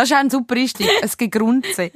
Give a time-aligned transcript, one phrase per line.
[0.00, 0.88] Das ist auch ein super Einstieg.
[1.02, 1.90] Es Gegrunze.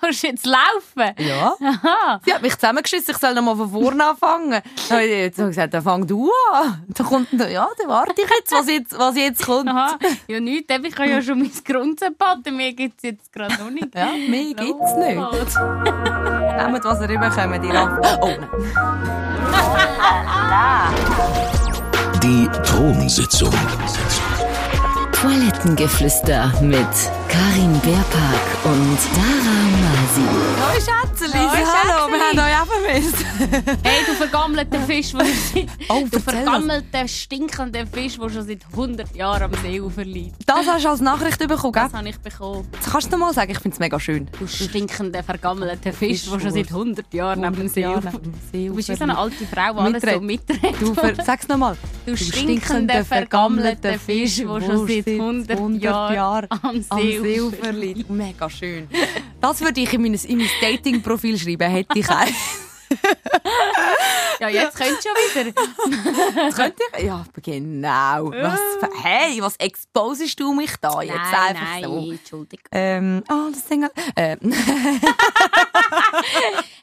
[0.00, 1.14] Kannst du jetzt laufen?
[1.18, 1.54] Ja.
[1.62, 2.20] Aha.
[2.24, 4.50] Sie hat mich zusammengeschissen, ich soll noch mal von vorne anfangen.
[4.52, 6.82] Dann habe ich jetzt gesagt, dann fang du an.
[6.88, 9.68] Dann kommt, dann- ja, dann warte ich jetzt, was jetzt, was jetzt kommt.
[9.68, 9.98] Aha.
[10.28, 10.72] Ja, nichts.
[10.82, 12.50] Ich habe ja schon mein Grundsympathie.
[12.52, 13.94] Mir gibt es jetzt gerade noch nicht.
[13.94, 15.16] Ja, mehr gibt's nicht.
[15.16, 15.56] Los.
[16.56, 17.98] Nehmt, was ihr rüberkommt, ihr Affen.
[18.22, 18.26] Oh,
[20.48, 20.90] nein.
[22.22, 23.52] Die Thronsitzung.
[25.20, 26.86] Toilettengeflüster mit
[27.30, 30.22] Karin Beerpark und Dara Masi.
[30.60, 33.24] Hallo Schätzeli, Hoi, hallo, wir haben euch auch vermisst.
[33.82, 39.14] Hey, du vergammelter Fisch, wo du, Oh, du vergammelter, stinkender Fisch, der schon seit 100
[39.16, 40.36] Jahren am Seeufer liegt.
[40.46, 41.82] Das hast du als Nachricht bekommen, gell?
[41.84, 42.68] Das habe ich bekommen.
[42.72, 44.28] Das kannst du noch mal sagen, ich finde es mega schön.
[44.38, 48.68] Du stinkender, vergammelter Fisch, der schon seit 100 Jahren am 100 Jahre Seeufer neben dem
[48.68, 50.80] Du bist wie so eine alte Frau, die alles so mitredet.
[50.80, 51.76] Du, ver- sag's noch mal.
[52.06, 58.10] Du stinkender, vergammelter Fisch, der schon seit 100 Jahren am Seeufer Seeufer liegt.
[58.10, 58.88] Mega schön.
[59.40, 62.26] Das würde ich in mein, in mein Dating-Profil schreiben, hätte ich auch.
[64.40, 66.50] Ja, jetzt könntest du schon wieder.
[66.52, 67.04] Könnte ich?
[67.04, 68.30] Ja, genau.
[68.32, 68.60] Was,
[69.02, 72.10] hey, was exposest du mich da jetzt nein, einfach nein, so?
[72.10, 72.64] Entschuldigung.
[72.72, 73.86] Ähm, oh, das Ding.
[74.16, 74.36] Äh,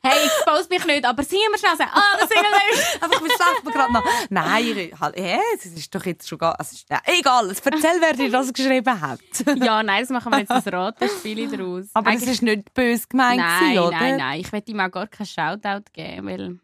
[0.03, 1.83] Hey, expose mich nicht, aber singen wir schnell so.
[1.83, 3.03] Ah, das singen wir.
[3.03, 4.03] einfach, wir schlafen gerade noch.
[4.29, 8.13] Nein, halt, hä, es ist doch jetzt schon gar, es ist, ja, egal, erzähl, wer
[8.13, 9.19] dir das geschrieben hat.
[9.57, 11.85] Ja, nein, das machen wir jetzt ein Ratenspiel draus.
[11.93, 13.99] Aber es ist nicht böse gemeint, Nein, gewesen, oder?
[13.99, 14.39] nein, nein.
[14.39, 16.59] Ich werde ihm auch gar keinen Shoutout geben, weil...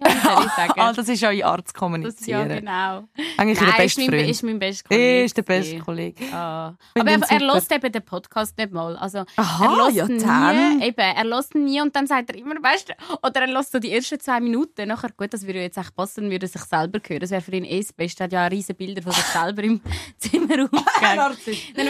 [0.00, 0.72] Ja, soll ich sagen?
[0.78, 2.48] Ah, das ist eure Art zu das, ja, kommunizieren.
[2.48, 3.08] genau.
[3.36, 4.30] Eigentlich Nein, ist bester mein, Freund.
[4.30, 5.24] ist mein bester Kollege.
[5.24, 6.24] Ist der beste Kollege.
[6.32, 6.74] Ah.
[6.98, 8.96] Aber ihn er, er hört eben den Podcast nicht mal.
[8.96, 10.78] Also, Aha, er ja, dann.
[10.78, 12.92] nie, eben, er hört nie und dann sagt er immer, weißt du,
[13.26, 14.86] oder er hört so die ersten zwei Minuten.
[14.88, 17.20] Nachher, gut, das würde jetzt echt passen, würde er sich selber hören.
[17.20, 18.22] Das wäre für ihn eh das Beste.
[18.22, 19.80] Er hat ja riesige Bilder von sich selber im
[20.18, 20.58] Zimmer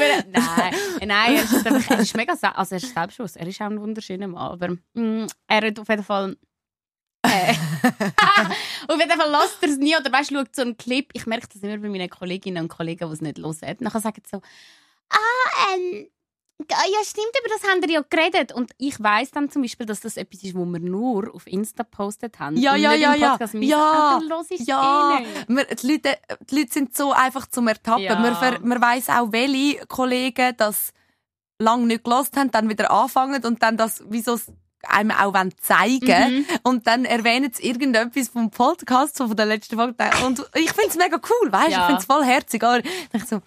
[0.01, 0.75] er, nein,
[1.06, 3.36] nein, er ist, einfach, er ist mega, also er ist selbstbewusst.
[3.36, 6.36] Er ist auch ein wunderschöner Mann, aber mm, er hat auf jeden Fall
[8.89, 9.96] auf jeden Fall lasst er es nie.
[9.96, 11.08] Oder weißt du, schaut so einen Clip.
[11.12, 13.77] Ich merke das immer bei meinen Kolleginnen und Kollegen, die es nicht hören.
[13.80, 14.42] Nachher sagen sie so,
[15.11, 16.08] ah, ähm,
[16.61, 18.52] ja stimmt, über das haben wir ja geredet.
[18.52, 21.84] Und ich weiss dann zum Beispiel, dass das etwas ist, wo wir nur auf Insta
[21.84, 22.56] gepostet haben.
[22.56, 23.30] Ja, und ja, nicht ja, im ja.
[23.30, 23.55] Podcast.
[23.55, 26.18] Ja, sagen, ah, dann du es Ja, eh wir, die, Leute,
[26.50, 28.02] die Leute sind so einfach zum Ertappen.
[28.02, 28.18] Ja.
[28.18, 30.92] Man, man weiss auch, welche Kollegen das
[31.58, 34.39] lange nicht gelost haben, dann wieder anfangen und dann das wie so
[34.86, 36.46] einem auch wollen zeigen Mhm.
[36.62, 39.94] und dann erwähnen sie irgendetwas vom Podcast so von der letzten Folge
[40.24, 41.70] und ich finde es mega cool, weißt?
[41.70, 41.80] Ja.
[41.80, 42.80] ich finde es voll herzig, aber
[43.12, 43.40] ich so,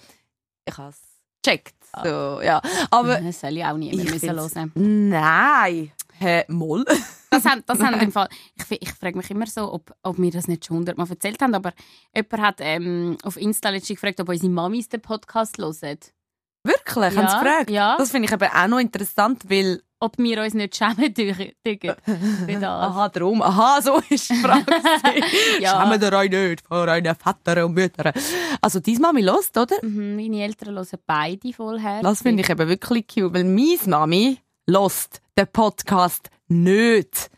[0.65, 0.97] ich habe es
[1.45, 4.71] checkt, so, ja, aber Das soll ich auch nie mehr ich müssen hören.
[5.09, 6.85] nein, hä, moll.
[7.29, 8.27] Das haben, das haben im Fall,
[8.69, 11.55] ich, ich frage mich immer so, ob, ob wir das nicht schon hundertmal erzählt haben,
[11.55, 11.71] aber
[12.15, 15.97] jemand hat ähm, auf Insta letztens gefragt, ob unsere Mamis den Podcast hören.
[16.63, 17.69] Wirklich, Ja, haben sie gefragt?
[17.71, 17.95] ja.
[17.97, 21.51] Das finde ich eben auch noch interessant, weil Ob wir uns nicht schämen dürfen.
[22.63, 23.41] Aha, darum.
[23.43, 24.65] Aha, so ist die Frage.
[25.59, 25.79] Ja.
[25.79, 28.11] Schämen ihr euch nicht vor euren Vätern und Müttern.
[28.61, 29.75] Also, deine Mami lost, oder?
[29.83, 32.01] Mhm, meine Eltern hören beide vollherzig.
[32.03, 37.29] Das finde ich eben wirklich cute, weil meine Mami lost den Podcast nicht.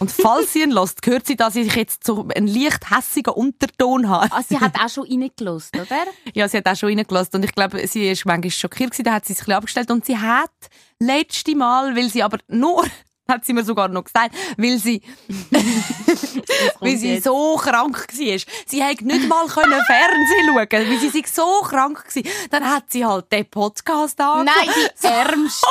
[0.00, 4.08] Und falls sie ihn lost, hört sie, dass ich jetzt so einen leicht hässigen Unterton
[4.08, 4.26] habe.
[4.30, 6.04] Ah, sie hat auch schon reingelost, oder?
[6.34, 9.12] Ja, sie hat auch schon reingelassen und ich glaube, sie ist manchmal schockiert gewesen, da
[9.14, 10.50] hat sie sich ein bisschen abgestellt und sie hat
[10.98, 12.84] letzte Mal, weil sie aber nur,
[13.28, 15.02] hat sie mir sogar noch gesagt, weil sie,
[16.80, 17.24] weil sie jetzt.
[17.24, 18.38] so krank war.
[18.66, 22.22] Sie hätte nicht mal können Fernsehen schauen, weil sie sich so krank war.
[22.50, 24.46] Dann hat sie halt den Podcast angehört.
[24.66, 25.66] Nein, die Ärmste.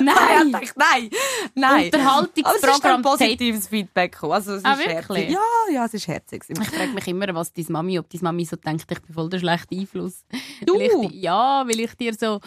[0.00, 0.70] Nein, Nein.
[0.76, 1.10] nein,
[1.54, 1.70] nein.
[1.72, 3.02] Aber es ist Unterhaltungsprogramm.
[3.02, 4.32] positives Feedback gekommen.
[4.32, 5.28] Also, es Ah, ist wirklich?
[5.28, 5.30] herzig.
[5.30, 6.44] Ja, ja, es ist herzig.
[6.48, 9.28] Ich frage mich immer, was deine Mami, ob deine Mami so denkt, ich bin voll
[9.28, 10.24] der schlechte Einfluss.
[10.64, 10.74] Du?
[10.74, 12.40] Weil ich, ja, weil ich dir so,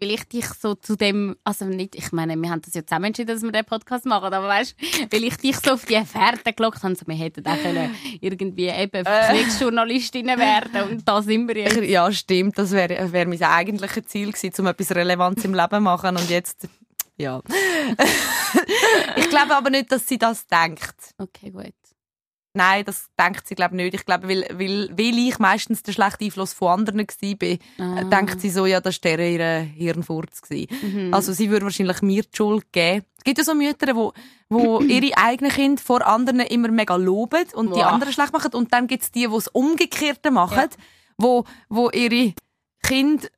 [0.00, 3.06] weil ich dich so zu dem, also nicht, ich meine, wir haben das ja zusammen
[3.06, 4.76] entschieden, dass wir den Podcast machen, aber weißt,
[5.10, 8.68] weil ich dich so auf die Fährte gelockt habe, so, wir hätten auch können irgendwie
[8.68, 11.76] eben Kriegsjournalistinnen werden und da sind wir jetzt.
[11.82, 12.58] Ja, stimmt.
[12.58, 16.16] Das wäre wär mein eigentliches Ziel gewesen, um etwas Relevantes im Leben zu machen.
[16.16, 16.68] Und jetzt,
[17.16, 17.40] ja.
[19.16, 21.14] ich glaube aber nicht, dass sie das denkt.
[21.18, 21.74] Okay, gut.
[22.58, 23.94] Nein, das denkt sie glaube nicht.
[23.94, 28.00] Ich glaube, weil, weil, weil ich meistens der schlechte Einfluss von anderen war, Ah.
[28.00, 30.42] äh, denkt sie so, ja, das war der ihr Hirnfurz.
[30.50, 31.14] Mhm.
[31.14, 33.04] Also sie würde wahrscheinlich mir die Schuld geben.
[33.18, 34.12] Es gibt ja so Mütter, wo,
[34.48, 37.92] wo ihre eigenen Kinder vor anderen immer mega loben und die Wow.
[37.92, 38.52] anderen schlecht machen.
[38.54, 40.68] Und dann gibt es die, die es Umgekehrte machen,
[41.16, 42.34] wo, wo ihre
[42.82, 43.28] Kinder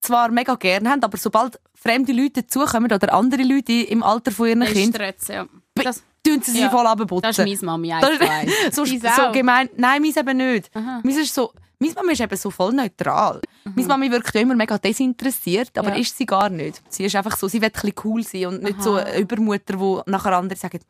[0.00, 4.48] zwar mega gerne haben, aber sobald fremde Leute dazukommen oder andere Leute im Alter von
[4.48, 5.46] ihren Das Kindern, ja.
[5.74, 7.22] Das, tun sie sie Ja, voll abputzen.
[7.22, 9.32] Das ist meine Mami ist so, so auch.
[9.32, 9.68] gemein.
[9.76, 10.70] Nein, meins eben nicht.
[10.74, 11.00] Aha.
[11.04, 13.40] Meins ist so, meine Mami ist eben so voll neutral.
[13.64, 15.96] Meine Mami wirkt immer mega desinteressiert, aber Ja.
[15.96, 16.82] ist sie gar nicht.
[16.88, 20.02] Sie ist einfach so, sie will ein cool sein und nicht so eine Übermutter, wo
[20.06, 20.80] nachher andere sagen,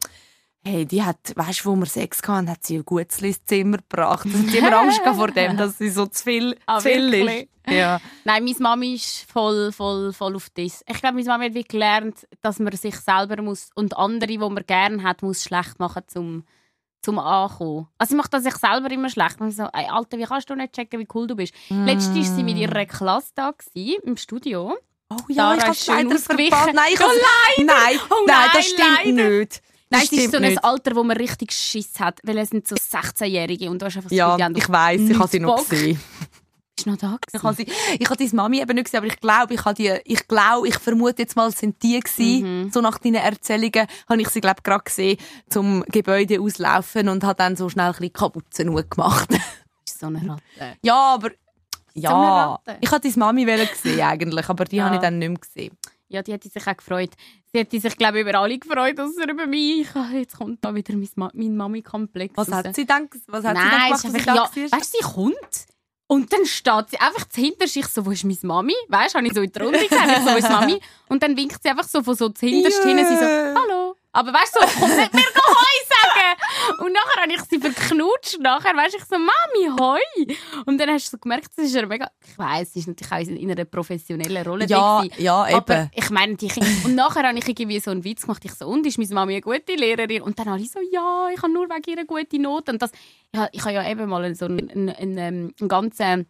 [0.66, 3.76] hey, die hat, weißt du, wo wir Sex hatten, hat sie ein gutes ins Zimmer
[3.78, 4.24] gebracht.
[4.24, 7.48] Und sie immer Angst vor dem, dass sie so zu viel, Ah, zu viel ist.
[7.68, 8.00] Ja.
[8.24, 10.82] Nein, meine Mami ist voll, voll, voll auf das.
[10.86, 14.38] Ich glaube, meine Mami hat wie gelernt, dass man sich selber muss und andere, die
[14.38, 16.44] man gerne hat, muss schlecht machen, zum
[17.04, 17.86] zum Ankommen.
[17.98, 19.38] Also sie macht das sich selber immer schlecht.
[19.40, 21.52] Und so, ey, Alter, wie kannst du nicht checken, wie cool du bist?
[21.68, 24.74] Letztens war sie mit ihrer Klasse da gewesen, im Studio.
[25.10, 26.72] Oh ja, ich habe schön leider verpasst.
[26.72, 29.28] Nein, ich Oh, habe Nein, Oh, nein, nein, das stimmt leider.
[29.38, 29.62] nicht.
[29.90, 30.64] Das Nein, es ist so ein nicht.
[30.64, 34.08] Alter, wo man richtig Schiss hat, weil es sind so 16-Jährige und du hast einfach
[34.08, 36.00] das Ja, ich weiss, ich habe sie noch gesehen.
[36.76, 37.66] Bist du noch da Ich habe, sie,
[37.98, 40.66] ich habe deine Mami eben nicht gesehen, aber ich glaube, ich habe die, ich glaube,
[40.68, 42.70] ich vermute jetzt mal, es sind die gewesen.
[42.72, 45.18] So nach deinen Erzählungen habe ich sie, glaube gerade gesehen,
[45.48, 49.28] zum Gebäude auslaufen und habe dann so schnell ein bisschen Kapuzen gemacht.
[49.86, 50.42] ist so eine Ratte.
[50.82, 51.30] ja, aber,
[51.94, 52.58] ja.
[52.80, 54.86] Ich habe deine Mami gesehen eigentlich, aber die Ja.
[54.86, 55.76] habe ich dann nicht mehr gesehen.
[56.08, 57.10] Ja, die hätte sich auch gefreut.
[57.52, 59.86] Sie hätte sich, glaube ich, über alle gefreut, außer über mich.
[60.12, 62.54] Jetzt kommt da wieder mein, Ma mein Mami-Komplex Was raus.
[62.56, 64.22] hat sie dann, was hat sie Nein, gemacht, es ist als
[64.54, 64.78] sie ja, war?
[64.78, 65.66] weißt du, sie kommt
[66.14, 68.74] und dann steht sie einfach hinter sich so, wo ist meine Mami?
[68.88, 70.80] Weißt du, habe ich so in die Runde ich so, wo ist Mami?
[71.08, 72.88] Und dann winkt sie einfach so von so zuhinterst Ja.
[72.88, 73.96] hin, sie so, hallo.
[74.12, 75.43] Aber weißt du, so, komm nicht mir sagen.
[76.78, 78.38] Und nachher habe ich sie verknutscht.
[78.40, 80.36] Nachher weißt du, ich so, Mami, Hoi.
[80.66, 83.12] Und dann hast du so gemerkt, das ist ja mega, ich weiss, sie ist natürlich
[83.12, 84.66] auch in einer professionellen Rolle.
[84.66, 85.22] Ja, gewesen.
[85.22, 85.90] ja, Aber eben.
[85.94, 86.68] ich meine, die Kinder.
[86.84, 88.44] Und nachher habe ich irgendwie so einen Witz gemacht.
[88.44, 90.22] Ich so, und ist meine Mami eine gute Lehrerin?
[90.22, 92.70] Und dann alle so, ja, ich habe nur wegen ihrer gute Noten.
[92.72, 92.90] Und das,
[93.32, 96.26] ich, habe- ich habe ja eben mal so einen, einen, einen, ähm, einen ganzen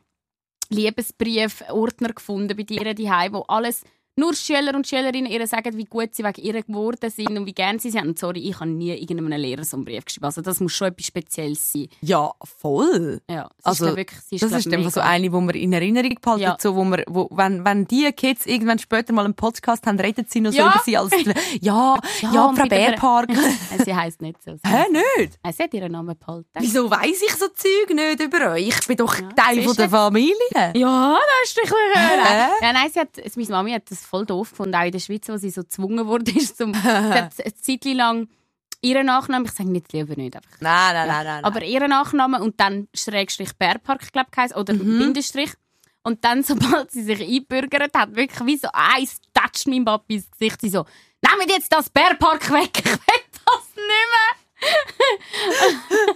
[0.71, 3.83] Liebesbrief-Ordner gefunden bei dir daheim, wo alles
[4.17, 7.53] nur Schüler und Schülerinnen ihr sagen, wie gut sie wegen ihr geworden sind und wie
[7.53, 8.07] gerne sie sind.
[8.07, 10.27] Und sorry, ich habe nie irgendeinem Lehrer so einen Brief geschrieben.
[10.27, 11.89] Also das muss schon etwas Spezielles sein.
[12.01, 13.21] Ja, voll.
[13.29, 16.43] Ja, Also, ist, wirklich, ist, Das ist einfach so eine, wo man in Erinnerung behalten,
[16.43, 16.57] Ja.
[16.61, 20.27] so, wo man, wo, wenn, wenn die Kids irgendwann später mal einen Podcast haben, reden
[20.29, 20.69] sie noch so Ja.
[20.71, 21.13] über sie als,
[21.61, 21.99] ja,
[22.33, 23.31] ja, und Frau Bärpark.
[23.85, 24.53] Sie heisst nicht so.
[24.55, 24.85] Sie Hä,
[25.19, 25.39] nicht?
[25.57, 26.49] Sie hat ihren Namen behalten.
[26.61, 28.69] Wieso weiss ich so Zeug nicht über euch?
[28.69, 29.89] Ich bin doch Ja, Teil von der?
[29.89, 30.73] Familie.
[30.75, 31.79] Ja, das ist doch bisschen
[32.63, 35.29] Ja, nein, sie hat, meine Mami hat das voll doof gefunden, auch in der Schweiz,
[35.29, 38.29] wo sie so gezwungen wurde, ist zum, eine Zeit lang
[38.83, 40.61] ihren Nachnamen, ich sage nicht lieber nicht, einfach.
[40.61, 41.45] Nein, nein, nein, nein.
[41.45, 44.99] aber ihren Nachnamen und dann Schrägstrich Bärpark, glaube ich, oder Mhm.
[44.99, 45.53] Bindestrich.
[46.03, 50.31] Und dann, sobald sie sich einbürgert hat, wirklich wie so eins toucht mein Papi ins
[50.31, 50.85] Gesicht, sie so,
[51.23, 54.44] nehmt jetzt das Bärpark weg, ich will das nicht mehr.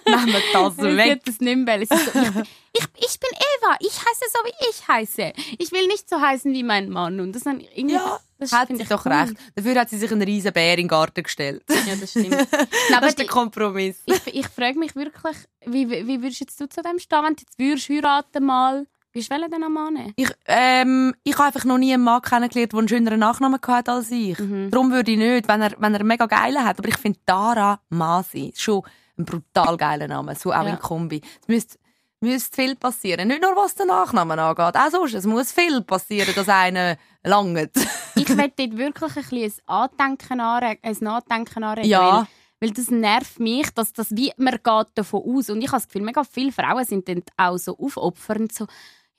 [0.06, 1.10] Nehmen wir das weg.
[1.12, 1.78] hat das nicht mehr.
[1.80, 2.28] Sie so, ich,
[2.72, 5.32] ich, ich bin Eva, ich heiße so, wie ich heiße.
[5.58, 7.20] Ich will nicht so heißen wie mein Mann.
[7.20, 9.12] Und das dann irgendwie, Ja, das hat sie ich doch cool.
[9.12, 9.34] recht.
[9.54, 11.62] Dafür hat sie sich einen riesen Bär in den Garten gestellt.
[11.68, 12.30] Ja, das stimmt.
[12.30, 12.68] Nein,
[13.00, 13.96] Das ist der Kompromiss.
[14.06, 15.36] ich, ich frage mich wirklich,
[15.66, 18.86] wie, wie wie würdest jetzt du zu dem stehen, wenn du jetzt würdest heiraten mal?
[19.18, 20.12] Wie wollen denn am Mann?
[20.16, 23.92] Ich, ähm, ich habe einfach noch nie einen Mann kennengelernt, der einen schöneren Nachnamen hatte
[23.92, 24.38] als ich.
[24.38, 24.70] Mhm.
[24.70, 26.78] Darum würde ich nicht, wenn er, wenn er einen mega geilen hat.
[26.78, 28.82] Aber ich finde Dara Masi schon
[29.18, 30.34] ein brutal geiler Name.
[30.36, 30.70] So auch Ja.
[30.70, 31.20] in Kombi.
[31.42, 31.78] Es müsste,
[32.20, 33.28] müsste viel passieren.
[33.28, 34.76] Nicht nur was den Nachnamen angeht.
[34.76, 35.14] Auch sonst.
[35.14, 37.70] Es muss viel passieren, dass einer langt.
[38.14, 41.88] Ich will dort wirklich ein, bisschen ein Andenken anregen, ein Nachdenken anregen.
[41.88, 42.18] Ja.
[42.18, 42.26] Weil,
[42.60, 45.48] weil das nervt mich, dass das wie, man geht davon aus.
[45.50, 48.66] Und ich habe das Gefühl, mega viele Frauen sind dann auch so aufopfernd, so,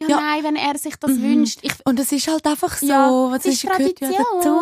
[0.02, 0.16] ja, Ja.
[0.20, 1.24] nein, wenn er sich das Mhm.
[1.24, 1.60] wünscht.
[1.62, 2.86] Ich, Und es ist halt einfach so.
[2.88, 4.12] ja, was es ist Tradition.
[4.14, 4.60] Ja dazu.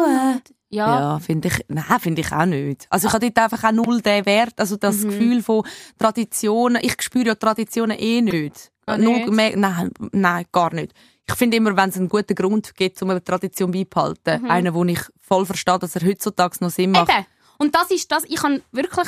[0.70, 2.88] Ja, Ja, finde ich, nein, finde ich auch nicht.
[2.89, 5.10] Also ich habe dort einfach auch null den Wert, also das Mhm.
[5.10, 5.63] Gefühl von
[5.98, 6.82] Traditionen.
[6.84, 8.72] Ich spüre ja Traditionen eh nicht.
[8.88, 9.29] Nur nicht?
[9.32, 10.94] mehr- nein, nein, gar nicht.
[11.29, 14.50] Ich finde immer, wenn es einen guten Grund gibt, um eine Tradition beibehalten, Mhm.
[14.51, 17.10] einen, wo ich voll verstehe, dass er heutzutage noch Sinn macht.
[17.10, 17.25] Eben.
[17.58, 19.08] Und das ist das, ich habe wirklich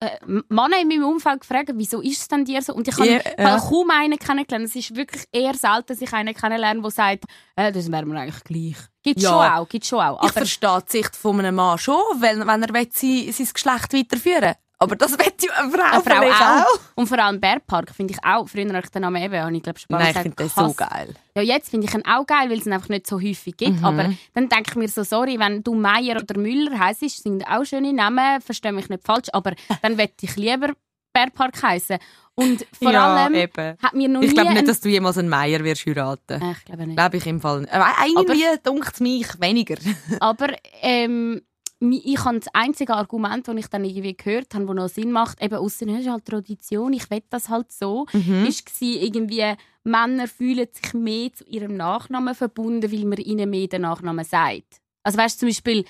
[0.00, 2.74] äh, Männer in meinem Umfeld gefragt, wieso ist es denn dir so?
[2.74, 3.58] Und ich habe Ja, ja.
[3.58, 4.66] kaum einen kennengelernt.
[4.66, 7.24] Es ist wirklich eher selten, dass ich einen kennenlerne, der sagt,
[7.56, 8.76] äh, das wäre mir eigentlich gleich.
[9.02, 9.28] Gibt Ja.
[9.30, 10.16] schon auch, gibt schon auch.
[10.22, 13.48] Ich Aber verstehe die Sicht von einem Mann schon, wenn, wenn er will, sein, sein
[13.52, 16.80] Geschlecht weiterführen Aber das will ja eine Frau, eine Frau vielleicht auch.
[16.96, 18.46] Und vor allem Bärpark finde ich auch.
[18.46, 20.72] Früher habe ich den Namen eben, habe ich glaube schon Nein, ich finde das so
[20.74, 21.14] geil.
[21.34, 23.78] Ja, jetzt finde ich ihn auch geil, weil es ihn einfach nicht so häufig gibt.
[23.78, 23.84] Mhm.
[23.84, 27.64] Aber dann denke ich mir so, sorry, wenn du Meier oder Müller heisst, sind auch
[27.64, 30.74] schöne Namen, verstehe mich nicht falsch, aber dann möchte ich lieber
[31.14, 31.98] Bärpark heißen.
[32.34, 33.78] Und vor ja, allem eben.
[33.82, 36.42] hat mir noch Ich glaube nicht, dass du jemals einen Meier wirst heiraten.
[36.42, 36.96] Äh, ich glaube nicht.
[36.96, 37.64] Glaube ich im Fall.
[37.64, 37.80] Äh,
[38.14, 39.76] irgendwie dunkt es mich weniger.
[40.20, 40.48] Aber
[40.82, 41.40] ähm,
[41.80, 45.42] ich habe das einzige Argument, das ich dann irgendwie gehört habe, das noch Sinn macht,
[45.42, 45.56] eben
[45.90, 48.46] das ist halt Tradition, ich will das halt so, Mhm.
[48.46, 49.44] ist gsi irgendwie
[49.84, 54.80] Männer fühlen sich mehr zu ihrem Nachnamen verbunden, weil man ihnen mehr den Nachnamen sagt.
[55.02, 55.84] Also weißt du zum Beispiel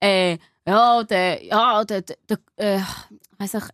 [0.00, 2.80] äh, ja, der, ja, der, der, der äh,
[3.38, 3.64] weiss ich,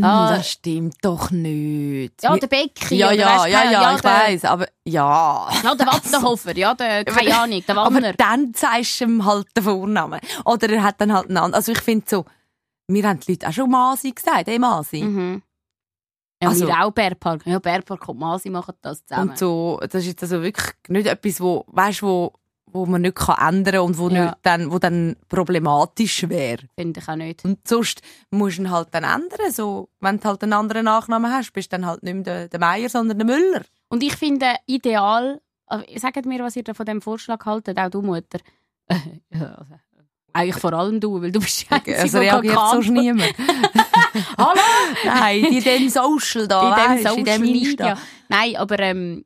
[0.00, 0.36] Ah.
[0.36, 2.22] das stimmt doch nicht.
[2.22, 2.94] ja, Wir- der Becky.
[2.96, 5.48] ja, ja, weisst, ja, ja, ich der, weiss, aber ja.
[5.62, 8.12] Ja, der Wattenhofer, ja, der, keine Ahnung, der Aber Wanner.
[8.14, 10.18] dann zeigst du ihm halt den Vornamen.
[10.46, 11.54] Oder er hat dann halt einen anderen.
[11.54, 12.24] Also ich finde so,
[12.88, 15.02] mir haben die Leute auch schon Masi gesagt, ey Masi.
[15.02, 15.42] Mhm.
[16.42, 17.46] Ja, Also- wir auch Bärpark.
[17.46, 19.30] Ja, Bärpark und Masi machen das zusammen.
[19.30, 22.32] Und so, das ist jetzt also wirklich nicht etwas, wo, weißt, wo,
[22.72, 24.24] wo man nicht kann ändern und wo, Ja.
[24.24, 26.62] nicht dann, wo dann problematisch wäre.
[26.76, 27.44] Finde ich auch nicht.
[27.44, 28.00] Und sonst
[28.30, 29.50] musst du ihn halt dann ändern.
[29.52, 32.48] So, wenn du halt einen anderen Nachnamen hast, bist du dann halt nicht mehr der,
[32.48, 33.62] der Meier, sondern der Müller.
[33.88, 37.90] Und ich finde ideal, äh, sagt mir, was ihr da von dem Vorschlag haltet, auch
[37.90, 38.38] du Mutter.
[39.32, 39.74] Ja, also,
[40.34, 42.94] Eigentlich vor allem du, weil du bist die Einzige, kann reagiert sonst kann.
[42.94, 43.34] niemand.
[44.38, 44.60] Hallo?
[45.04, 47.84] Nein, in dem Social da, in dem weisst, in dem Social Insta.
[47.84, 47.98] Media.
[48.28, 49.24] Nein, aber ähm,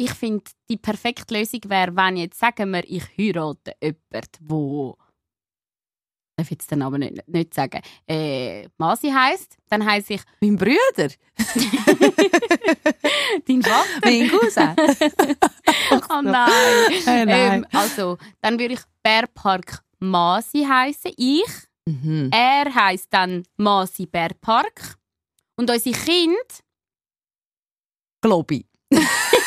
[0.00, 6.44] ich finde, die perfekte Lösung wäre, wenn jetzt, sagen wir, ich heirate jemanden, wo ich
[6.44, 10.78] darf jetzt den Namen nicht, nicht sagen, äh, Masi heisst, dann heisse ich Mein Bruder,
[13.46, 14.00] dein Vater.
[14.02, 14.74] mein Cousin.
[16.08, 16.50] oh nein.
[17.04, 17.64] Hey, nein.
[17.64, 21.12] Ähm, also, dann würde ich Bärpark Masi heißen.
[21.18, 21.68] Ich.
[21.84, 22.30] Mhm.
[22.32, 24.96] Er heisst dann Masi Bärpark.
[25.56, 26.38] Und unsere Kinder,
[28.22, 28.66] Globi.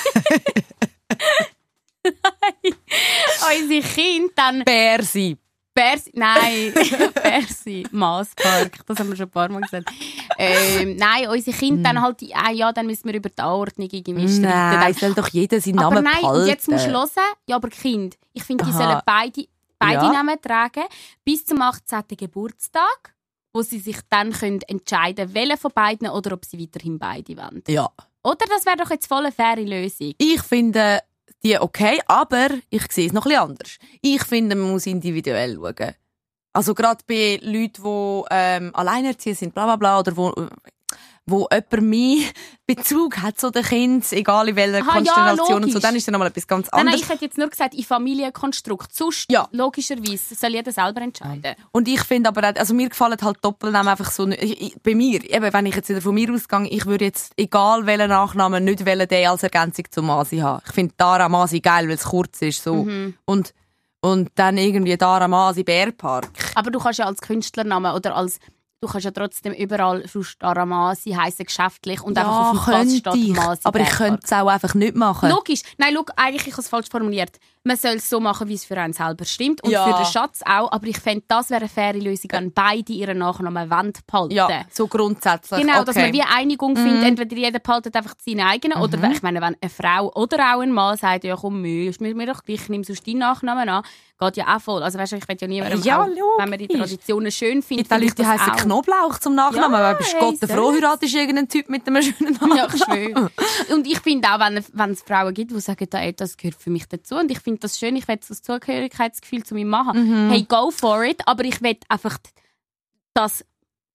[3.62, 5.38] unsere Kinder dann Bersi.
[5.75, 6.72] Persi, nein,
[7.15, 9.89] Persi, Maaspark, das haben wir schon ein paar Mal gesagt.
[10.38, 14.27] Ähm, nein, unsere Kinder dann halt, ah, ja, dann müssen wir über die Anordnung irgendwie
[14.27, 14.79] streiten.
[14.79, 16.48] Nein, soll doch jeder seinen aber Namen nein, behalten.
[16.48, 17.10] jetzt musst du hören,
[17.50, 18.77] ja, aber Kind, ich finde, die Aha.
[18.77, 19.48] sollen beide,
[19.79, 20.12] beide Ja.
[20.13, 20.84] Namen tragen,
[21.25, 22.03] bis zum 18.
[22.17, 23.15] Geburtstag,
[23.51, 27.36] wo sie sich dann können entscheiden können, welchen von beiden oder ob sie weiterhin beide
[27.36, 27.63] wollen.
[27.67, 27.89] Ja.
[28.23, 30.13] Oder das wäre doch jetzt voll eine faire Lösung.
[30.17, 31.01] Ich finde
[31.43, 33.77] die okay, aber ich sehe es noch bisschen anders.
[34.01, 35.95] Ich finde, man muss individuell schauen.
[36.53, 40.33] Also gerade bei Leuten, die ähm, alleinerziehend sind, bla bla bla, oder wo,
[41.25, 42.25] wo jemand mehr
[42.67, 46.07] Bezug hat zu den Kindern, egal in welcher Aha, ja, Konstellation und so, dann ist
[46.07, 47.01] dann nochmal etwas ganz Nein, nein, anderes.
[47.01, 48.93] ich hätte jetzt nur gesagt, in Familienkonstrukt.
[48.93, 49.47] Sonst, Ja.
[49.51, 51.55] logischerweise, soll jeder selber entscheiden.
[51.71, 54.95] Und ich finde aber, auch- also mir gefallen halt Doppelnamen einfach so, nicht- ich, bei
[54.95, 58.63] mir, eben, wenn ich jetzt wieder von mir ausgehe, ich würde jetzt, egal welchen Nachnamen,
[58.63, 60.61] nicht wollen, den als Ergänzung zu Masi haben.
[60.65, 62.83] Ich finde Dara Masi geil, weil es kurz ist, so.
[62.83, 63.15] Mhm.
[63.25, 63.53] Und,
[64.01, 66.29] und dann irgendwie Dara Masi Bärpark.
[66.55, 68.39] Aber du kannst ja als Künstlernamen oder als
[68.83, 73.15] du kannst ja trotzdem überall sonst Aramasi heißen geschäftlich und einfach auf dem könnte steht
[73.15, 75.29] ich, Masi aber ich könnte es auch einfach nicht machen.
[75.29, 75.61] Logisch.
[75.77, 77.39] Nein, schau, eigentlich ich habe es falsch formuliert.
[77.65, 79.86] Man soll es so machen, wie es für einen selber stimmt und Ja.
[79.86, 80.70] für den Schatz auch.
[80.74, 84.34] Aber ich fände, das wäre eine faire Lösung, wenn beide ihren Nachnamen wollen behalten.
[84.36, 85.62] ja, so grundsätzlich.
[85.62, 85.86] Genau, okay.
[85.86, 89.39] dass man wie Einigung findet, entweder jeder behaltet einfach seinen eigenen, oder wenn- ich meine,
[89.39, 92.67] wenn eine Frau oder auch ein Mann sagt, ja komm, ist mir, mir doch gleich,
[92.67, 93.84] nimm sonst deinen Nachnamen an,
[94.20, 94.84] geht ja auch voll.
[94.84, 96.67] Also weißt du, ich will ja niemandem, Ja, auch, wenn man die.
[96.67, 98.58] Traditionen schön findet, Gibt Leute, die heißen auch.
[98.58, 102.01] Knoblauch zum Nachnamen, Ja, aber bist hey, Gott der froh, heiratest irgendeinen Typ mit einem
[102.03, 102.58] schönen Namen.
[102.58, 103.32] Ja, ich schwöre.
[103.74, 106.62] Und ich finde auch, wenn, wenn es Frauen gibt, die sagen, da, ey, das gehört
[106.62, 107.15] für mich dazu.
[107.15, 110.27] Und ich finde das schön, ich will das Zugehörigkeitsgefühl zu mir machen.
[110.27, 110.29] Mhm.
[110.31, 111.22] Hey, go for it.
[111.25, 112.17] Aber ich will einfach,
[113.13, 113.45] dass,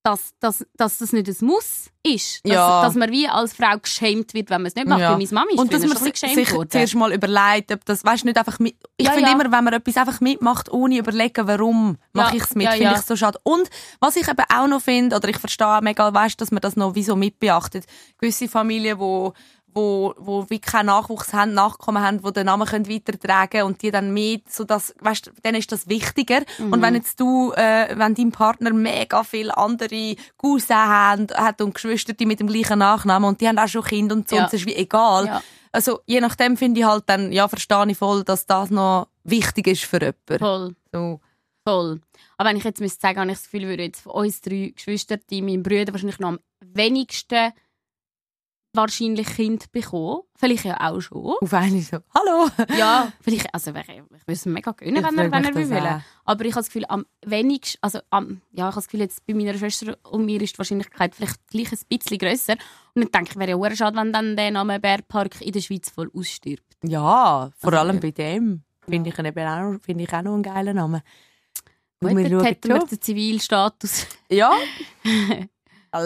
[0.03, 2.45] dass, dass, dass das nicht ein Muss ist.
[2.45, 2.83] Dass, Ja.
[2.83, 5.01] dass man wie als Frau geschämt wird, wenn man es nicht macht.
[5.01, 5.11] Ja.
[5.11, 8.25] Weil meine Mami ist Und dass man sich, sich zuerst mal überlegt, ob das, weißt,
[8.25, 9.35] nicht einfach mit, ich Ja, finde ja.
[9.35, 13.03] immer, wenn man etwas einfach mitmacht, ohne überlegen, warum mache ich es mit, finde ich
[13.03, 13.39] so schade.
[13.43, 13.69] Und
[14.01, 16.95] was ich eben auch noch finde, oder ich verstehe mega, weißt, dass man das noch
[16.95, 17.85] wieso mitbeachtet,
[18.19, 19.35] gewisse Familien, wo
[19.75, 23.83] wo, wo wie keinen Nachwuchs haben, Nachkommen haben, die den Namen können weitertragen können und
[23.83, 26.41] die dann mit, so dass, weißt, dann ist das wichtiger.
[26.59, 26.73] Mhm.
[26.73, 31.75] Und wenn jetzt du, äh, wenn dein Partner mega viele andere Cousins hat, hat und
[31.75, 34.43] Geschwister, die mit dem gleichen Nachnamen und die haben auch schon Kinder und so, Ja.
[34.43, 35.27] und es ist wie egal.
[35.27, 35.43] Ja.
[35.71, 39.67] Also, je nachdem finde ich halt dann, ja, verstehe ich voll, dass das noch wichtig
[39.67, 40.39] ist für jemanden.
[40.39, 40.75] Voll.
[40.93, 41.21] So.
[41.67, 42.01] Voll.
[42.39, 44.73] Aber wenn ich jetzt müsste sagen, habe ich das Gefühl, würde jetzt von uns drei
[44.75, 47.53] Geschwistern, die meinem Bruder wahrscheinlich noch am wenigsten
[48.83, 50.23] wahrscheinlich Kind bekommen.
[50.35, 51.35] Vielleicht ja auch schon.
[51.41, 52.49] Auf einmal so, hallo!
[52.77, 55.77] Ja, vielleicht, also ich, ich würde es mega gönnen, Ich wenn er, wenn er will.
[55.77, 56.01] auch.
[56.25, 59.27] Aber ich habe das Gefühl, am wenigsten, also am, ja, ich habe das Gefühl, jetzt
[59.27, 62.55] bei meiner Schwester und mir ist die Wahrscheinlichkeit vielleicht gleich ein bisschen grösser.
[62.95, 65.61] Und dann denke ich, wäre ja auch schade, wenn dann der Name Bärpark in der
[65.61, 66.77] Schweiz voll ausstirbt.
[66.85, 68.01] Ja, vor Also, allem ja.
[68.01, 71.03] bei dem finde ich, auch, finde ich auch noch einen geilen Namen.
[72.01, 74.07] Gut, wir hätten wir den Zivilstatus.
[74.31, 74.53] Ja.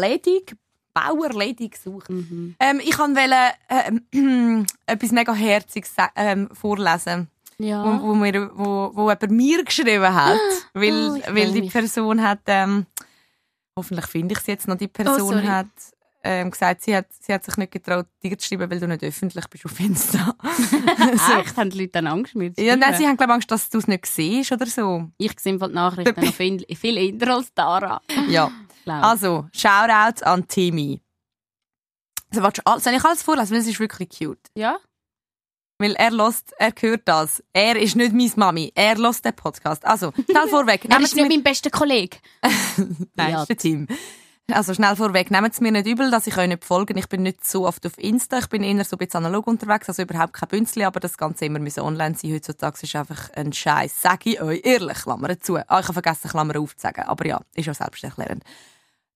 [0.00, 0.56] Ledig,
[0.94, 2.16] Bauerledig suchen.
[2.16, 2.54] Mhm.
[2.60, 7.84] Ähm, ich wollte ähm, etwas mega Herziges ähm, vorlesen, Ja.
[7.84, 10.38] wo, wo, mir, wo, wo jemand mir geschrieben hat.
[10.74, 11.72] weil, Oh, weil die mich.
[11.72, 12.86] Person hat, ähm,
[13.76, 15.66] hoffentlich finde ich es jetzt noch, die Person Oh, hat
[16.24, 19.02] ähm, gesagt, sie hat, sie hat sich nicht getraut, dir zu schreiben, weil du nicht
[19.02, 20.36] öffentlich bist auf Insta.
[20.42, 21.32] so.
[21.40, 21.56] Echt?
[21.56, 23.88] Haben die Leute dann Angst mit Ja, nein, sie haben glaube Angst, dass du es
[23.88, 25.08] nicht siehst oder so.
[25.18, 28.00] Ich sehe die Nachrichten noch viel, viel eher als Dara.
[28.28, 28.52] Ja.
[28.84, 29.02] Glaub.
[29.04, 31.00] Also, Shoutout an Timmy.
[32.34, 33.52] Also, du, soll ich alles vorlesen?
[33.52, 34.50] Weil es ist wirklich cute.
[34.54, 34.78] Ja?
[35.78, 37.42] Weil er lost, er hört das.
[37.52, 38.72] Er ist nicht meine Mami.
[38.74, 39.84] Er lost den Podcast.
[39.84, 40.84] Also, schnell vorweg.
[40.88, 42.18] Er ist nicht mein bester Kollege.
[43.14, 43.42] Nein, Ja.
[43.42, 43.86] ist der Team.
[44.50, 46.98] Also schnell vorweg, nehmt es mir nicht übel, dass ich euch nicht folge.
[46.98, 48.38] Ich bin nicht so oft auf Insta.
[48.38, 51.46] Ich bin eher so ein bisschen analog unterwegs, also überhaupt kein Bünzli, aber das Ganze
[51.46, 52.34] immer müssen online sein.
[52.34, 54.02] Heutzutage ist einfach ein Scheiß.
[54.02, 55.56] Sag ich euch ehrlich, Klammer zu.
[55.56, 57.04] Ah, ich habe vergessen, Klammer aufzusagen.
[57.04, 58.42] Aber ja, ist auch selbsterklärend.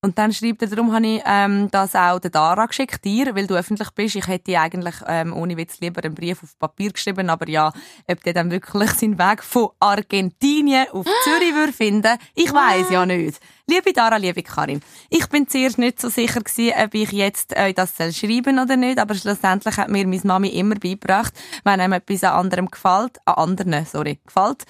[0.07, 3.49] Und dann schreibt er, darum habe ich ähm, das auch der Dara geschickt, dir, weil
[3.49, 4.15] du öffentlich bist.
[4.15, 7.73] Ich hätte eigentlich ähm, ohne Witz lieber einen Brief auf Papier geschrieben, aber ja,
[8.07, 13.05] ob der dann wirklich seinen Weg von Argentinien auf Zürich würde finden, ich weiß ja
[13.05, 13.41] nicht.
[13.67, 17.75] Liebe Dara, liebe Karin, ich bin zuerst nicht so sicher gewesen, ob ich jetzt euch
[17.75, 21.35] das soll schreiben oder nicht, aber schlussendlich hat mir meine Mami immer beigebracht,
[21.65, 24.67] wenn einem etwas an anderem gefällt, an anderen, sorry, gefällt,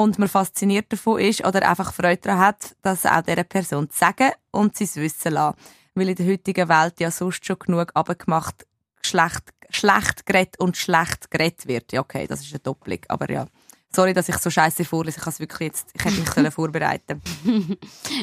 [0.00, 3.98] und man fasziniert davon ist oder einfach Freude daran hat, das auch dieser Person zu
[3.98, 5.58] sagen und sie es wissen lassen.
[5.94, 8.64] Weil in der heutigen Welt ja sonst schon genug abgemacht,
[9.02, 11.92] schlecht, schlecht geredet und schlecht geredet wird.
[11.92, 13.46] Ja, okay, das ist eine Doppelung, aber ja.
[13.90, 15.18] Sorry, dass ich so scheiße vorlese.
[15.18, 17.20] Ich, has wirklich jetzt, ich hätte mich vorbereiten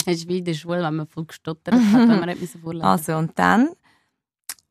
[0.05, 2.61] Es ist wie in der Schule, wenn man voll gestottert hat, wenn man nicht mehr
[2.61, 3.69] vorlesen Also, und dann...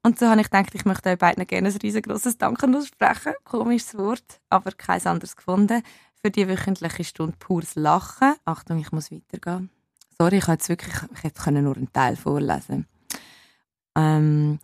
[0.02, 3.32] Und so habe ich gedacht, ich möchte euch beiden gerne ein riesengroßes Danke aussprechen.
[3.44, 5.82] Komisches Wort, aber kein anderes gefunden.
[6.24, 8.32] Für die wöchentliche Stunde pures Lachen.
[8.46, 9.68] Achtung, ich muss weitergehen.
[10.18, 12.86] Sorry, ich jetzt wirklich, ich hätte können nur einen Teil vorlesen.
[13.94, 14.58] Ähm,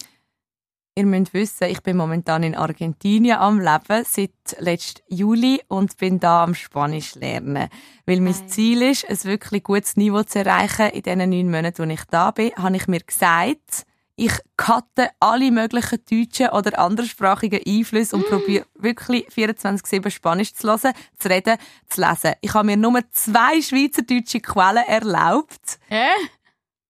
[0.95, 6.19] ihr müsst wissen, ich bin momentan in Argentinien am Leben seit letztem Juli und bin
[6.19, 7.69] da am Spanisch lernen.
[8.07, 8.49] Weil mein.
[8.49, 12.31] Ziel ist, ein wirklich gutes Niveau zu erreichen in diesen neun Monaten, wo ich da
[12.31, 13.85] bin, habe ich mir gesagt,
[14.21, 20.93] ich cutte alle möglichen deutschen oder anderssprachigen Einflüsse und probiere wirklich 24-7 Spanisch zu hören,
[21.19, 21.57] zu reden,
[21.89, 22.35] zu lesen.
[22.43, 25.79] Ich habe mir nur zwei schweizerdeutsche Quellen erlaubt.
[25.89, 26.11] Hä?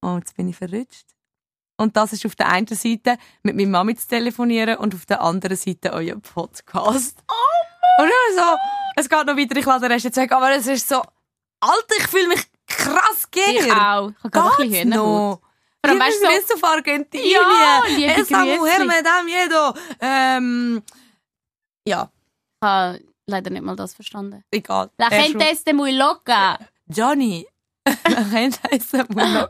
[0.02, 1.06] Oh, jetzt bin ich verrutscht.
[1.76, 5.20] Und das ist auf der einen Seite mit meiner Mami zu telefonieren und auf der
[5.20, 7.16] anderen Seite euer Podcast.
[7.28, 8.42] Oh Und so,
[8.96, 10.96] es geht noch weiter, ich lade den Rest jetzt weg, aber es ist so,
[11.60, 13.54] Alter, ich fühle mich krass geil.
[13.54, 14.10] Ich auch.
[14.10, 15.40] Ich habe gerade ein bisschen noch?
[15.82, 17.30] Vor allem, weißt du, so- auf Argentinien.
[17.32, 19.74] Ja, liebe Esa mujer me da miedo.
[20.00, 20.82] Ähm,
[21.86, 22.10] ja,
[22.62, 24.44] Ich habe leider nicht mal das verstanden.
[24.50, 24.90] egal.
[24.98, 26.58] La Er gente de muy loca.
[26.86, 27.46] Johnny.
[28.08, 29.48] La gente es muy loca.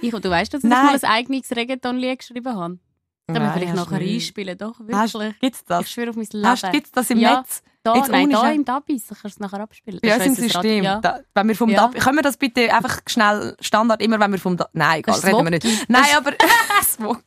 [0.00, 0.86] Ich, du weißt, dass ich Nein.
[0.86, 2.78] mal ein eigenes Reggaeton-Lied geschrieben habe.
[3.28, 4.14] Können wir vielleicht nachher nicht.
[4.14, 5.38] einspielen, doch, wirklich.
[5.40, 5.80] gibt's das?
[5.82, 6.46] Ich schwöre auf mein Leben.
[6.46, 7.38] Hast, gibt's das im Ja.
[7.38, 7.62] Netz?
[7.82, 9.10] da, Jetzt nein, ohne da im Dabis.
[9.10, 10.00] Ich kann es nachher abspielen.
[10.04, 10.86] Ja, Das im ist unser System.
[10.86, 11.00] Radio.
[11.00, 11.88] Da, wenn wir vom Ja.
[11.88, 15.18] DAB, können wir das bitte einfach schnell Standard, immer wenn wir vom DAB, nein, egal,
[15.20, 15.88] reden wir nicht.
[15.88, 16.32] Nein, aber.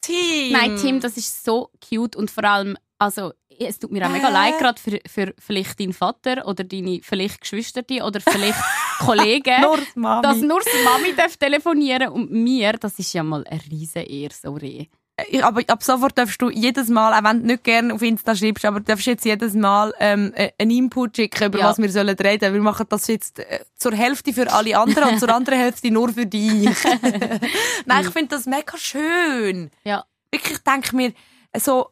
[0.00, 0.52] Team.
[0.52, 4.28] Nein, Tim, das ist so cute und vor allem, also es tut mir auch mega
[4.28, 4.32] Hä?
[4.32, 8.58] leid, gerade für, für vielleicht deinen Vater oder deine vielleicht Geschwister oder vielleicht
[8.98, 10.22] Kollegen, Nur die Mami.
[10.22, 14.32] dass nur die Mami darf telefonieren und mir, das ist ja mal eine riesen Ehre,
[14.34, 14.88] sorry.
[15.28, 18.34] Ich- aber ab sofort darfst du jedes Mal, auch wenn du nicht gerne auf Insta
[18.34, 21.66] schreibst, aber darfst jetzt jedes Mal ähm, äh, einen Input schicken, über Ja.
[21.68, 22.54] was wir sollen reden.
[22.54, 26.08] Wir machen das jetzt äh, zur Hälfte für alle anderen und zur anderen Hälfte nur
[26.08, 26.66] für dich.
[27.86, 29.70] Nein, ich finde das mega schön.
[29.84, 30.04] Ja.
[30.30, 31.12] Wirklich denke mir,
[31.58, 31.88] so,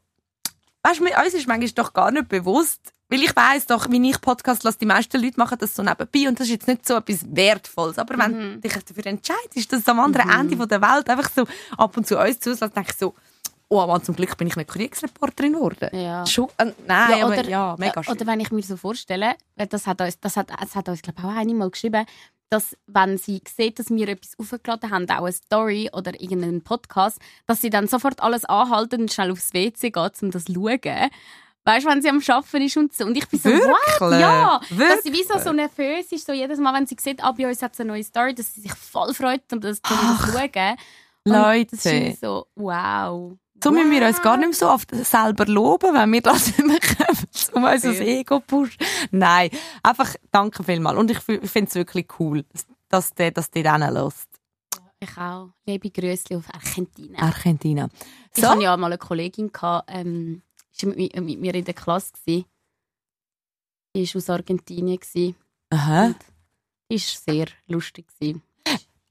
[0.82, 4.20] weißt du, uns ist manchmal doch gar nicht bewusst, weil ich weiss doch, wie ich
[4.20, 6.94] Podcast lasse, die meisten Leute machen das so nebenbei und das ist jetzt nicht so
[6.96, 7.98] etwas Wertvolles.
[7.98, 8.60] Aber wenn Mhm.
[8.60, 11.44] du dich dafür entscheidest, dass es am anderen Ende von der Welt einfach so
[11.76, 13.14] ab und zu uns zulässt, denke ich so,
[13.68, 15.88] oh Mann, zum Glück bin ich nicht Kriegsreporterin geworden.
[15.92, 16.24] Ja.
[16.26, 18.14] Schon, äh, nein, Ja, aber oder- ja, mega schön.
[18.14, 21.18] Oder wenn ich mir so vorstelle, das hat uns, das hat, das hat uns glaube
[21.20, 22.06] ich, auch einmal geschrieben,
[22.50, 27.18] dass wenn sie sieht, dass wir etwas aufgeladen haben, auch eine Story oder irgendeinen Podcast,
[27.46, 31.10] dass sie dann sofort alles anhalten und schnell aufs WC geht, um das zu schauen.
[31.64, 33.04] Weißt du, wenn sie am Arbeiten ist und so.
[33.04, 34.00] Und ich bin so, Wirklich?
[34.00, 34.20] what?
[34.20, 34.60] Ja.
[34.70, 35.44] Dass sie wie so, Wirklich?
[35.44, 37.90] so nervös ist, so jedes Mal, wenn sie sieht, ah, bei uns hat es eine
[37.92, 40.76] neue Story, dass sie sich voll freut, um das, zu schauen.
[41.24, 41.76] Und Leute.
[41.76, 43.36] Das ist so, wow.
[43.62, 46.78] So müssen wir uns gar nicht mehr so oft selber loben, wenn wir das immer
[46.78, 48.00] kommen, um unser.
[48.00, 48.78] Ego pushen.
[49.10, 49.50] Nein,
[49.82, 50.98] einfach danke vielmals.
[50.98, 52.44] Und ich finde es wirklich cool,
[52.88, 54.28] dass der dass die dann lässt.
[55.02, 55.50] Ich auch.
[55.66, 56.44] Liebe Grüße auf.
[56.52, 57.88] Argentina.
[58.34, 60.42] Ich So, hatte ja mal eine Kollegin, gehabt, ähm,
[60.78, 62.12] die war mit, mir in der Klasse.
[62.12, 62.44] Gewesen.
[63.96, 64.98] Die war aus Argentinien.
[65.00, 65.36] Gewesen.
[65.70, 66.14] aha.
[66.90, 68.06] Die war sehr lustig.
[68.18, 68.42] Gewesen.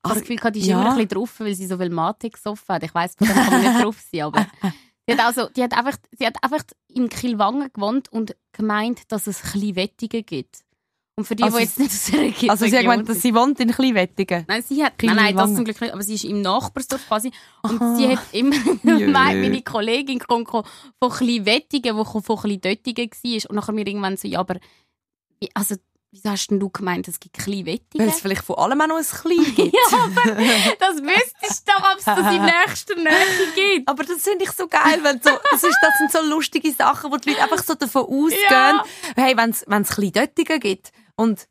[0.09, 0.79] Ich habe das Gefühl, gehabt, die ist ja.
[0.79, 2.83] immer ein bisschen drauf, weil sie so viel Mate gesoffen hat.
[2.83, 4.47] Ich weiss, dem kann man nicht drauf sein, aber
[5.07, 9.27] die hat, also, die, hat einfach, die hat einfach in Kilwangen gewohnt und gemeint, dass
[9.27, 10.63] es ein Wettige gibt.
[11.19, 13.21] Und für die, Also die jetzt nicht aus der Region Also sie hat gemeint, dass
[13.21, 14.45] sie wohnt in Kleinwettigen.
[14.47, 17.31] Nein, sie hat, nein, nein, das zum Glück nicht, aber sie ist im Nachbarsdorf quasi.
[17.63, 17.95] Und Aha.
[17.95, 20.63] sie hat immer gemeint, meine Kollegin kommt von
[21.11, 23.49] Kleinwettigen, die von Kleinwettigen war.
[23.49, 24.59] Und nachher mir irgendwann so, ja, aber,
[25.53, 25.75] also,
[26.11, 28.07] wieso hast denn du gemeint, es gibt Weil Kleinwettigen?
[28.09, 29.73] es vielleicht von allem auch noch ein Klein gibt.
[29.75, 33.87] Ja, aber das wüsstest du doch, ob es das in nächster Nähe gibt.
[33.87, 37.11] Aber das finde ich so geil, weil so, das, ist, das sind so lustige Sachen,
[37.11, 38.83] wo die Leute einfach so davon ausgehen, Ja.
[39.15, 41.47] hey, wenn es Kleindöttigen gibt und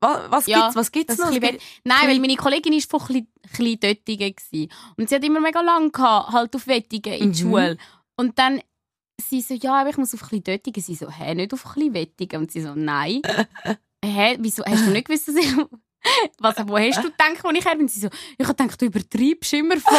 [0.00, 1.32] was, was Ja, gibt's, was gibt's noch?
[1.32, 4.34] ein bisschen Nein, weil meine Kollegin war von Klein- Kleindöttigen.
[4.36, 4.68] gsi.
[4.98, 7.50] Und sie hat immer mega lang gehabt, halt auf Wettigen in der Mhm.
[7.50, 7.78] Schule.
[8.18, 8.60] Und dann
[9.18, 10.82] sie so, ja, aber ich muss auf Kleindöttigen.
[10.82, 12.42] Sie so, hä, nicht auf Kleinwettigen.
[12.42, 13.22] Und sie so, nein.
[14.04, 15.52] hä, wieso, hast du nicht gewusst, dass ich...
[16.38, 17.88] Was, wo hast du gedacht, wo ich her bin?
[17.88, 19.98] Sie so, ich hab gedacht, du übertreibst immer voll.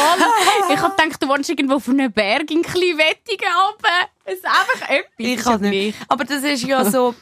[0.72, 4.08] ich hab gedacht, du wohnst irgendwo auf einem Berg in Kleinwettigen runter.
[4.24, 5.10] Es ist einfach etwas.
[5.18, 5.98] Ich kann ja nicht.
[6.08, 7.14] Aber das ist ja so,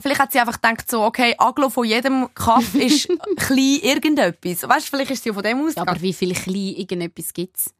[0.00, 4.68] vielleicht hat sie einfach gedacht so, okay, Aglo von jedem Kaff ist klein irgendetwas.
[4.68, 5.88] Weißt du, vielleicht ist sie von dem Ja, ausgegangen.
[5.90, 7.72] aber wie viel klein irgendetwas gibt's?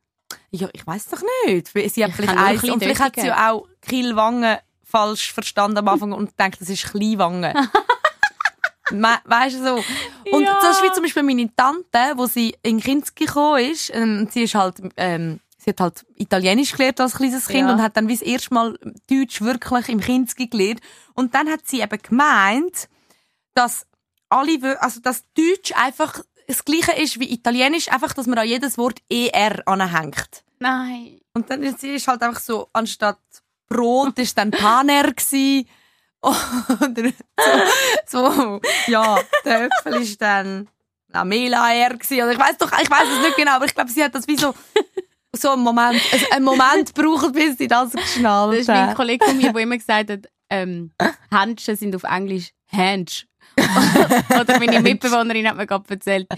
[0.53, 1.67] Ja, ich weiß doch nicht.
[1.93, 5.89] Sie hat Ich vielleicht eins, und vielleicht hat sie ja auch Kielwangen falsch verstanden am
[5.89, 7.53] Anfang und denkt, das ist Kleinwangen.
[8.93, 9.85] Weißt du so?
[10.33, 10.59] Und Ja.
[10.61, 13.91] das ist wie zum Beispiel meine Tante, wo sie in Kinski gekommen ist.
[13.95, 17.73] Ähm, sie ist halt, ähm, sie hat halt Italienisch gelernt als kleines Kind Ja.
[17.75, 18.79] und hat dann wie das erste Mal
[19.11, 20.81] Deutsch wirklich im Kinski gelernt.
[21.15, 22.89] Und dann hat sie eben gemeint,
[23.55, 23.87] dass
[24.29, 28.77] alle, also dass Deutsch einfach das Gleiche ist wie Italienisch, einfach, dass man an jedes
[28.79, 30.43] Wort ER anhängt.
[30.59, 31.21] Nein.
[31.33, 33.19] Und dann ist sie ist halt einfach so, anstatt
[33.69, 35.67] Brot ist dann Paner gsi.
[36.23, 37.13] Oder
[38.07, 40.69] so, so, ja, der Äpfel ist dann
[41.09, 42.23] Lamela gsi.
[42.23, 44.29] Oder ich weiß doch, ich weiß es nicht genau, aber ich glaube, sie hat das
[44.29, 44.55] wie so,
[45.35, 48.97] so einen Moment, also einen Moment gebraucht, bis sie das geschnallt Das ist ein hat.
[48.97, 50.93] Kollege von mir, der immer gesagt hat, ähm,
[51.31, 53.27] Händchen sind auf Englisch Hands.
[54.41, 56.29] Oder meine Mitbewohnerin hat mir gerade erzählt,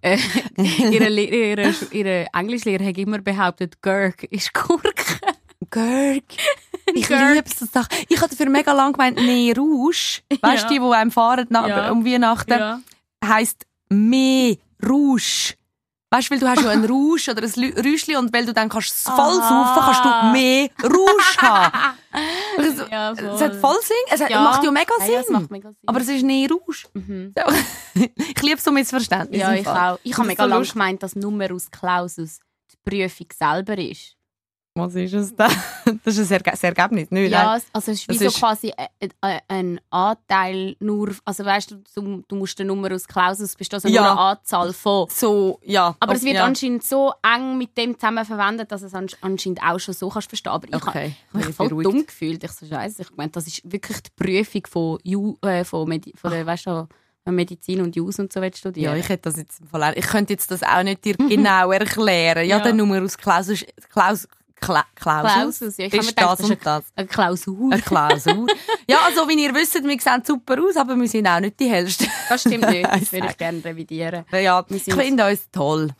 [0.00, 0.18] äh,
[0.56, 5.20] ihre, ihre, ihre Englischlehrer hat immer behauptet, Gurk ist Gurke.
[5.70, 6.24] Gurk.
[6.94, 7.88] Ich liebe so Sachen.
[8.08, 10.20] Ich hatte für mega lang gemeint, nee, Rouge.
[10.40, 10.80] Weißt du, Ja.
[10.80, 11.90] die, die einem fahren Ja.
[11.90, 12.50] um Weihnachten?
[12.58, 12.80] Ja.
[13.24, 15.54] heisst mehr Rouge.
[16.10, 18.68] Weißt du, weil du hast ja einen Rouge oder ein Rüschli und weil du dann
[18.68, 19.48] kannst es voll Ah.
[19.48, 21.96] saufen, kannst du mehr Rouge haben.
[22.58, 23.96] Also, Ja, es hat voll Sinn.
[24.10, 24.42] Es hat- Ja.
[24.42, 25.12] macht ja mega Sinn.
[25.14, 25.78] ja, es macht mega Sinn.
[25.86, 26.84] Aber es ist nie Rouge.
[26.92, 27.32] Mhm.
[27.94, 29.40] Ich liebe so Missverständnisse.
[29.40, 29.92] Ja, ich Fall.
[29.94, 29.98] auch.
[30.02, 32.40] Ich habe mega so lange gemeint, dass Numerus Clausus
[32.72, 34.16] die Prüfung selber ist.
[34.74, 35.48] Was ist es da?
[36.04, 37.30] Das ist ein Erge das Ergebnis, nicht?
[37.30, 41.72] Ja, also es ist wie so ist- quasi äh, äh, ein Anteil nur, also weißt
[41.72, 44.00] du, du, du musst den Numerus Clausus bestehen, also Ja.
[44.02, 45.08] nur eine Anzahl von.
[45.10, 45.94] So, ja.
[46.00, 46.44] Aber es wird ja.
[46.44, 50.28] anscheinend so eng mit dem zusammen verwendet, dass es ansch- anscheinend auch schon so kannst
[50.28, 50.52] verstehen.
[50.52, 51.86] Aber ich Okay, habe mich ich voll beruhigt.
[51.90, 52.42] dumm gefühlt.
[52.42, 53.02] Ich so scheiße.
[53.02, 56.66] Ich meine, das ist wirklich die Prüfung von, Ju, äh, von, Medi von der, weißt
[56.66, 56.88] du,
[57.26, 58.96] Medizin und Jus und so willst Ja, studieren.
[58.96, 61.70] ich hätte das jetzt im Fall auch- Ich könnte jetzt das auch nicht dir genau
[61.72, 62.46] erklären.
[62.48, 62.62] Ja, Ja.
[62.64, 64.26] der Numerus Clausus, Klaus,
[64.62, 66.84] Kla, Klausus, Clausus, ja, ich ist gedacht, das und das.
[66.94, 67.72] Eine Klausur.
[67.72, 68.46] Eine Klausur.
[68.88, 71.68] ja, also wie ihr wisst, wir sehen super aus, aber wir sind auch nicht die
[71.68, 72.06] hellsten.
[72.28, 72.86] Das stimmt nicht.
[72.86, 74.24] Das Ich würde ich gerne revidieren.
[74.32, 75.90] ja, Wir ich finde uns toll.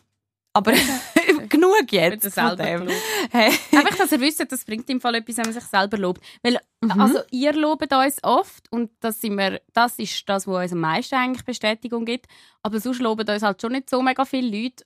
[0.55, 0.73] Aber
[1.49, 2.93] genug jetzt von selber.
[3.31, 3.53] Hey.
[3.75, 6.23] Einfach, dass ihr wisst, das bringt im Fall etwas, wenn man sich selber lobt.
[6.43, 7.01] Weil, Mhm.
[7.01, 10.81] also, ihr lobt uns oft und das, sind wir, das ist das, was uns am
[10.81, 12.27] meisten eigentlich Bestätigung gibt.
[12.63, 14.85] Aber sonst loben uns halt schon nicht so mega viele Leute.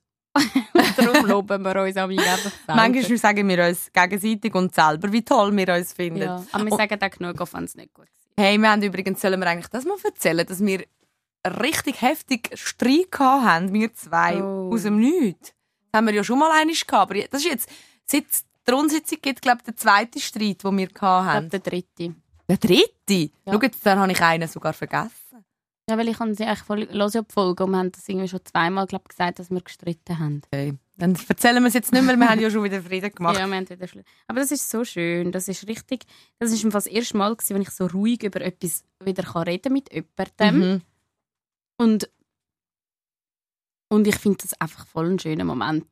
[0.73, 2.51] Und Darum loben wir uns am einfach.
[2.67, 6.21] Manchmal sagen wir uns gegenseitig und selber, wie toll wir uns finden.
[6.21, 6.43] ja.
[6.51, 8.13] Aber wir Und- sagen auch genug, auch wenn es nicht gut ist.
[8.39, 10.83] Hey, wir haben übrigens, sollen wir eigentlich das mal erzählen, dass wir
[11.61, 14.71] richtig heftig Streit haben, wir zwei, Oh.
[14.73, 15.53] aus dem Nichts.
[15.91, 17.69] Das haben wir ja schon mal einmal gehabt, aber das ist jetzt,
[18.05, 21.49] seit es die Rundsitzung gibt, glaube ich, der zweite Streit, den wir gehabt Ich haben.
[21.49, 22.15] glaube, der dritte.
[22.49, 23.31] Der dritte?
[23.45, 23.53] Ja.
[23.53, 25.11] Schau jetzt, dann habe ich einen sogar vergessen.
[25.89, 28.07] Ja, weil ich habe sie eigentlich voll, los ja die Folge und wir haben das
[28.09, 30.41] irgendwie schon zweimal glaub, gesagt, dass wir gestritten haben.
[30.51, 30.73] Okay.
[30.97, 33.37] Dann erzählen wir es jetzt nicht mehr, wir haben ja schon wieder Frieden gemacht.
[33.39, 35.31] Ja, wir haben wieder Schlu- Aber das ist so schön.
[35.31, 36.03] Das ist richtig.
[36.39, 39.71] Das ist das erste Mal, gewesen, wenn ich so ruhig über etwas wieder kann reden
[39.73, 40.59] mit jemandem.
[40.73, 40.81] Mhm.
[41.77, 42.09] Und,
[43.89, 45.85] und ich finde das einfach voll ein schöner Moment.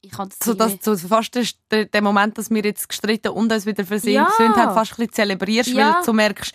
[0.00, 1.34] Ich habe das So, dass, so fast
[1.70, 4.30] der, der, Moment, dass wir jetzt gestritten und uns wieder versöhnt Ja.
[4.38, 5.96] sind, haben, fast ein bisschen zelebrierst, Ja.
[5.96, 6.54] weil du merkst,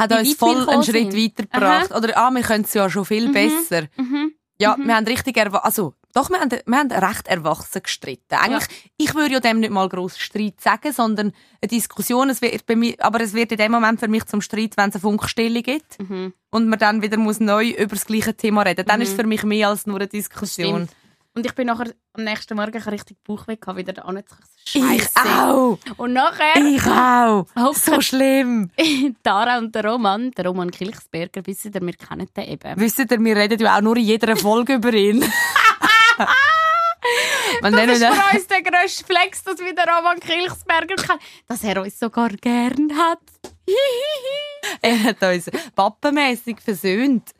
[0.00, 1.16] hat uns voll einen Schritt sind.
[1.16, 1.94] weitergebracht.
[1.94, 3.32] Oder, ah, wir können es ja schon viel Mhm.
[3.32, 3.82] besser.
[3.96, 4.32] Mhm.
[4.58, 4.86] Ja, Mhm.
[4.88, 8.34] wir haben richtig also doch, wir haben, wir haben recht erwachsen gestritten.
[8.34, 11.32] Eigentlich, ich würde ja dem nicht mal gross Streit sagen, sondern
[11.62, 12.28] eine Diskussion.
[12.30, 14.88] Es wird bei mir, aber es wird in dem Moment für mich zum Streit, wenn
[14.88, 16.34] es eine Funkstelle gibt Mhm.
[16.50, 18.84] und man dann wieder muss neu über das gleiche Thema reden.
[18.86, 19.02] Dann Mhm.
[19.02, 20.86] ist es für mich mehr als nur eine Diskussion.
[20.88, 20.90] Stimmt.
[21.34, 25.78] Und ich bin nachher am nächsten Morgen richtig Bauchweh gehabt, wieder da zu Ich auch.
[25.96, 27.46] Und nachher Ich auch.
[27.74, 28.70] So schlimm.
[29.22, 32.80] Tara und der Roman, der Roman Kilchsberger, wissen ihr, wir kennen den eben.
[32.80, 35.24] Wisst ihr, wir reden ja auch nur in jeder Folge über ihn.
[37.62, 41.20] Man Das ist für uns der grösste Flex, dass wir den Roman Kilchsberger kennen.
[41.46, 43.20] Dass er uns sogar gern hat.
[44.82, 47.30] er hat uns pappenmässig versöhnt.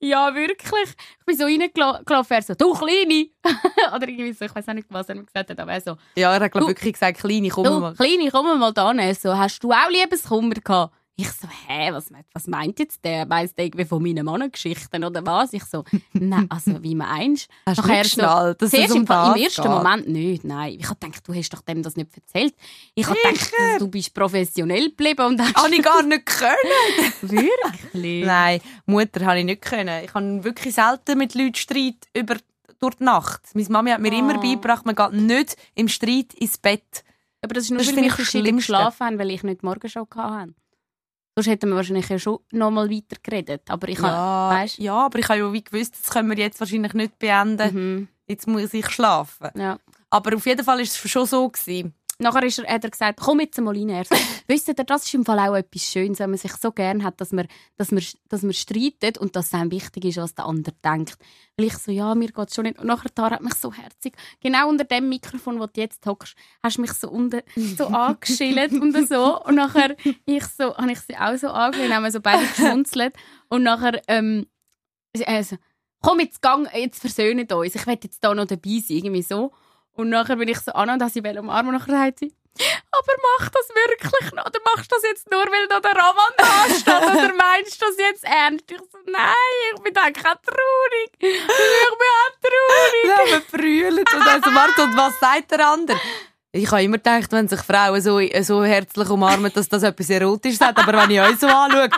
[0.00, 0.94] ja, wirklich.
[1.20, 3.28] Ich bin so reingelaufen, er so, du Kleine.
[3.94, 5.96] Oder irgendwie so, ich weiß auch nicht, was er mir gesagt hat, aber er so,
[6.16, 7.94] Ja, er hat glaub, wirklich gesagt, Kleine, komm du mal.
[7.94, 9.14] Kleine, komm mal da.
[9.14, 10.94] So, hast du auch Liebeskummer gehabt?
[11.22, 13.28] Ich so, hä, was, meint- was meint jetzt der?
[13.28, 15.52] Weiss der irgendwie von meinen Mannengeschichten oder was?
[15.52, 19.42] Ich so, nein, also wie meinst Hast du nicht geschnallt, dass es um im, im
[19.42, 19.70] ersten geht?
[19.70, 20.76] Moment nicht, nein.
[20.78, 22.54] Ich habe gedacht, du hast doch dem das nicht erzählt.
[22.94, 27.12] Ich habe gedacht, du bist professionell geblieben und Habe ich gar nicht können.
[27.22, 28.24] wirklich.
[28.24, 30.04] Nein, Mutter habe ich nicht können.
[30.04, 32.36] Ich habe wirklich selten mit Leuten Streit über
[32.78, 33.42] durch die Nacht.
[33.54, 34.40] Meine Mami hat mir immer Ah.
[34.40, 37.04] beigebracht, man geht nicht im Streit ins Bett.
[37.42, 40.06] Aber das ist nur, Das weil wir verschieden geschlafen haben, weil ich nicht die Morgenshow
[40.14, 40.54] hatte.
[41.40, 43.62] Sonst hätten wir wahrscheinlich ja schon noch mal weiter geredet.
[43.70, 46.36] Aber ich Ja, habe, weißt ja, aber ich habe ja wie gewusst, das können wir
[46.36, 47.74] jetzt wahrscheinlich nicht beenden.
[47.74, 49.48] mhm, Jetzt muss ich schlafen.
[49.56, 49.78] ja.
[50.10, 51.48] Aber auf jeden Fall war es schon so.
[51.48, 51.94] Gewesen.
[52.20, 54.04] Nachher ist er, hat er gesagt, komm jetzt mal rein.
[54.46, 57.18] Wisst ihr, das ist im Fall auch etwas Schönes, wenn man sich so gern hat,
[57.18, 60.44] dass man, dass man, dass man streitet und dass es einem wichtig ist, was der
[60.44, 61.16] andere denkt.
[61.56, 62.78] Weil ich so, ja, mir geht es schon nicht.
[62.78, 66.36] Und nachher Tara hat mich so herzig, genau unter dem Mikrofon, wo du jetzt hockst,
[66.62, 69.42] hast du mich so, unter, so angeschillt und so.
[69.42, 73.14] Und nachher ich so, habe ich sie auch so angeschaut, haben wir so beide geschmunzelt.
[73.48, 74.46] Und nachher, ähm,
[75.24, 75.56] also,
[76.02, 77.74] komm jetzt, gang, jetzt versöhnt uns.
[77.74, 79.52] Ich will jetzt da noch dabei sein, irgendwie so.
[80.00, 82.32] Und nachher bin ich so an und habe sie umarmen und nachher sagt sie,
[82.90, 84.46] aber mach das wirklich noch?
[84.46, 86.88] Oder machst du das jetzt nur, weil da der Roman da steht?
[86.88, 88.64] Oder meinst du das jetzt ernst?
[88.70, 89.34] Ich so, nein,
[89.74, 91.10] ich bin eigentlich auch traurig.
[91.18, 93.04] Ich bin auch traurig.
[93.06, 96.00] Ja, wir brüllen und dann so, warte, und was sagt der andere?
[96.52, 100.60] Ich habe immer gedacht, wenn sich Frauen so, so herzlich umarmen, dass das etwas Erotisches
[100.60, 100.76] hat.
[100.78, 101.88] Aber wenn ich euch so anschaue,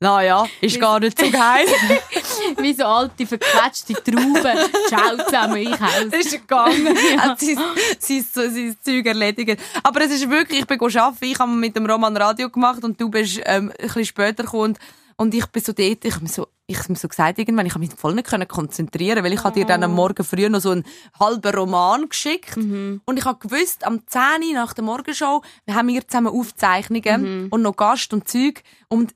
[0.00, 1.66] naja, ist gar nicht so geil.
[2.58, 4.58] Wie so alte, verquetschte Trauben.
[4.88, 6.04] Ciao zusammen, ich aus.
[6.12, 7.58] ist gegangen, hat sein,
[7.98, 9.60] sein, sein Zeug erledigt.
[9.82, 13.00] Aber es ist wirklich, ich bin arbeiten, ich habe mit dem Roman Radio gemacht und
[13.00, 14.76] du bist ähm, ein bisschen später gekommen.
[15.16, 17.66] Und ich bin so dort, ich habe mir so, ich habe mir so gesagt, irgendwann,
[17.66, 20.60] ich habe mich voll nicht konzentrieren, weil ich habe dir dann am Morgen früh noch
[20.60, 20.84] so einen
[21.18, 22.56] halben Roman geschickt.
[23.04, 27.48] Und ich habe gewusst, am 10 Uhr nach der Morgenshow, wir haben wir zusammen Aufzeichnungen
[27.50, 28.62] und noch Gast und Zeug.
[28.88, 29.14] Und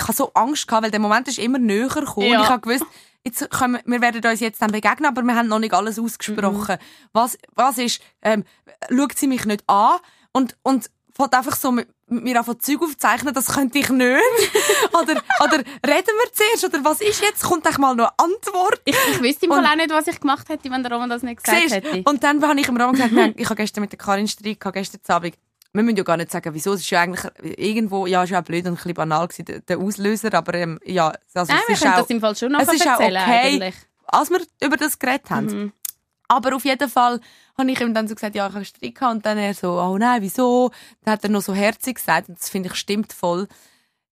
[0.00, 2.26] ich habe so Angst gehabt, weil der Moment ist immer näher gekommen.
[2.26, 2.38] Ja.
[2.38, 2.86] Und ich habe gewusst,
[3.24, 5.98] jetzt können wir, wir werden uns jetzt dann begegnen, aber wir haben noch nicht alles
[5.98, 6.78] ausgesprochen.
[7.12, 8.44] Was, was ist, ähm,
[8.88, 9.98] schaut sie mich nicht an
[10.32, 14.22] und, und fängt einfach so mit, mit mir an Zeug aufzeichnen, das könnte ich nicht.
[14.92, 17.42] oder, oder reden wir zuerst, oder was ist jetzt?
[17.42, 18.80] Kommt echt mal noch eine Antwort?
[18.84, 21.22] Ich, ich wüsste im Fall auch nicht, was ich gemacht hätte, wenn der Roman das
[21.22, 21.74] nicht gesagt Siehst?
[21.74, 22.02] hätte.
[22.04, 25.00] Und dann habe ich ihm Raum gesagt, ich habe gestern mit der Karin Streit gestern
[25.14, 25.34] Abend.
[25.72, 26.72] Wir müssen ja gar nicht sagen, wieso.
[26.72, 27.24] Es ist ja eigentlich
[27.58, 31.12] irgendwo, ja, ist ja blöd und ein bisschen banal gewesen, der, Auslöser, aber ähm, ja,
[31.32, 33.74] also Nein, es ist auch, das im Fall schon es ist auch okay, eigentlich.
[34.06, 35.46] als wir über das geredet haben.
[35.46, 35.72] Mhm.
[36.30, 37.20] Aber auf jeden Fall
[37.58, 39.14] habe ich ihm dann so gesagt, ja, ich habe gehabt.
[39.14, 40.70] Und dann er so, oh nein, wieso?
[41.02, 42.28] Dann hat er noch so herzig gesagt.
[42.28, 43.48] Und das finde ich stimmt voll.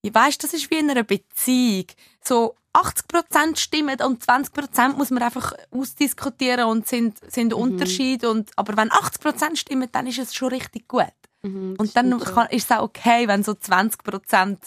[0.01, 1.85] Ich weiss, das ist wie in einer Beziehung.
[2.21, 7.59] So 80% stimmen und 20% muss man einfach ausdiskutieren und sind, sind Mhm.
[7.59, 8.29] Unterschiede.
[8.29, 11.05] Und, aber wenn 80% stimmen, dann ist es schon richtig gut.
[11.41, 14.57] Mhm, Und dann kann, ist es auch okay, wenn so 20%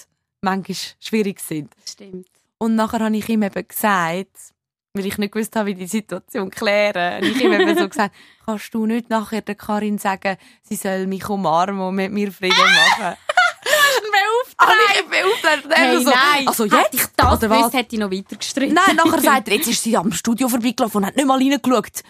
[0.40, 1.72] manchmal schwierig sind.
[1.82, 2.26] Das stimmt.
[2.58, 4.36] Und nachher habe ich ihm eben gesagt,
[4.94, 7.22] weil ich nicht gewusst habe, wie die Situation klären.
[7.22, 8.14] Und ich ihm eben so gesagt,
[8.46, 12.56] kannst du nicht nachher der Karin sagen, sie soll mich umarmen und mit mir Frieden
[12.58, 13.16] machen?
[14.58, 15.66] Habe ich beauftragt.
[15.70, 16.48] Hey, so, nein.
[16.48, 16.94] Also Hätte jetzt?
[16.94, 18.74] ich das gewusst, hätte ich noch weiter gestritten.
[18.74, 22.02] Nein, nachher sagt er, jetzt ist sie am Studio vorbeigelaufen und hat nicht mal reingeschaut.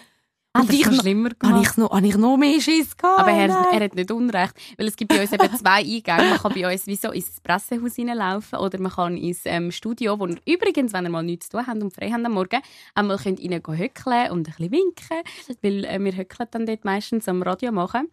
[0.55, 1.61] Ah, das ist ich noch noch- schlimmer Habe gemacht.
[1.71, 3.19] ich noch, habe ich noch mehr Schiss gehabt?
[3.21, 4.53] Aber er, er hat nicht Unrecht.
[4.77, 6.29] Weil es gibt bei uns eben zwei Eingänge.
[6.29, 10.19] Man kann bei uns wie so ins Pressehaus reinlaufen oder man kann ins ähm, Studio,
[10.19, 12.61] wo ihr übrigens, wenn ihr mal nichts zu tun habt und frei habt am Morgen,
[12.93, 15.17] einmal könnt gehen hückeln und ein bisschen winken.
[15.63, 18.09] Weil äh, wir hückeln dann dort meistens am Radio machen.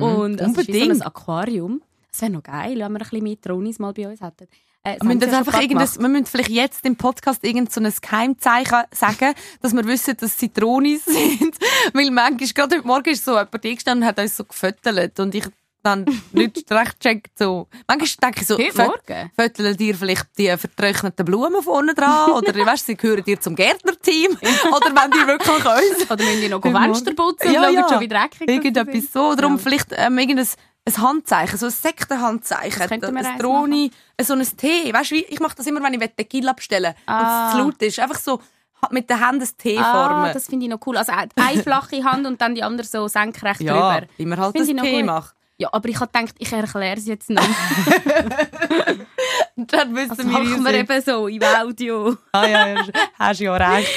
[0.00, 1.82] Und es ist wie so ein Aquarium.
[2.16, 4.48] Das wäre noch geil, wenn wir ein bisschen mehr Tronis mal bei uns hätten.
[4.82, 5.52] Äh, Wir müssen, sie einfach
[6.00, 10.38] wir müssen vielleicht jetzt im Podcast irgend so ein Geheimzeichen sagen, dass wir wissen, dass
[10.38, 11.56] Zitronis sind.
[11.92, 15.20] Weil manchmal, gerade heute Morgen ist so jemand eingestanden und hat uns so gefüttert.
[15.20, 15.44] Und ich
[15.82, 17.36] dann nicht recht checkt.
[17.38, 17.68] So.
[17.86, 19.30] Manchmal denke ich so, Morgen?
[19.38, 22.30] fötteln dir vielleicht die vertrockneten Blumen vorne dran?
[22.30, 24.30] Oder weißt, sie gehören dir zum Gärtnerteam?
[24.32, 26.62] Oder wenn die wirklich uns Oder müssen die noch.
[26.62, 27.88] Fenster putzen und Ja, schauen ja.
[27.90, 29.34] schon, wie dreckig Irgendetwas so.
[29.34, 29.58] Darum Ja.
[29.58, 30.48] vielleicht ähm, irgendein
[30.88, 32.78] ein Handzeichen, so ein Sektenhandzeichen.
[32.78, 34.92] Das könnten wir ein Droni, so ein Tee.
[34.92, 37.20] Weißt du, wie- ich mache das immer, wenn ich Tequila bestelle Ah.
[37.20, 37.98] und es zu laut ist.
[37.98, 38.40] Einfach so
[38.90, 40.32] mit den Händen ein T Ah, formen.
[40.32, 40.96] das finde ich noch cool.
[40.96, 44.06] Also äh, eine flache Hand und dann die andere so senkrecht ja, drüber.
[44.16, 45.34] wie man halt das noch T macht.
[45.58, 47.42] Ja, aber ich habe gedacht, ich erkläre es jetzt noch.
[49.56, 52.16] Dann wissen Das wir, machen wir eben so im Audio.
[52.32, 52.84] Ah, ja, ja,
[53.18, 53.90] hast ja recht.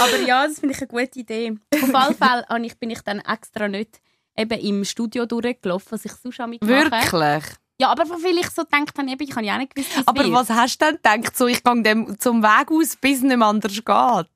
[0.00, 1.56] Aber ja, das finde ich eine gute Idee.
[1.82, 4.00] Auf alle Fälle bin ich dann extra nicht
[4.36, 6.72] eben im Studio durchgelaufen, was ich sonst auch mitmache.
[6.72, 7.56] Wirklich?
[7.80, 10.02] Ja, aber weil ich so gedacht habe, eben, ich habe ja auch nicht gewusst, wie
[10.06, 10.32] Aber wird.
[10.32, 11.36] was hast du denn gedacht?
[11.36, 14.30] So, ich gehe dem zum Weg aus, bis es nicht mehr anders geht.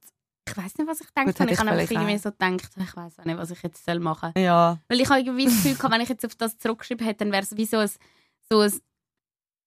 [0.48, 1.52] Ich weiß nicht, was ich gedacht habe.
[1.52, 4.00] Ich habe einfach irgendwie vielleicht so gedacht, ich weiß auch nicht, was ich jetzt soll
[4.00, 4.42] machen soll.
[4.42, 4.78] Ja.
[4.88, 7.42] Weil ich habe irgendwie das Gefühl wenn ich jetzt auf das zurückgeschrieben hätte, dann wäre
[7.42, 7.90] es wie so ein,
[8.50, 8.72] so ein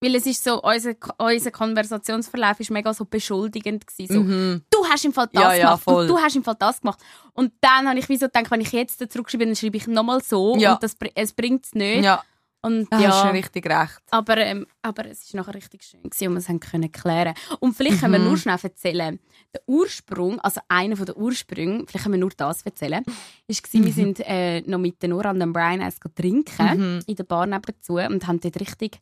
[0.02, 4.14] weil es ist so, unser, unser Konversationsverlauf ist mega so beschuldigend gewesen.
[4.14, 4.62] So, Mhm.
[4.70, 6.08] du hast im Fall das Ja, ja, gemacht, voll.
[6.08, 7.00] du, du hast im Fall das gemacht.
[7.34, 10.22] Und dann habe ich wie so gedacht, wenn ich jetzt zurückschreibe, dann schreibe ich nochmal
[10.24, 10.74] so Ja.
[10.74, 12.04] und das, es bringt es nicht.
[12.04, 12.24] Ja,
[12.64, 14.00] Und da hast ja, du richtig recht.
[14.12, 17.34] aber, ähm, aber es ist nachher richtig schön gewesen und wir es haben können klären.
[17.60, 18.26] Und vielleicht können wir Mhm.
[18.26, 19.20] nur schnell erzählen,
[19.54, 23.04] der Ursprung, also einer der Ursprünge, vielleicht können wir nur das erzählen,
[23.48, 27.00] ist gewesen, wir sind äh, noch mit der Nora und dem Brian eins trinken Mhm.
[27.08, 29.00] in der Bar nebenzu und haben dort richtig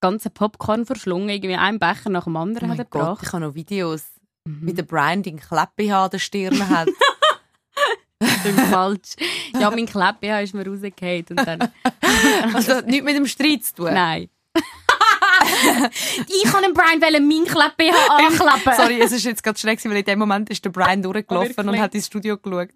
[0.00, 3.22] ganze Popcorn verschlungen, irgendwie einen Becher nach dem Oh anderen hat mein er Gott, gebracht.
[3.26, 4.02] ich habe noch Videos,
[4.44, 4.74] wie Mhm.
[4.76, 6.88] der Brian den Kleppe an der Stirn hat.
[8.40, 9.16] Stimmt, falsch.
[9.58, 11.72] Ja, mein Kleppe ist mir rausgefallen und dann...
[12.54, 13.92] also hat nichts mit dem Streit zu tun.
[13.92, 14.28] Nein.
[16.28, 18.72] ich kann dem Brian wollen meinen Kleppe anklappen.
[18.74, 21.72] Sorry, es ist jetzt gerade schräg, weil in dem Moment ist der Brian durchgelaufen Oh,
[21.72, 22.68] und hat ins Studio geschaut.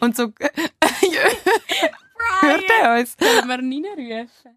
[0.00, 0.28] Und so...
[2.40, 3.16] Hört er uns?
[3.18, 4.56] Sollen wir reinrufen?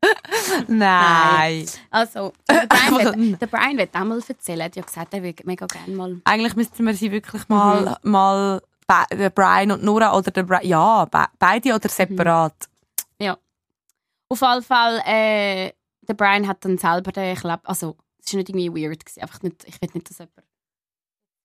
[0.68, 1.65] Nein.
[1.89, 4.60] Also, der Brian, wird, der Brian wird auch mal erzählen.
[4.60, 6.22] Er hat ja gesagt, er würde mega gerne mal.
[6.26, 8.12] Eigentlich müssten wir sie wirklich mal, Mhm.
[8.12, 8.62] mal
[9.12, 12.54] der Brian und Nora oder der Brian, ja, be beide oder separat.
[14.32, 17.62] Auf jeden Fall, äh, der Brian hat dann selber den Klepp.
[17.63, 19.04] Also, es war nicht irgendwie weird.
[19.04, 19.22] Gewesen.
[19.22, 20.34] Einfach nicht, ich will nicht, dass jemand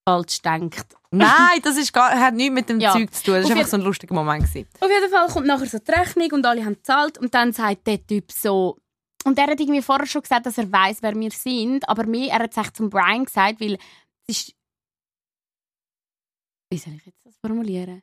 [0.06, 0.86] falsch denkt.
[1.10, 2.92] Nein, das ist gar, hat nichts mit dem Ja.
[2.92, 3.34] Zeug zu tun.
[3.34, 4.44] Das war einfach so ein lustiger Moment.
[4.44, 4.68] Gewesen.
[4.80, 7.18] Auf jeden Fall kommt nachher so die Rechnung und alle haben gezahlt.
[7.18, 8.78] Und dann sagt der Typ so.
[9.24, 11.88] Und er hat irgendwie vorher schon gesagt, dass er weiß, wer wir sind.
[11.88, 13.78] Aber mir, er hat es echt zum Brian gesagt, weil
[14.26, 14.54] es ist.
[16.70, 18.02] Wie soll ich jetzt das formulieren?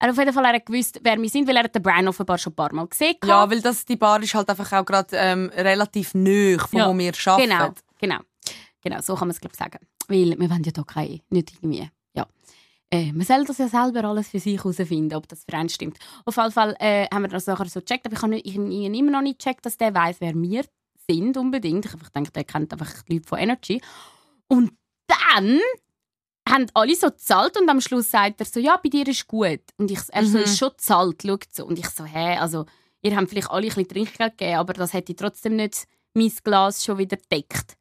[0.00, 2.06] Er auf jeden Fall er hat gewusst, wer wir sind, weil er hat den Brian
[2.06, 3.28] offenbar schon ein paar Mal gesehen hat.
[3.28, 6.88] Ja, weil das, die Bar ist halt einfach auch gerade ähm, relativ nöch, von Ja.
[6.88, 7.48] wo wir arbeiten.
[7.50, 8.18] Genau, genau.
[8.80, 9.78] Genau, so kann man es glaube ich sagen.
[10.08, 12.26] Weil wir wollen ja hier keine, nicht irgendwie, ja.
[12.90, 15.98] Äh, man soll das ja selber alles für sich herausfinden, ob das für einen stimmt.
[16.24, 18.94] Auf jeden Fall äh, haben wir das nachher so gecheckt, aber ich habe ich ihn
[18.94, 20.64] immer noch nicht gecheckt, dass der weiß, wer wir
[21.06, 21.84] sind unbedingt.
[21.84, 23.80] Ich einfach gedacht, der kennt einfach die Leute von Energy.
[24.48, 24.72] Und
[25.06, 25.60] dann
[26.48, 29.60] haben alle so gezahlt und am Schluss sagt er so, ja, bei dir ist gut.
[29.76, 30.44] Und ich, er so, Mhm.
[30.44, 31.66] ist schon gezahlt, schaut so.
[31.66, 32.64] Und ich so, hä, also,
[33.02, 36.84] ihr habt vielleicht alle ein bisschen Trinkgeld gegeben, aber das hätte trotzdem nicht mein Glas
[36.84, 37.76] schon wieder deckt.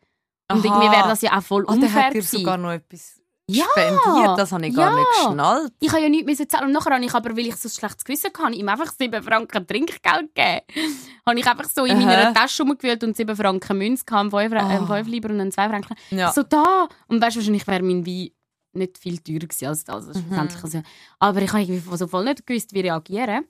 [0.52, 0.66] Und Aha.
[0.66, 4.38] irgendwie wäre das ja auch voll der unfair hat dir sogar noch etwas Ja, spendiert.
[4.38, 4.96] Das habe ich gar ja.
[4.98, 5.74] nicht geschnallt.
[5.80, 6.68] Ich habe ja nichts müssen zahlen.
[6.68, 9.22] Und nachher habe ich aber, weil ich so ein schlechtes Gewissen hatte, ihm einfach 7
[9.24, 10.62] Franken Trinkgeld gegeben.
[11.26, 12.06] habe ich einfach so in Aha.
[12.06, 14.98] meiner Tasche rumgewühlt und 7 Franken Münze gehabt, 5 Ah.
[14.98, 15.96] äh, Lieber und dann 2 Franken.
[16.12, 16.32] Ja.
[16.32, 16.88] So da.
[17.08, 18.30] Und weißt du, wahrscheinlich wäre mein Wein
[18.74, 20.08] nicht viel teurer gewesen als das.
[20.08, 20.64] Also, schlussendlich.
[20.64, 20.82] Also,
[21.20, 23.46] aber ich habe irgendwie so voll nicht gewusst, wie reagieren.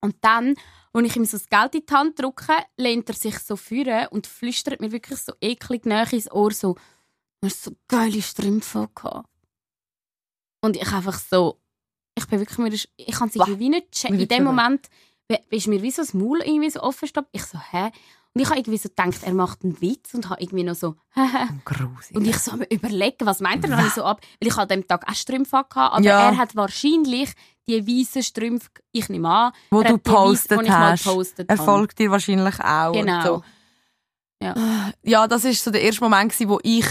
[0.00, 0.54] Und dann,
[0.94, 4.06] als ich ihm so das Geld in die Hand drücke, lehnt er sich so führen
[4.08, 6.74] und flüstert mir wirklich so eklig nach ins Ohr so,
[7.40, 9.28] du hast so geile Strümpfe gehabt.
[10.62, 11.60] Und ich einfach so,
[12.16, 14.20] ich bin wirklich, mir ich kann es irgendwie nicht checken.
[14.20, 14.44] In dem.
[14.44, 14.88] Moment
[15.50, 17.30] ist mir wie so das Maul irgendwie so offen gestanden.
[17.32, 17.90] Ich so, hä?
[18.34, 20.96] Und ich habe irgendwie so gedacht, er macht einen Witz und habe irgendwie noch so,
[21.64, 22.16] Grusig.
[22.16, 23.70] und ich so am überlegen, was meint er?
[23.70, 26.30] Dann habe ich so ab, weil ich an dem Tag auch Strümpfe hatte, aber Ja.
[26.30, 27.32] er hat wahrscheinlich
[27.68, 31.04] die weißen Strümpfe, ich nehme an, wo du weissen, postet mal hast.
[31.04, 32.92] gepostet Er folgt dir wahrscheinlich auch.
[32.92, 33.22] Genau.
[33.24, 33.42] So.
[34.42, 34.92] Ja.
[35.02, 36.86] ja, das ist so der erste Moment, gewesen, wo ich,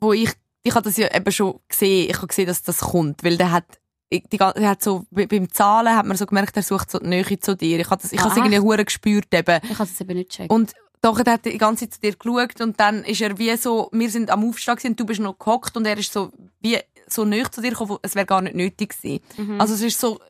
[0.00, 0.32] wo ich,
[0.62, 3.52] ich habe das ja eben schon gesehen, ich habe gesehen, dass das kommt, weil der
[3.52, 3.78] hat,
[4.12, 6.98] ich- die, er hat so, bei- beim Zahlen hat man so gemerkt, er sucht so
[6.98, 7.80] die Nähe zu dir.
[7.80, 9.60] Ich habe das, ich Ah, habe irgendwie hure gespürt eben.
[9.64, 10.50] Ich habe es eben nicht gecheckt.
[10.50, 13.56] Und doch, er hat die ganze Zeit zu dir geschaut und dann ist er wie
[13.56, 16.30] so, wir sind am Aufstehen gewesen und du bist noch gehockt und er ist so,
[16.60, 19.20] wie, so nahe zu dir gekommen, es wäre gar nicht nötig gewesen.
[19.36, 19.60] Mhm.
[19.60, 20.20] Also es ist so,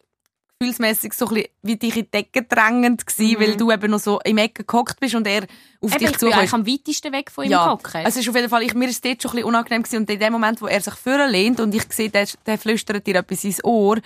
[0.63, 3.41] gefühlsmässig so ein bisschen wie dich in die Decke drängend gewesen, Mhm.
[3.41, 5.43] weil du eben noch so im Ecke gehockt bist und er
[5.81, 8.01] auf Eben, dich ich bin eigentlich am weitesten weg von ihm Ja, hocken.
[8.05, 10.11] es ist auf jeden Fall, ich, mir ist dort schon ein bisschen unangenehm gewesen und
[10.11, 13.45] in dem Moment, wo er sich vorlehnt und ich sehe, der, der flüstert dir etwas
[13.45, 13.99] ins Ohr,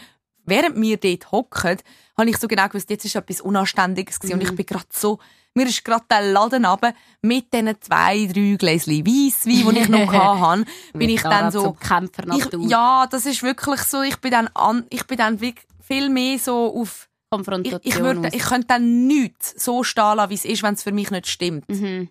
[0.44, 1.76] während wir dort hocken,
[2.18, 4.48] habe ich so genau gewusst, jetzt ist etwas Unanständiges gewesen und Mhm.
[4.50, 5.18] ich bin gerade so,
[5.54, 6.92] mir ist gerade der Laden runter
[7.22, 12.24] mit diesen zwei, drei Gläschen Weisswein, die ich noch hatte, bin ich dann so, Kämpfer
[12.34, 16.08] ich, ja, das ist wirklich so, ich bin dann an, ich bin dann wirklich viel
[16.08, 17.80] mehr so auf, ich, Konfrontation.
[17.82, 18.34] ich, würde, aus.
[18.34, 21.26] ich könnte dann nichts so stehen lassen, wie es ist, wenn es für mich nicht
[21.28, 21.68] stimmt.
[21.68, 22.08] Mhm.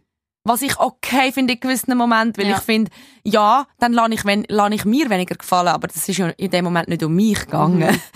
[0.48, 2.58] was ich okay finde in gewissen Momenten, weil Ja.
[2.58, 2.92] ich finde,
[3.24, 6.52] ja, dann lasse ich, wenn, lasse ich mir weniger gefallen, aber das ist ja in
[6.52, 8.00] dem Moment nicht um mich gegangen.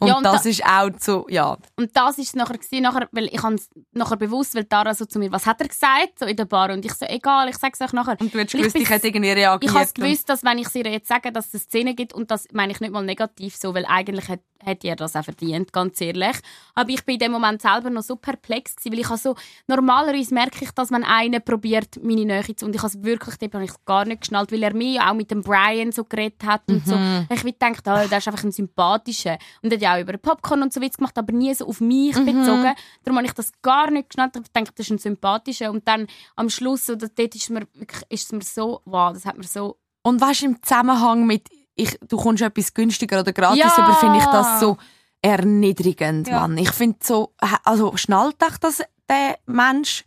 [0.00, 0.08] Mhm.
[0.08, 1.56] Ja, und das da- ist auch so, ja.
[1.76, 3.54] Und das ist es nachher gewesen, nachher, weil ich habe
[3.92, 6.72] nachher bewusst, weil Tara so zu mir, was hat er gesagt, so in der Bar
[6.72, 8.16] und ich so, egal, ich sag's euch nachher.
[8.20, 9.70] Und du hättest gewusst, ich hätte irgendwie reagiert.
[9.70, 12.32] Ich habe und- gewusst, dass wenn ich ihr jetzt sage, dass es Szene gibt, und
[12.32, 15.72] das meine ich nicht mal negativ so, weil eigentlich hat, hätte er das auch verdient,
[15.72, 16.36] ganz ehrlich.
[16.74, 19.34] Aber ich bin in dem Moment selber noch so perplex gewesen, weil ich habe so,
[19.66, 23.36] normalerweise merke ich, dass wenn einer probiert, meine Nähe zu, und ich habe es wirklich,
[23.36, 25.92] dort habe ich es gar nicht geschnallt, weil er mir ja auch mit dem Brian
[25.92, 26.96] so geredet hat und so.
[27.30, 29.38] Ich wie gedacht, oh, der ist einfach ein sympathischer.
[29.62, 31.80] Und er hat ja auch über Popcorn und so Witz gemacht, aber nie so auf
[31.80, 32.74] mich bezogen.
[33.04, 34.36] Darum habe ich das gar nicht geschnallt.
[34.36, 35.70] Ich dachte, das ist ein sympathischer.
[35.70, 39.26] Und dann am Schluss, oder dort ist mir, wirklich, ist es mir so, wow, das
[39.26, 43.58] hat mir so Und du, im Zusammenhang mit, ich, du kommst etwas günstiger oder gratis
[43.58, 43.74] Ja.
[43.84, 44.76] über, finde ich das so
[45.22, 46.40] erniedrigend, Ja.
[46.40, 46.58] Mann.
[46.58, 47.32] Ich finde so,
[47.64, 50.04] also schnallt euch das der Mensch,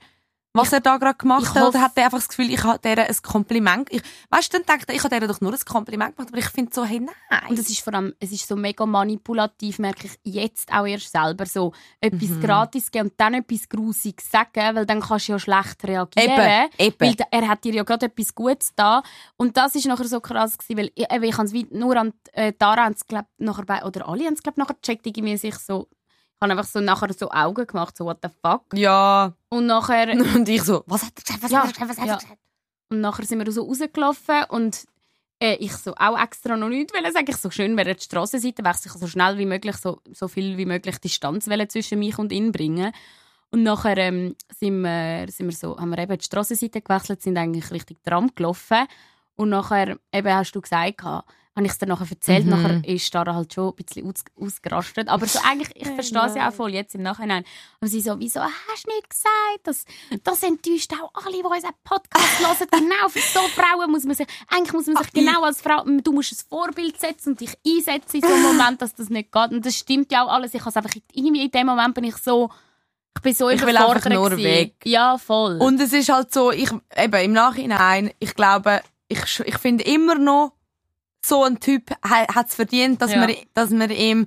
[0.53, 2.79] was er da gerade gemacht ich hat, oder hat er einfach das Gefühl, ich habe
[2.79, 5.59] der ein Kompliment, ich, weißt du, dann denkt er, ich habe der doch nur ein
[5.59, 7.49] Kompliment gemacht, aber ich finde so, hey, nein.
[7.49, 11.11] Und es ist vor allem, es ist so mega manipulativ, merke ich jetzt auch erst
[11.11, 15.39] selber so etwas gratis geben und dann etwas Grusiges sagen, weil dann kannst du ja
[15.39, 16.31] schlecht reagieren.
[16.31, 16.99] Eben, eben.
[16.99, 19.03] Weil er hat dir ja gerade etwas Gutes da
[19.37, 22.13] und das ist nachher so krass gewesen, weil ich, eben, ich habe es nur an
[22.33, 25.55] äh, Tara haben's, glaub, nachher bei, oder alle haben es glaub, nachher gecheckt, irgendwie sich
[25.55, 25.98] so, ich
[26.41, 28.63] habe einfach so nachher so Augen gemacht, so what the fuck.
[28.73, 29.33] ja.
[29.49, 31.97] Und nachher Und ich so, was hat er gesagt, was Ja, hat er gesagt, was
[31.97, 32.13] hat ja.
[32.13, 32.39] er gesagt?
[32.89, 34.85] Und nachher sind wir so rausgelaufen und
[35.41, 37.25] äh, ich so auch extra noch nichts wollen sagen.
[37.29, 40.57] Ich so schön wäre die Strassenseite wechseln, ich so schnell wie möglich, so, so viel
[40.57, 42.91] wie möglich Distanz wollen zwischen mich und ihn bringen.
[43.51, 47.37] Und nachher ähm, sind, wir, sind wir so, haben wir eben die Strassenseite gewechselt, sind
[47.37, 48.85] eigentlich Richtung Tram gelaufen.
[49.35, 51.01] Und nachher, eben hast du gesagt,
[51.55, 52.51] habe ich es dir nachher erzählt, Mhm.
[52.51, 55.09] nachher ist Dara halt schon ein bisschen aus, ausgerastet.
[55.09, 57.43] Aber so eigentlich, ich verstehe sie auch voll jetzt im Nachhinein.
[57.81, 59.59] Aber sie so, wieso hast du nicht gesagt?
[59.63, 59.83] Das,
[60.23, 62.67] das enttäuscht auch alle, die unseren Podcast hören.
[62.71, 66.11] Genau, für so Frauen muss man sich, eigentlich muss man sich genau als Frau, du
[66.13, 69.51] musst ein Vorbild setzen und dich einsetzen in so einem Moment, dass das nicht geht.
[69.51, 70.53] Und das stimmt ja auch alles.
[70.53, 72.49] Ich habe einfach, irgendwie in dem Moment bin ich so,
[73.17, 74.43] ich bin so Ich will einfach nur gewesen.
[74.45, 74.75] weg.
[74.85, 75.57] Ja, voll.
[75.57, 80.15] Und es ist halt so, ich, eben im Nachhinein, ich glaube, ich, ich finde immer
[80.15, 80.53] noch,
[81.23, 83.19] so ein Typ hat es verdient, dass, Ja.
[83.19, 84.25] man, dass man ihm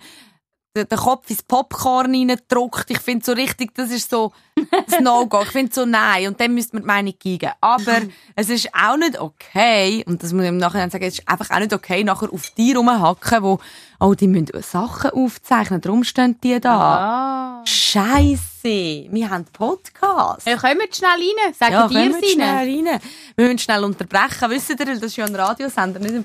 [0.74, 2.86] den, Kopf ins Popcorn reindrückt.
[2.90, 5.42] Ich finde so richtig, das ist so das No-Go.
[5.42, 6.28] Ich finde so nein.
[6.28, 7.52] Und dann müsste man die Meinung geben.
[7.60, 8.00] Aber
[8.36, 11.50] es ist auch nicht okay, und das muss ich im Nachhinein sagen, es ist einfach
[11.50, 13.58] auch nicht okay, nachher auf die rumhacken, wo,
[14.00, 17.60] oh, die müssen Sachen aufzeichnen, darum stehen die da.
[17.60, 17.66] ah.
[17.66, 20.46] Scheisse, wir haben Podcast.
[20.46, 21.54] Ja, kommt schnell rein.
[21.54, 23.00] Sagen Ja, kommen wir sie schnell rein.
[23.36, 24.50] Wir müssen schnell unterbrechen.
[24.50, 26.24] Wisst ihr, das ist ja ein Radiosender, nicht ein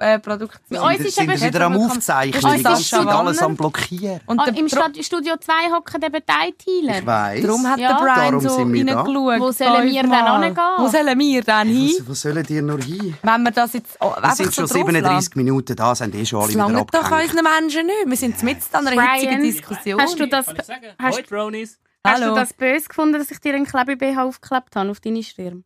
[0.00, 0.60] Podcast-Produktion.
[0.70, 2.44] Bei uns Sind ist sind wieder am Aufzeichnen?
[2.44, 4.20] Uns ist alles am Blockieren.
[4.26, 7.42] Und Ah, Im Studio 2 hocken eben die Ich weiss.
[7.42, 7.88] Darum hat Ja.
[7.88, 9.40] der Brian Darum so reingeschaut.
[9.40, 10.56] Wo sollen wir denn hingehen?
[10.78, 11.96] Wo sollen wir denn hin?
[12.06, 13.14] Wo sollen die nur hin?
[13.22, 16.14] Wenn wir das jetzt oh, Wir einfach sind so schon drauf 37 Minuten da, sind
[16.14, 17.30] eh schon alle Das wieder langt doch abgehängt.
[17.34, 18.06] unseren Menschen nicht.
[18.06, 20.00] Wir sind mitten an einer hitzigen Diskussion.
[20.00, 24.74] Hast du das, hast, hast du das böse gefunden, dass ich dir einen Klebe-BH aufgeklebt
[24.76, 25.64] habe auf deine Stirn?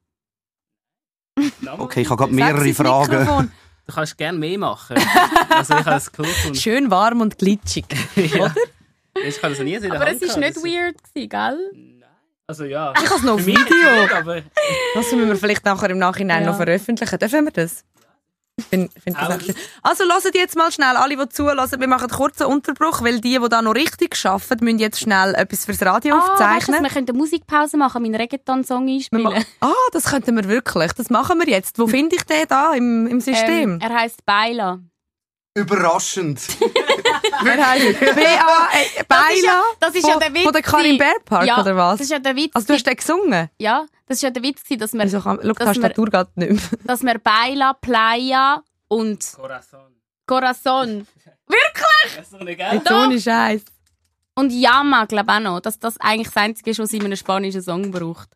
[1.78, 3.52] Okay, ich habe gerade mehrere Fragen.
[3.86, 4.96] Du kannst gerne mehr machen.
[5.50, 6.56] also ich habe es cool gefunden.
[6.58, 7.84] Schön warm und glitschig.
[8.16, 8.52] ja.
[9.26, 11.70] Ich kann es nie in der Aber Hand es war nicht weird, gewesen, gell?
[11.72, 12.04] Nein.
[12.46, 12.92] Also ja.
[12.96, 13.62] Ich habe es noch auf Video.
[14.02, 14.40] nicht, aber
[14.94, 16.50] Das müssen wir vielleicht nachher im Nachhinein Ja.
[16.50, 17.18] noch veröffentlichen.
[17.18, 17.84] Dürfen wir das?
[18.56, 19.34] Ich find, find das Auch.
[19.34, 19.54] echt schön.
[19.82, 23.38] Also hört jetzt mal schnell, alle, die zulassen, wir machen einen kurzen Unterbruch, weil die,
[23.40, 26.82] die da noch richtig arbeiten, müssen jetzt schnell etwas fürs Radio Ah, weißt du, aufzeichnen.
[26.84, 29.44] wir können eine Musikpause machen, meinen Reggaeton-Song einspielen.
[29.60, 30.92] ah, das könnten wir wirklich.
[30.92, 31.78] Das machen wir jetzt.
[31.80, 33.72] Wo finde ich den da im, im System?
[33.72, 34.78] Ähm, er heisst Baila.
[35.56, 36.40] Überraschend.
[37.46, 38.68] er B.A.
[38.72, 41.76] äh, Das ist ja- das ist ja der Witz von der Karin Park, ja, oder
[41.76, 41.92] was?
[41.98, 42.50] Das ist ja der Witz.
[42.54, 43.50] Also du hast den gesungen?
[43.58, 46.50] ja, das ist ja der Witz, dass wir, Also, schau, die Dass Tastatur geht nicht
[46.50, 46.80] mehr.
[46.84, 49.94] dass wir Baila, Playa und Corazon.
[50.26, 51.06] Corazon
[52.16, 52.74] Das ist doch nicht geil.
[52.76, 53.62] Jetzt ohne Scheiß.
[54.36, 57.04] und Yama, glaube ich auch noch, dass das eigentlich das Einzige ist, was sie in
[57.04, 58.28] einem spanischen Song braucht.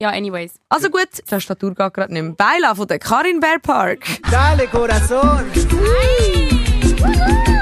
[0.00, 0.54] Ja, anyways.
[0.68, 2.32] Also gut, die Tastatur geht gerade nicht mehr.
[2.32, 4.00] Baila von der Karin Bear Park.
[4.30, 5.44] Dale corazón.
[7.00, 7.61] Baila,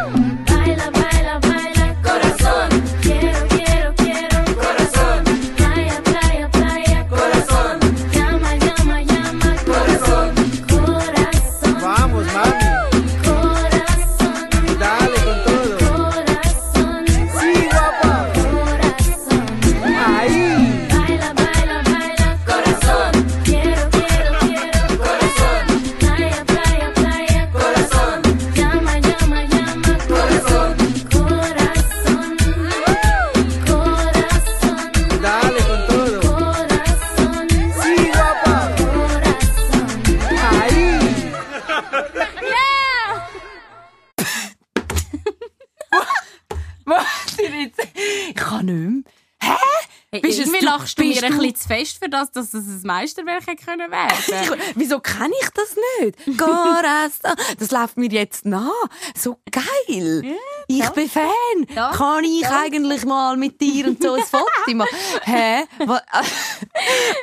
[51.53, 55.33] bisschen zu fest für das, dass es ein Meisterwerk hätte können werden Ich, wieso kenne
[55.41, 56.39] ich das nicht?
[56.39, 57.35] Corazon.
[57.59, 58.71] Das läuft mir jetzt nach.
[59.17, 60.37] So geil.
[60.69, 61.27] ich bin Fan.
[61.75, 61.93] Ja.
[61.93, 64.97] Kann ich eigentlich mal mit dir und so ein Foto machen?
[65.25, 65.65] Hä?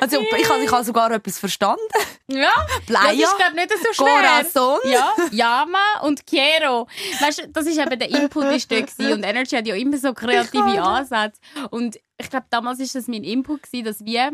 [0.00, 1.80] Also, ich habe ich habe sogar etwas verstanden.
[2.28, 3.12] Ja, das Playa.
[3.12, 4.42] ist glaube nicht so schwer.
[4.52, 4.78] Corazon.
[4.84, 6.86] Ja, Yama und Quiero.
[7.20, 10.12] Weißt du, das ist eben der Input ist dort und Energy hat ja immer so
[10.12, 11.40] kreative Ansätze.
[11.70, 14.32] Und ich glaube, damals ist das mein Input dass wir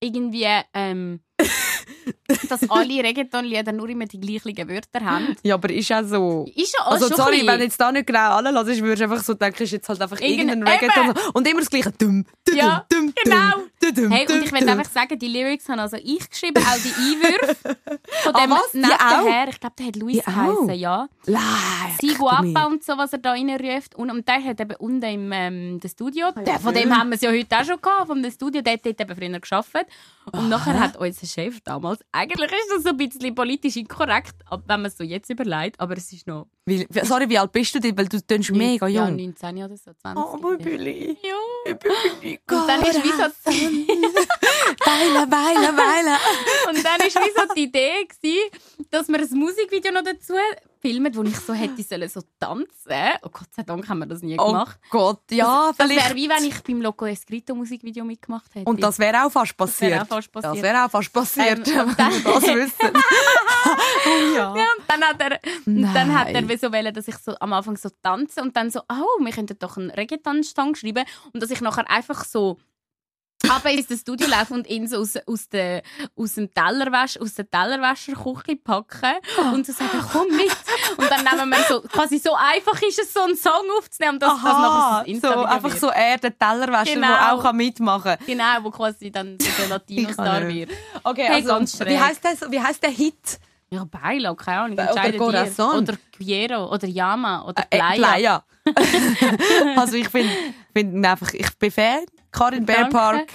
[0.00, 1.20] irgendwie, ähm,
[2.48, 5.36] dass alle Reggaeton-Lieder nur immer die gleichen Wörter haben.
[5.42, 6.46] Ja, aber ist auch so.
[6.54, 9.34] Ist ja Also, schon sorry, wenn jetzt da nicht genau anlässt, würdest du einfach so
[9.34, 11.14] denken, ist jetzt halt einfach Irgendein- Reggaeton.
[11.34, 11.92] Und immer das gleiche.
[11.92, 13.56] Dum, dum, Ja, dum, genau.
[13.82, 16.76] dum, dum, Hey, und ich will einfach sagen, die Lyrics haben also ich geschrieben, auch
[16.76, 17.56] die Einwürfe.
[18.22, 18.72] Von Ah, dem was?
[18.72, 20.24] Die nebenher, ich glaube, der hat Luis auch?
[20.26, 21.08] geheißen, ja.
[22.30, 23.94] Abba und so, was er da reinruft.
[23.94, 27.22] Und, und der hat eben unten im ähm, Studio, der, von dem haben wir es
[27.22, 29.86] ja heute auch schon gehabt, von dem Studio, der hat dort eben früher gearbeitet.
[30.32, 34.82] Und nachher hat unser Chef damals, eigentlich ist das so ein bisschen politisch inkorrekt, wenn
[34.82, 37.80] man es so jetzt überlegt, aber es ist noch Wie, sorry, wie alt bist du
[37.80, 37.96] denn?
[37.96, 39.16] Weil du tönst mega ja, jung.
[39.16, 40.24] 19 oder so, 20.
[40.24, 41.16] Oh, mein Billy.
[41.22, 41.72] ja.
[41.72, 41.84] Und
[42.60, 43.24] Und dann ist wie so
[44.86, 46.16] Weile, Weile, Weile.
[46.68, 48.50] Und dann war wie so die Idee, gewesen,
[48.90, 50.34] dass wir ein Musikvideo noch dazu
[50.80, 52.66] filmen, wo ich so hätte sollen so tanzen.
[53.22, 54.78] Oh Gott sei Dank haben wir das nie Oh gemacht.
[54.90, 56.06] Gott, ja, Das vielleicht.
[56.06, 58.68] wäre wie wenn ich beim Loco Escrito Musikvideo mitgemacht hätte.
[58.68, 60.02] Und das wäre auch fast Das wäre passiert.
[60.02, 60.54] auch fast passiert.
[60.54, 62.92] Das wäre auch fast passiert, Ähm, wenn und wir dann- das wissen.
[64.06, 64.56] oh ja.
[64.56, 67.76] Ja, und dann hat er, dann hat er so wollen, dass ich so am Anfang
[67.76, 71.60] so tanze und dann so, oh, wir könnten doch einen Reggaeton-Song schreiben und dass ich
[71.60, 72.58] nachher einfach so
[73.48, 75.82] aber ins Studio laufen und ihn so aus, aus, der,
[76.16, 79.14] aus dem Tellerwäsch, aus der Tellerwäscherküche packen
[79.52, 80.50] und so sagen, komm mit.
[80.96, 84.34] Und dann nehmen wir so, quasi so einfach ist es, so einen Song aufzunehmen, dass
[84.34, 85.80] das nachher Aha, das so, Insta-Video einfach wird.
[85.80, 87.06] so er, der Tellerwäscher, Genau.
[87.08, 88.26] der auch kann mitmachen kann.
[88.26, 90.70] Genau, wo quasi dann so der Latino-Star wird.
[91.02, 91.88] Okay, Hey, also, ganz schräg.
[91.88, 93.38] wie heisst der, wie heisst der Hit?
[93.72, 94.78] Ja, Bailo, keine Ahnung.
[94.78, 95.12] Oder.
[95.12, 95.78] Corazon.
[95.78, 97.94] Oder Quiero, oder Yama, oder Äh, Playa.
[97.96, 98.44] Playa.
[99.76, 100.30] also ich finde
[100.74, 102.04] find ihn einfach, ich bin Fan.
[102.32, 102.82] Karin Danke.
[102.90, 103.28] Bärpark.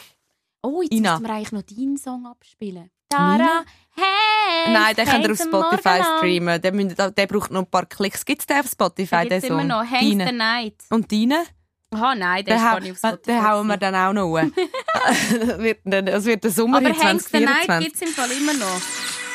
[0.62, 1.14] Oh, jetzt Ina.
[1.14, 2.90] müssen wir eigentlich noch deinen Song abspielen.
[3.10, 3.64] Tara,
[3.96, 4.74] hey!
[4.74, 6.60] Nein, den könnt ihr auf Spotify streamen.
[6.62, 8.26] Der, müsst, der braucht noch ein paar Klicks.
[8.26, 9.68] Gibt es den auf Spotify, den gibt's immer Song?
[9.68, 9.86] noch.
[9.86, 10.32] Hangs the.
[10.32, 10.76] Night.
[10.90, 11.44] Und deine?
[11.92, 13.22] Aha, nein, der Den, ist gar nicht auf Spotify.
[13.32, 14.52] den hauen wir dann auch noch rein.
[14.56, 15.30] Das
[15.60, 17.86] wird, dann- das wird der Sommer Aber in Hangs the Night 2024.
[17.86, 18.82] gibt es im Fall immer noch.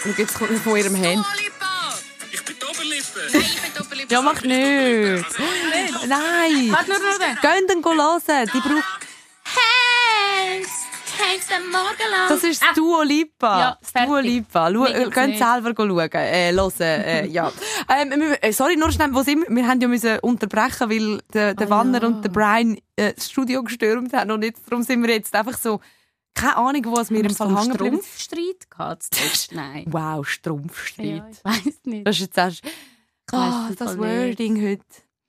[0.05, 1.27] Dann gibt's von ihrem Hand.
[2.33, 4.13] Ich bin Doppellippe.
[4.13, 5.25] Ja, mach nicht.
[6.09, 6.73] Nein.
[6.73, 7.37] Warte nur noch den.
[7.41, 8.51] Gehen dann hören.
[8.53, 8.85] Die braucht,
[12.29, 13.61] das ist Ah, das Dua Lipa.
[13.61, 14.23] Ja, das fertig.
[14.23, 14.71] Lipa.
[14.73, 15.39] Schau, Geht nicht.
[15.39, 16.11] selber schauen.
[16.13, 16.73] Äh, hören.
[16.81, 17.53] Äh, ja.
[17.89, 19.55] ähm, äh, sorry, nur schnell, wo sind wir?
[19.57, 22.07] Wir haben ja müssen unterbrechen, weil der, der Ah, Wanner ja.
[22.09, 24.31] und der Brian äh, das Studio gestürmt haben.
[24.31, 25.81] Und jetzt, darum sind wir jetzt einfach so,
[26.35, 28.23] keine Ahnung, wo es mir im Fall hängen geblieben ist.
[28.23, 29.09] Strumpfstreit gehabt?
[29.53, 29.85] Nein.
[29.89, 31.07] Wow, Strumpfstreit.
[31.07, 32.07] Ja, ich weiß nicht.
[32.07, 32.73] Das ist jetzt erst, weiss
[33.33, 33.99] Ah, das.
[33.99, 34.85] Wording heute.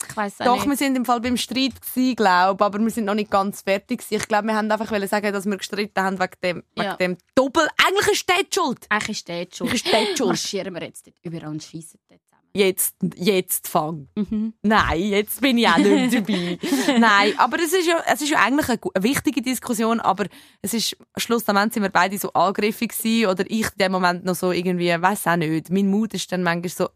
[0.10, 0.70] Ich weiss auch Doch, nicht.
[0.70, 4.00] wir sind im Fall beim Streit gsi, glaube aber wir sind noch nicht ganz fertig
[4.00, 4.16] gsi.
[4.16, 6.96] Ich glaube, wir haben einfach wollen sagen, dass wir gestritten haben wegen dem, wegen Ja.
[6.96, 7.68] dem Doppel.
[7.88, 8.86] Eigentlich ist die schuld.
[8.90, 9.68] Eigentlich ist der schon.
[9.68, 10.28] Eigentlich ist die schuld.
[10.30, 12.32] Marschieren wir jetzt dort überall und schiessen dort zusammen.
[12.54, 14.10] Jetzt, jetzt fang.
[14.16, 14.54] Mhm.
[14.62, 16.60] Nein, jetzt bin ich auch nicht dabei.
[17.00, 20.26] Nein, aber es ist ja, es ist ja eigentlich eine, gu- eine wichtige Diskussion, aber
[20.62, 24.36] es ist, schlussendlich sind wir beide so angriffig gewesen, oder ich in dem Moment noch
[24.36, 25.70] so irgendwie, weiß auch nicht.
[25.70, 26.90] Mein Mut ist dann manchmal so,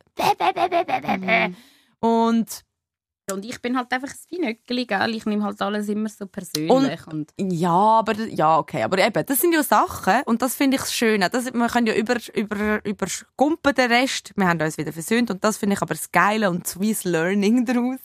[1.18, 1.56] Mhm.
[2.01, 2.62] und
[3.32, 5.15] Und ich bin halt einfach ein Weinöckeli, gell?
[5.15, 7.07] Ich nehme halt alles immer so persönlich.
[7.07, 10.82] Und, Ja, aber ja, okay, aber eben, das sind ja Sachen und das finde ich
[10.82, 11.30] das Schöne.
[11.32, 14.32] Das, wir können ja über über überskumpen den Rest.
[14.36, 16.93] Wir haben uns wieder versöhnt und das finde ich aber das Geile und so wie
[16.93, 17.99] das Learning daraus,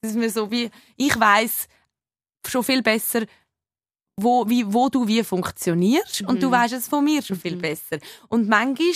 [0.00, 1.66] dass wir so wie ich weiß
[2.46, 3.22] schon viel besser
[4.20, 6.52] wo, wie, wo du wie funktionierst und du Mhm.
[6.52, 7.62] weißt es von mir schon viel Mhm.
[7.62, 7.98] besser.
[8.28, 8.92] Und manchmal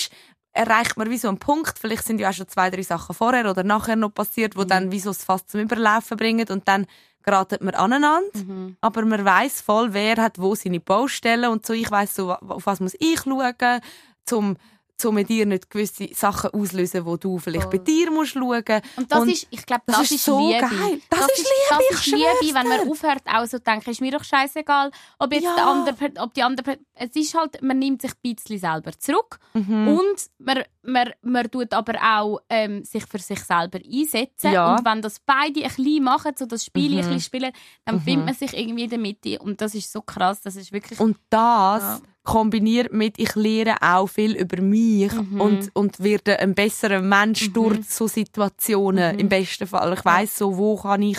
[0.56, 3.48] erreicht man wie so einen Punkt, vielleicht sind ja auch schon zwei, drei Sachen vorher
[3.50, 4.68] oder nachher noch passiert, wo Mhm.
[4.68, 6.86] dann wie so es fast zum Überlaufen bringen und dann
[7.22, 8.76] geraten wir aneinander mhm.
[8.80, 11.72] aber man weiß voll, wer hat wo seine Baustellen und so.
[11.72, 13.80] Ich weiß so, auf was muss ich schauen,
[14.24, 14.56] zum
[14.98, 18.64] zum mit dir nicht gewisse Sachen auslösen, wo du vielleicht bei dir musst schauen.
[18.96, 20.60] und das Und ist, ich glaube, das das, ist so Liebe.
[20.60, 21.00] geil.
[21.10, 24.10] Das ist Liebe, das ist Liebe, wenn man aufhört, auch so zu denken, ist mir
[24.12, 25.54] doch scheißegal, ob jetzt Ja.
[25.54, 29.38] der andere, ob die andere, es ist halt, man nimmt sich ein bisschen selber zurück
[29.54, 29.88] Mhm.
[29.88, 34.76] und man, man, man tut aber auch ähm, sich für sich selber einsetzen Ja.
[34.76, 36.98] und wenn das beide ein bisschen machen, so das Spiel Mhm.
[36.98, 37.52] ein bisschen spielen,
[37.84, 38.00] dann Mhm.
[38.00, 40.98] findet man sich irgendwie in der Mitte und das ist so krass, das ist wirklich
[41.00, 42.00] Und das Ja.
[42.26, 45.40] Kombiniert mit, ich lerne auch viel über mich Mhm.
[45.40, 49.20] und, und werde ein besserer Mensch durch so Situationen Mhm.
[49.20, 49.94] im besten Fall.
[49.94, 51.18] Ich weiß so, wo kann ich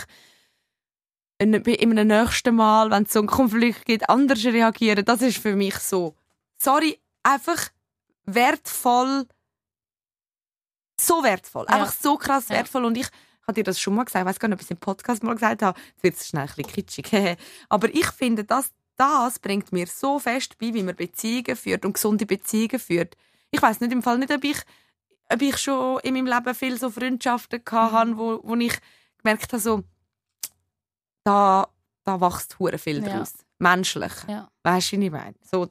[1.40, 5.06] in, einem nächsten Mal, wenn es so einen Konflikt gibt, anders reagieren.
[5.06, 6.16] Das ist für mich so.
[6.62, 7.70] Sorry, einfach
[8.26, 9.26] wertvoll.
[11.00, 11.66] So wertvoll.
[11.70, 11.76] Ja.
[11.76, 12.56] Einfach so krass Ja.
[12.56, 12.86] wertvoll.
[12.86, 13.08] Und ich
[13.44, 14.24] habe dir das schon mal gesagt.
[14.24, 15.80] Ich weiß gar nicht, ob ich es im Podcast mal gesagt habe.
[15.94, 17.08] Jetzt wird es schnell ein bisschen kitschig.
[17.70, 21.94] Aber ich finde, das, das bringt mir so fest bei, wie man Beziehungen führt und
[21.94, 23.16] gesunde Beziehungen führt.
[23.52, 24.58] Ich weiß nicht im Fall nicht, ob ich,
[25.30, 28.78] ob ich schon in meinem Leben viel so Freundschaften gehabt habe, wo, wo ich
[29.24, 29.84] gemerkt habe, so,
[31.24, 31.68] da,
[32.04, 33.18] da wächst hure viel Ja.
[33.18, 33.34] draus.
[33.60, 34.14] Menschlich.
[34.28, 34.50] Ja.
[34.64, 35.36] Weißt du, was ich meine?
[35.42, 35.68] So,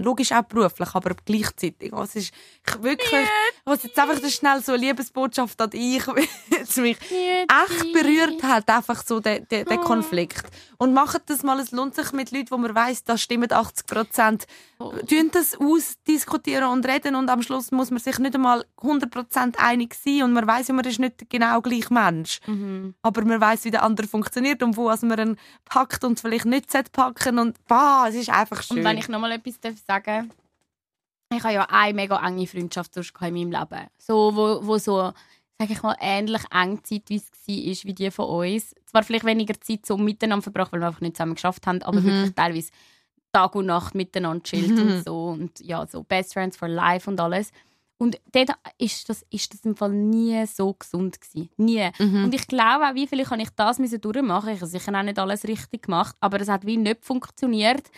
[0.00, 1.92] logisch auch beruflich, aber gleichzeitig.
[1.92, 2.34] Also, es ist
[2.66, 3.28] ich wirklich,
[3.64, 6.02] was jetzt einfach das schnell so eine Liebesbotschaft an dich,
[6.50, 10.44] jetzt mich echt berührt hat, einfach so der, der, der Konflikt.
[10.78, 13.86] Und macht das mal, es lohnt sich mit Leuten, wo man weiss, da stimmen 80
[13.86, 14.46] Prozent.
[14.78, 19.62] Tun das ausdiskutieren und reden und am Schluss muss man sich nicht einmal 100 Prozent
[19.62, 22.40] einig sein und man weiss man ist nicht genau gleich Mensch.
[22.46, 22.94] Mhm.
[23.02, 25.36] Aber man weiss, wie der andere funktioniert und wo also man ihn
[25.66, 28.78] packt und vielleicht nicht packen und bah, es ist einfach schön.
[28.78, 30.30] Und wenn ich noch mal etwas darf sagen
[31.32, 33.86] ich habe ja eine mega enge Freundschaft sonst in meinem Leben.
[33.98, 35.12] So, wo, wo so,
[35.60, 38.74] sag ich mal, ähnlich eng zeitweise war wie die von uns.
[38.86, 42.00] Zwar vielleicht weniger Zeit so miteinander verbracht, weil wir einfach nicht zusammen geschafft haben, aber
[42.00, 42.04] Mhm.
[42.06, 42.70] wirklich teilweise
[43.32, 45.26] Tag und Nacht miteinander chillt und so.
[45.28, 47.52] Und ja, so Best Friends for Life und alles.
[47.96, 51.48] Und dort ist das, ist das im Fall nie so gesund gewesen.
[51.58, 51.90] Nie.
[52.00, 52.24] Mhm.
[52.24, 54.48] Und ich glaube auch, wie viel kann ich das müssen durchmachen.
[54.54, 57.88] Ich habe sicher auch nicht alles richtig gemacht, aber es hat wie nicht funktioniert.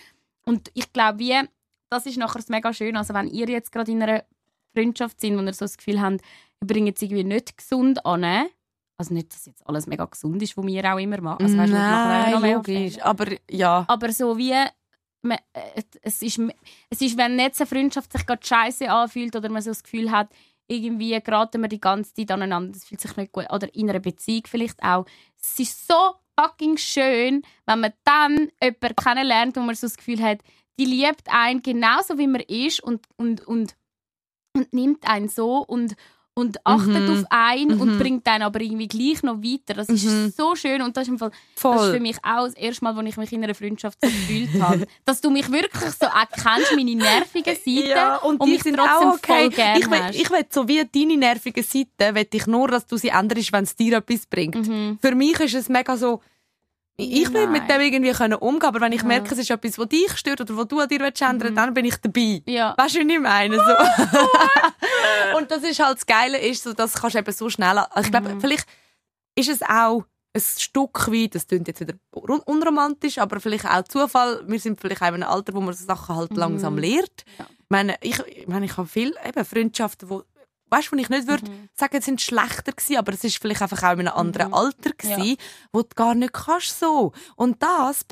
[0.44, 1.40] Und ich glaube, wie,
[1.92, 2.96] das ist nachher das mega schön.
[2.96, 4.24] Also wenn ihr jetzt gerade in einer
[4.74, 6.22] Freundschaft sind, wo ihr so das Gefühl habt,
[6.60, 8.48] ihr bringt es irgendwie nicht gesund an.
[8.96, 11.42] Also nicht, dass jetzt alles mega gesund ist, was wir auch immer machen.
[11.42, 13.00] Also, weißt, Nein, noch mehr logisch.
[13.00, 13.84] Aber ja.
[13.88, 14.54] Aber so wie
[15.22, 16.40] man, äh, es, ist,
[16.90, 20.10] es ist, wenn jetzt eine Freundschaft sich gerade scheiße anfühlt oder man so das Gefühl
[20.10, 20.30] hat,
[20.66, 23.50] irgendwie geraten wir die ganze Zeit aneinander, das fühlt sich nicht gut.
[23.52, 25.04] Oder in einer Beziehung vielleicht auch.
[25.40, 30.22] Es ist so fucking schön, wenn man dann jemanden kennenlernt, wo man so das Gefühl
[30.22, 30.40] hat,
[30.78, 33.74] die liebt einen genauso, wie man ist und, und, und,
[34.54, 35.94] und nimmt einen so und,
[36.34, 37.10] und achtet Mhm.
[37.10, 37.98] auf einen und Mhm.
[37.98, 39.74] bringt einen aber irgendwie gleich noch weiter.
[39.74, 39.94] Das Mhm.
[39.94, 41.76] ist so schön und das ist, im Fall, Voll.
[41.76, 44.08] das ist für mich auch das erste Mal, wo ich mich in einer Freundschaft so
[44.08, 44.86] gefühlt habe.
[45.04, 49.08] Dass du mich wirklich so erkennst, meine nervigen Seiten Ja, und, und mich sind trotzdem
[49.08, 49.40] auch okay.
[49.42, 50.14] voll gern ich will, hast.
[50.14, 53.64] ich will so wie deine nervigen Seiten, will ich nur, dass du sie änderst, wenn
[53.64, 54.66] es dir etwas bringt.
[54.66, 54.98] Mhm.
[55.02, 56.22] Für mich ist es mega so,
[56.96, 59.08] ich will mit dem irgendwie können umgehen, aber wenn ich Ja.
[59.08, 61.74] merke, es ist etwas, was dich stört oder was du an dir willst ändern, dann
[61.74, 62.42] bin ich dabei.
[62.46, 62.74] Ja.
[62.76, 63.56] Weißt du, wie ich meine?
[63.56, 63.62] So.
[65.38, 67.82] und das ist halt das Geile, ist, so, das kannst du eben so schnell.
[68.00, 68.66] Ich glaube, vielleicht
[69.34, 73.82] ist es auch ein Stück weit, das klingt jetzt wieder un- unromantisch, aber vielleicht auch
[73.84, 74.42] Zufall.
[74.46, 77.24] Wir sind vielleicht auch in einem Alter, wo man so Sachen halt langsam lernt.
[77.38, 77.46] Ja.
[77.50, 80.22] Ich meine, ich, ich, meine, ich habe viele eben Freundschaften, wo
[80.72, 81.44] weißt du, ich nicht würde
[81.74, 84.90] sagen, sie sind schlechter gewesen, aber es ist vielleicht einfach auch in einem anderen Alter
[84.96, 85.36] gewesen,
[85.72, 87.12] wo du gar nicht kannst so.
[87.36, 88.04] Und das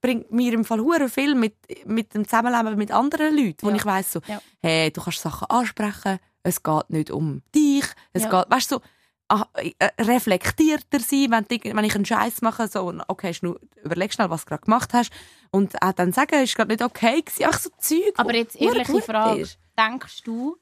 [0.00, 1.54] bringt mir im Fall hure viel mit,
[1.86, 3.76] mit dem Zusammenleben mit anderen Leuten, wo Ja.
[3.76, 4.40] ich weiss so, Ja.
[4.60, 8.28] hey, du kannst Sachen ansprechen, es geht nicht um dich, es Ja.
[8.42, 8.82] geht, weißt du, so,
[9.28, 9.72] ah, äh,
[10.02, 14.42] reflektierter sein, wenn, du- wenn ich einen Scheiß mache, so, okay, schnell, überleg schnell, was
[14.44, 15.10] du gerade gemacht hast,
[15.50, 18.12] und auch dann sagen, es war gerade nicht okay gewesen, ach so Zeug.
[18.16, 19.40] Aber jetzt ehrliche Frage.
[19.40, 19.58] ist.
[19.78, 20.56] Denkst du,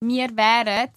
[0.00, 0.90] wir wären,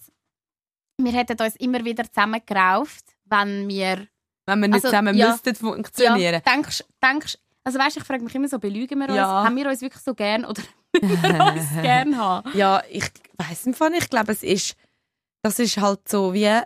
[0.98, 4.06] wir hätten uns immer wieder zusammengerauft, wenn wir
[4.46, 5.30] Wenn wir nicht Also, zusammen ja.
[5.30, 6.34] müssten funktionieren.
[6.34, 9.16] Ja, denkst, denkst, also weißt, ich frage mich immer so, belügen wir uns?
[9.16, 9.44] Ja.
[9.44, 10.62] Haben wir uns wirklich so gern oder
[11.00, 12.50] müssen wir uns gern haben?
[12.56, 13.04] Ja, ich
[13.36, 14.04] weiß im Fall nicht.
[14.04, 14.76] Ich glaube, es ist,
[15.42, 16.60] das ist halt so wie,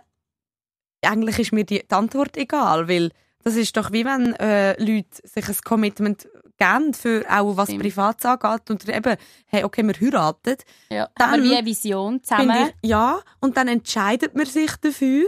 [1.03, 3.11] eigentlich ist mir die, die Antwort egal, weil
[3.43, 6.27] das ist doch wie wenn äh, Leute sich ein Commitment
[6.57, 7.83] geben für auch was Stimmt.
[7.83, 9.15] Privates angeht und eben,
[9.47, 10.55] hey, okay, wir heiraten.
[10.89, 11.07] Ja.
[11.15, 12.69] Dann Haben wir wie eine Vision zusammen?
[12.81, 15.27] Ich, ja, und dann entscheidet man sich dafür,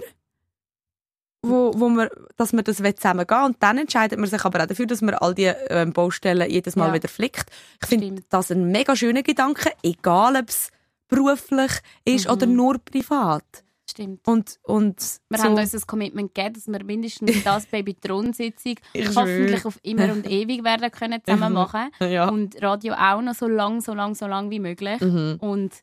[1.41, 4.65] wo, wo man, dass man das zusammen gehen und dann entscheidet man sich aber auch
[4.67, 6.93] dafür, dass man all die ähm, Baustellen jedes Mal Ja.
[6.95, 7.49] wieder flickt.
[7.81, 10.69] Ich finde das ein mega schöner Gedanke, egal ob es
[11.07, 11.71] beruflich
[12.05, 12.33] ist Mhm.
[12.33, 13.63] oder nur privat.
[13.89, 14.27] Stimmt.
[14.27, 19.15] Und, und Wir so, haben uns das Commitment gegeben, dass wir mindestens das Baby-Thron-Sitzung Ich
[19.15, 21.89] hoffentlich auf immer und ewig werden können zusammen machen.
[22.01, 22.29] ja.
[22.29, 24.99] Und Radio auch noch so lang, so lang, so lang wie möglich.
[25.01, 25.37] Mhm.
[25.39, 25.73] Und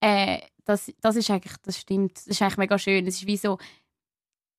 [0.00, 3.06] äh, das, das ist eigentlich, das stimmt, das ist eigentlich mega schön.
[3.06, 3.58] Es ist wie so,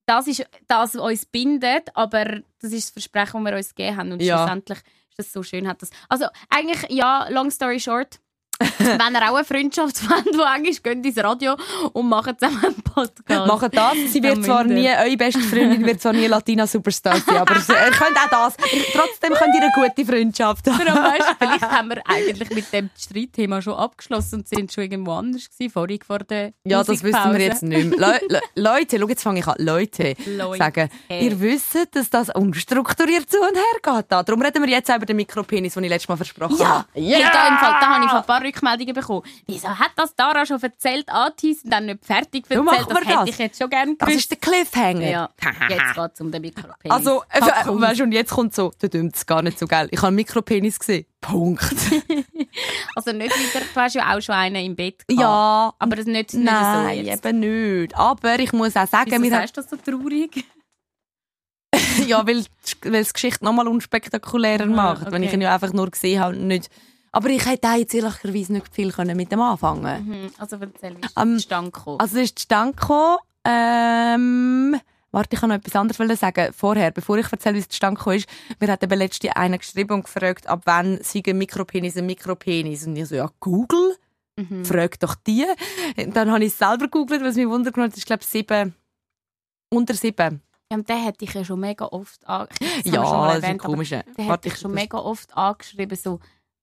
[0.05, 3.97] das ist das, was uns bindet, aber das ist das Versprechen, das wir uns gegeben
[3.97, 4.11] haben.
[4.11, 4.37] Und Ja.
[4.39, 4.79] schlussendlich
[5.09, 5.67] ist das so schön.
[5.67, 5.89] Hat das.
[6.09, 8.19] Also eigentlich, ja, long story short,
[8.79, 11.55] Wenn ihr auch eine Freundschaftsfreund, die eng ist, geht ins Radio
[11.93, 13.47] und macht zusammen einen Podcast.
[13.47, 13.93] Machen das.
[14.07, 17.55] Sie wird Ja, zwar nie, eure beste Freundin wird zwar nie Latina Superstar sein, aber
[17.55, 18.57] ihr könnt auch das.
[18.93, 20.87] Trotzdem könnt ihr eine gute Freundschaft haben.
[20.87, 24.83] Aber weißt, du, vielleicht haben wir eigentlich mit dem Streitthema schon abgeschlossen und sind schon
[24.83, 27.99] irgendwo anders gewesen, vorhin vor der Ja, das wissen wir jetzt nicht mehr.
[27.99, 29.55] Le Le Leute, schau, jetzt fange ich an.
[29.59, 30.57] Leute, Leute.
[30.57, 34.05] sagen, ihr wisst, dass das unstrukturiert zu und her geht.
[34.09, 34.23] Da.
[34.23, 36.85] Darum reden wir jetzt über den Mikropenis, den ich letztes Mal versprochen Ja, habe.
[36.99, 37.29] yeah.
[37.31, 39.23] da, im Fall, da habe ich ein paar Rückmeldungen bekommen.
[39.47, 42.63] Wieso hat das Dara schon erzählt, angeteased und dann nicht fertig erzählt?
[42.65, 43.29] machen das hätte das.
[43.29, 44.23] ich jetzt schon gerne Das gewusst.
[44.23, 45.09] ist der Cliffhanger.
[45.09, 45.29] ja,
[45.69, 46.91] jetzt geht es um den Mikropenis.
[46.91, 47.81] Also, Ah, cool.
[47.81, 49.87] weißt du, und jetzt kommt so, du dümmst gar nicht so geil.
[49.91, 51.05] Ich habe einen Mikropenis gesehen.
[51.21, 51.63] Punkt.
[52.95, 55.21] also nicht wieder, du hast ja auch schon einen im Bett gehabt.
[55.21, 57.25] ja, Aber das nicht, nicht nein, so jetzt.
[57.25, 57.95] eben nicht.
[57.95, 60.43] Aber ich muss auch sagen, Wieso sagst du das so traurig?
[62.07, 62.43] ja, weil,
[62.83, 65.37] weil es die Geschichte nochmal unspektakulärer macht, wenn ich okay.
[65.37, 66.69] ihn ja einfach nur gesehen habe und nicht.
[67.13, 70.07] Aber ich hätte auch jetzt ehrlicherweise nicht viel können mit dem anfangen.
[70.07, 70.31] Mhm.
[70.37, 71.99] Also erzähl, wie ist Ähm, das zustande gekommen?
[71.99, 74.79] Also ist zustande gekommen, ähm,
[75.11, 76.53] warte, ich kann noch etwas anderes sagen.
[76.53, 79.93] Vorher, bevor ich erzähle, wie es zustande gekommen ist, mir hat eben letztens einer geschrieben
[79.95, 82.85] und gefragt, ab wann sei ein Mikropenis ein Mikropenis.
[82.87, 83.97] Und ich so, ja, Google,
[84.37, 84.63] Mhm.
[84.63, 85.45] frag doch die.
[85.97, 88.29] Und dann habe ich es selber gegoogelt, was mich wundert hat, das ist glaube ich
[88.29, 88.73] sieben,
[89.69, 90.41] unter sieben.
[90.71, 92.93] Ja, und den hätte ich ja schon mega oft angeschrieben.
[92.93, 94.03] Ja, das ist ein komischer.
[94.17, 96.21] Der Warte, hat ich schon mega oft angeschrieben, so,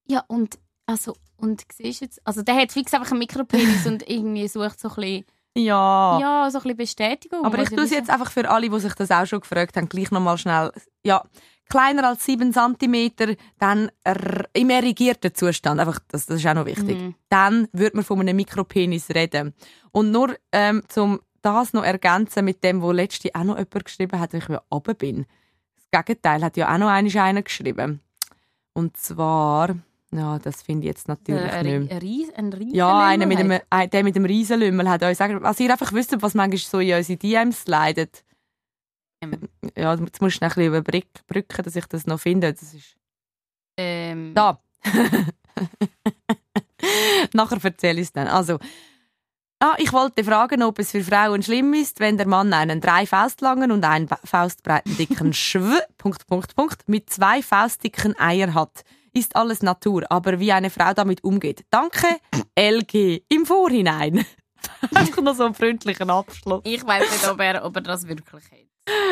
[0.09, 4.09] ja, und, also, und siehst du jetzt, also der hat fix einfach einen Mikropenis und
[4.09, 5.25] irgendwie sucht so ein bisschen,
[5.57, 6.19] Ja.
[6.21, 7.45] ja, so ein bisschen Bestätigung.
[7.45, 9.89] Aber ich tue es jetzt einfach für alle, die sich das auch schon gefragt haben,
[9.89, 10.73] gleich nochmal schnell.
[11.05, 11.23] Ja,
[11.69, 13.91] kleiner als 7 cm, dann
[14.55, 16.99] im erigierten Zustand, einfach, das, das ist auch noch wichtig.
[16.99, 17.15] Mhm.
[17.29, 19.55] Dann würde man von einem Mikropenis reden.
[19.93, 24.19] Und nur ähm, zum das noch ergänzen mit dem, wo letzte auch noch jemand geschrieben
[24.19, 25.27] hat, wenn ich wieder oben bin.
[25.77, 28.01] Das Gegenteil hat ja auch noch einer geschrieben.
[28.73, 29.77] Und zwar,
[30.11, 32.33] ja, das finde ich jetzt natürlich Äh, nicht ein, mehr.
[32.39, 35.65] ein, ein Ja, einer mit dem, ein- der mit dem Riesenlümmel hat euch gesagt, also
[35.65, 38.25] ihr einfach wisst, was manchmal so in unsere DMs slidet.
[39.23, 39.49] Ähm.
[39.77, 42.53] Ja, jetzt musst du noch ein bisschen überbrücken, dass ich das noch finde.
[42.53, 42.97] Das ist
[43.77, 44.61] Ähm, da.
[47.35, 48.29] Nachher erzähle ich es dann.
[48.29, 48.59] Also,
[49.61, 53.07] ah, ich wollte fragen, ob es für Frauen schlimm ist, wenn der Mann einen drei
[53.07, 58.85] Faustlangen und einen faustbreiten dicken Schw Punkt, Punkt, Punkt, mit zwei faustdicken Eier hat.
[59.19, 61.65] Ist alles Natur, aber wie eine Frau damit umgeht.
[61.71, 62.07] Danke,
[62.57, 64.25] LG, im Vorhinein.
[64.95, 66.61] Einfach noch so einen freundlichen Abschluss.
[66.63, 68.69] ich weiß nicht, ob er, ob er das wirklich hat.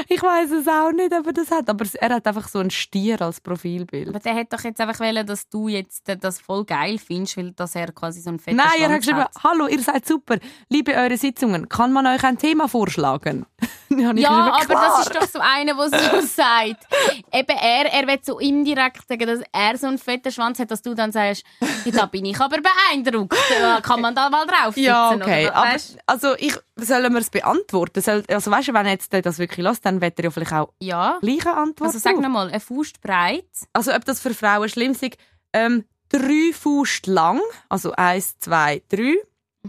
[0.09, 2.71] Ich weiß es auch nicht, ob er das hat, aber er hat einfach so einen
[2.71, 4.09] Stier als Profilbild.
[4.09, 7.37] Aber der hat doch jetzt einfach wollen, dass du jetzt äh, das voll geil findest,
[7.37, 10.39] weil dass er quasi so ein fetter Nein, er hat geschrieben, hallo, ihr seid super,
[10.69, 13.45] liebe eure Sitzungen, kann man euch ein Thema vorschlagen?
[13.97, 16.87] Ja, geschrieben, aber das ist doch so einer, der so sagt.
[17.33, 20.83] Eben er, er will so indirekt sagen, dass er so einen fetten Schwanz hat, dass
[20.83, 21.45] du dann sagst,
[21.85, 23.37] ja, da bin ich aber beeindruckt.
[23.83, 24.85] Kann man da mal drauf sitzen?
[24.85, 25.47] Ja, okay.
[25.47, 25.77] Oder, Aber,
[26.07, 28.01] also, ich, sollen wir es beantworten?
[28.03, 30.53] Soll, also, weißt du, wenn er jetzt das wirklich lässt, dann wird er ja vielleicht
[30.53, 31.19] auch Ja.
[31.21, 31.89] gleiche Antwort.
[31.89, 33.45] Also sag nochmal, eine Faust breit.
[33.73, 35.17] Also, ob das für Frauen schlimm ist,
[35.53, 39.15] ähm, drei Fuß lang, also eins, zwei, drei,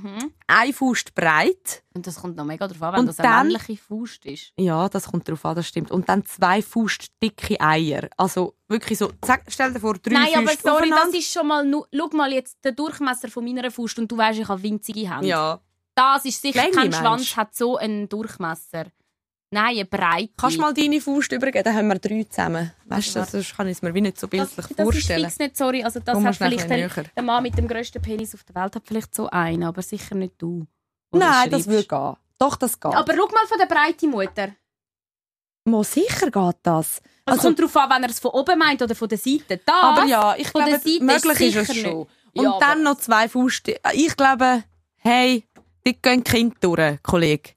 [0.04, 0.32] Mhm.
[0.48, 1.84] ein Fuß breit.
[1.94, 4.54] Und das kommt noch mega drauf an, wenn Und das eine dann- männliche Faust ist.
[4.58, 5.92] Ja, das kommt drauf an, das stimmt.
[5.92, 8.08] Und dann zwei Fuß dicke Eier.
[8.18, 9.12] Also, wirklich so,
[9.48, 11.66] stell dir vor, drei Nein, aber Füße sorry, das ist schon mal...
[11.94, 15.28] Schau mal jetzt den Durchmesser von meiner Faust und du weißt, ich habe winzige Hände.
[15.28, 15.60] Ja.
[15.96, 18.86] Das ist sicher, Länge, kein Schwanz hat so einen Durchmesser.
[19.50, 20.34] Nein, eine Breite.
[20.36, 21.64] Kannst du mal deine Faust übergeben?
[21.64, 22.72] Dann haben wir drei zusammen.
[22.86, 25.22] Weißt du, sonst kann ich es mir wie nicht so das, bildlich das vorstellen.
[25.26, 25.84] ist fix nicht, sorry.
[25.84, 28.84] Also das hat vielleicht ein der, Mann mit dem grössten Penis auf der Welt hat
[28.86, 30.68] vielleicht so einen, aber sicher nicht du.
[31.12, 32.16] Nein, das würde gehen.
[32.40, 32.94] Doch, das geht.
[32.94, 34.50] Aber schau mal von der breiten Mutter.
[35.66, 36.98] Mo, sicher geht das.
[36.98, 39.60] Es Also- kommt darauf an, wenn er es von oben meint oder von der Seite.
[39.66, 40.72] Das, Aber ja, ich glaube,
[41.02, 42.00] möglich ist, ist es schon.
[42.00, 42.10] nicht.
[42.34, 43.68] Und Ja, dann noch zwei Faust.
[43.94, 44.64] Ich glaube,
[44.98, 45.46] hey,
[45.86, 47.52] die gehen Kind durch, Kollege.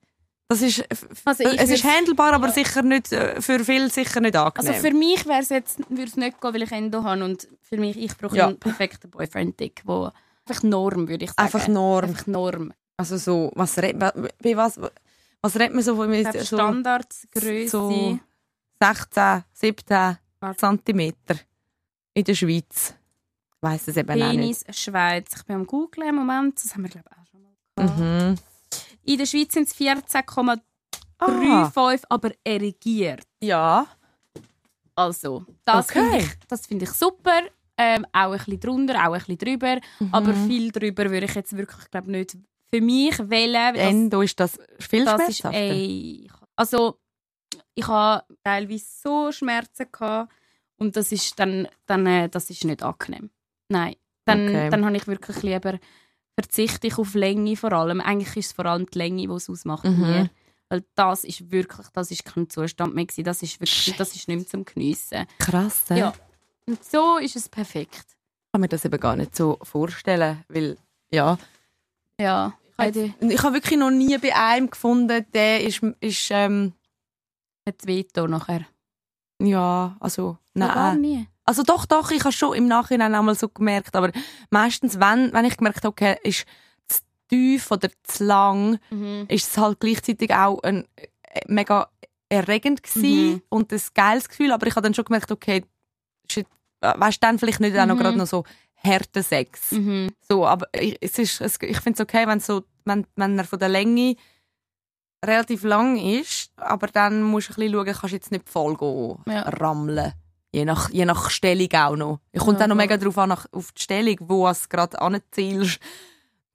[0.51, 0.85] Das ist,
[1.25, 4.81] Also es ist würd's- handelbar, aber sicher nicht, äh, für viele sicher nicht Also angenehm.
[4.81, 7.77] für mich wäre es jetzt, würde es nicht gehen, weil ich Endo habe und für
[7.77, 8.49] mich, ich brauche Ja.
[8.49, 10.11] einen perfekten Boyfriend-Dick, wo
[10.45, 11.43] einfach Norm, würde ich sagen.
[11.47, 12.05] Einfach Norm.
[12.05, 12.73] Einfach Norm.
[12.97, 14.11] Also so, was redet man,
[14.57, 14.81] was,
[15.41, 16.25] was redet man so von mir?
[16.33, 17.69] So Standardgröße.
[17.69, 18.19] so
[18.83, 20.19] 16, 17
[20.57, 21.37] Zentimeter
[22.15, 22.95] in der Schweiz.
[23.55, 24.31] Ich weiss es eben auch nicht.
[24.65, 25.29] Penis, Schweiz.
[25.37, 26.63] Ich bin am Googlen im Moment.
[26.65, 27.53] Das haben wir, glaube ich, auch schon mal
[27.87, 27.99] gehabt.
[28.01, 28.35] Mhm.
[29.05, 30.61] In der Schweiz sind es 14,35,
[31.19, 31.71] Ah,
[32.09, 33.23] aber erigiert.
[33.43, 33.87] ja.
[34.95, 36.03] Also, das Okay.
[36.03, 37.41] finde ich, das finde ich super.
[37.79, 39.81] Ähm, auch ein bisschen drunter, auch ein bisschen drüber.
[40.13, 40.47] Aber Mhm.
[40.47, 42.37] viel drüber würde ich jetzt wirklich glaub, nicht
[42.69, 43.75] für mich wählen.
[43.77, 46.99] Endo ist das viel das ist, ey, also
[47.75, 50.31] ich habe teilweise so Schmerzen gehabt
[50.77, 53.31] und das ist dann, dann äh, das ist nicht angenehm.
[53.71, 53.97] Nein,
[54.27, 54.71] Dann, Okay.
[54.71, 55.79] dann habe ich wirklich lieber
[56.43, 58.01] verzichte ich auf Länge vor allem.
[58.01, 59.84] Eigentlich ist es vor allem die Länge, die es ausmacht.
[59.84, 60.01] Mhm.
[60.01, 60.30] mir.
[60.68, 63.24] Weil das ist wirklich, das ist kein Zustand mehr gewesen.
[63.24, 65.26] Das ist wirklich, das ist nicht mehr zum Geniessen.
[65.38, 65.97] Krass, ja.
[65.97, 66.12] Ja.
[66.66, 68.07] Und so ist es perfekt.
[68.07, 70.76] Ich kann mir das eben gar nicht so vorstellen, weil,
[71.12, 71.38] ja.
[72.20, 72.55] Ja.
[72.78, 76.72] Heidi Ich habe wirklich noch nie bei einem gefunden, der ist, ist ähm,
[77.68, 78.64] hat Veto nachher.
[79.43, 81.01] ja, also, Ja, gar nein.
[81.01, 81.28] nie.
[81.51, 84.13] Also doch, doch, ich habe schon im Nachhinein einmal so gemerkt, aber
[84.51, 86.47] meistens, wenn, wenn ich gemerkt habe, okay, ist
[86.87, 89.25] zu tief oder zu lang, Mhm.
[89.29, 91.89] ist es halt gleichzeitig auch ein, äh, mega
[92.29, 93.43] erregend gewesen Mhm.
[93.49, 95.65] und ein geiles Gefühl, aber ich habe dann schon gemerkt, okay,
[96.37, 96.45] äh,
[96.83, 97.99] weißt du, dann vielleicht nicht auch noch Mhm.
[97.99, 98.45] gerade noch so
[98.75, 99.73] härter Sex.
[99.73, 100.11] Mhm.
[100.29, 103.45] So, aber ich, es ist, es, ich finde es okay, wenn, so, wenn, wenn er
[103.45, 104.15] von der Länge
[105.27, 108.77] relativ lang ist, aber dann musst du ein bisschen schauen, kannst du jetzt nicht voll
[108.77, 109.41] gehen, Ja.
[109.49, 110.13] rammeln.
[110.53, 112.21] Je nach, je nach Stellung auch noch.
[112.33, 115.79] Ich kommt Ja, dann noch mega drauf an, auf die Stellung, wo es gerade anzielst.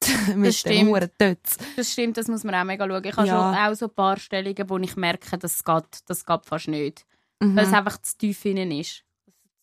[0.36, 1.16] Mit Das stimmt.
[1.78, 3.04] Das stimmt, das muss man auch mega schauen.
[3.06, 3.54] Ich habe Ja.
[3.54, 7.06] schon auch so ein paar Stellungen, wo ich merke, das geht, das geht fast nicht.
[7.40, 7.56] Mhm.
[7.56, 9.04] Weil es einfach zu tief innen ist.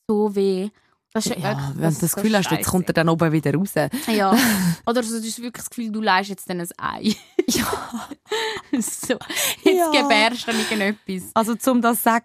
[0.08, 0.70] So weh.
[1.14, 3.52] Das ist Ja, wirklich- wenn du das Gefühl hast, jetzt kommt er dann oben wieder
[3.54, 3.72] raus.
[4.06, 4.34] Ja.
[4.86, 7.14] Oder so, du hast wirklich das Gefühl, du leist jetzt dann ein Ei.
[7.48, 7.64] Ja.
[8.80, 9.14] so.
[9.62, 9.90] Jetzt Ja.
[9.90, 11.30] gebärst du irgendetwas.
[11.34, 12.24] Also zum das sagen,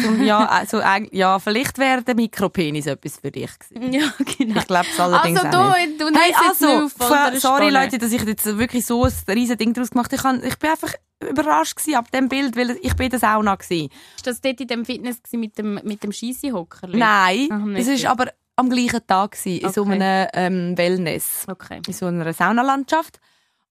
[0.00, 0.80] zum, ja, also,
[1.10, 3.92] ja, vielleicht wäre der Mikropenis etwas für dich gewesen.
[3.92, 4.60] Ja, genau.
[4.60, 6.00] Ich glaube es allerdings Also auch du, nicht.
[6.00, 7.70] du Hey, nimmst jetzt also, nicht auf, sorry.
[7.70, 10.16] Leute, dass ich jetzt wirklich so ein riesen Ding draus gemacht habe.
[10.16, 10.92] Ich, kann- ich bin einfach
[11.26, 13.90] überrascht gewesen ab dem Bild, weil ich bin in der Sauna gewesen.
[14.16, 16.86] Ist das dort in dem Fitness mit dem, mit dem Scheissehocker?
[16.88, 19.92] Nein, Ach, es ist aber am gleichen Tag gewesen, in so Okay.
[19.92, 21.80] einem ähm, Wellness, Okay.
[21.86, 23.20] in so einer Saunalandschaft.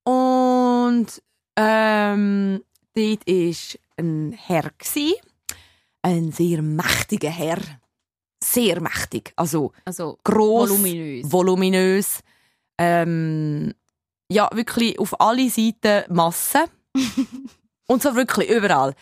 [0.04, 1.08] Und
[1.58, 2.64] ähm,
[2.95, 3.56] dort war
[3.98, 5.14] ein Herr, gewesen,
[6.02, 7.60] ein sehr mächtiger Herr.
[8.43, 11.32] Sehr mächtig, also Also gross, voluminös.
[11.32, 12.20] voluminös.
[12.78, 13.74] Ähm,
[14.32, 16.66] ja, wirklich auf alle Seiten Masse.
[17.88, 18.93] und zwar wirklich überall.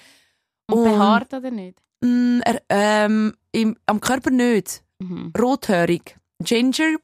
[0.68, 1.82] Und behaart oder nicht?
[2.02, 4.84] Mm, er, ähm, im, am Körper nicht.
[5.00, 5.34] Mhm.
[5.38, 6.18] Rothörig.
[6.40, 6.98] Ginger.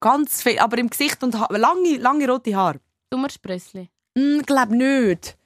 [0.00, 2.80] Ganz viel, aber im Gesicht und ha lange, lange rote Haare.
[3.10, 3.88] Dummersprössli.
[4.16, 5.36] Mm, glaub nicht.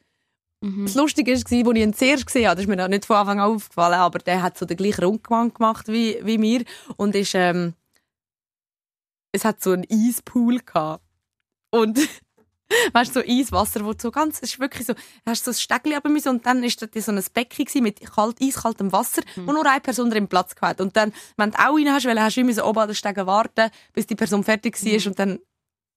[0.61, 0.85] Mhm.
[0.87, 3.16] Das Lustige war, als ich ihn zuerst gesehen habe, das ist mir noch nicht von
[3.16, 6.64] Anfang an aufgefallen, aber der hat so den gleichen Rundgang gemacht wie, wie mir
[6.97, 7.74] und ist, ähm,
[9.33, 11.03] es hat so einen Eispool gehabt.
[11.70, 11.99] Und
[12.93, 15.55] weißt du, so Eiswasser, wo so ganz, es ist wirklich so, du hast so ein
[15.55, 19.53] Stegli aber müssen und dann ist da so ein Becken mit kalt, eiskaltem Wasser, wo
[19.53, 20.81] nur eine Person drin Platz gehabt.
[20.81, 22.95] Und dann, wenn du auch rein hast, weil hast du immer so oben an den
[22.95, 25.39] Stegen warten, bis die Person fertig war und dann,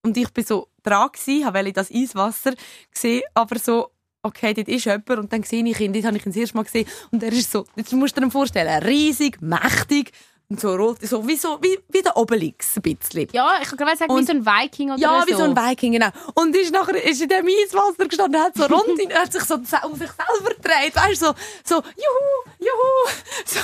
[0.03, 2.53] und ich bin so dran gewesen, habe das Eiswasser
[2.91, 3.91] gesehen, aber so,
[4.25, 6.57] okay, dort ist jemand und dann sehe ich ihn, dort habe ich ihn das erste
[6.57, 10.11] Mal gesehen und er ist so, jetzt musst du dir vorstellen, riesig, mächtig
[10.49, 13.27] und so rot, so wie, so, wie, wie der Obelix ein bisschen.
[13.33, 15.27] Ja, ich kann gerade sagen, wie Und- so ein Viking oder Ja, so.
[15.27, 16.09] wie so ein Viking, genau.
[16.35, 19.55] Und ist nachher ist in dem Eiswasser gestanden, hat so rund, in- hat sich so
[19.55, 21.33] um sich selber gedreht, weißt du, so,
[21.63, 23.09] so, juhu, juhu,
[23.45, 23.59] so.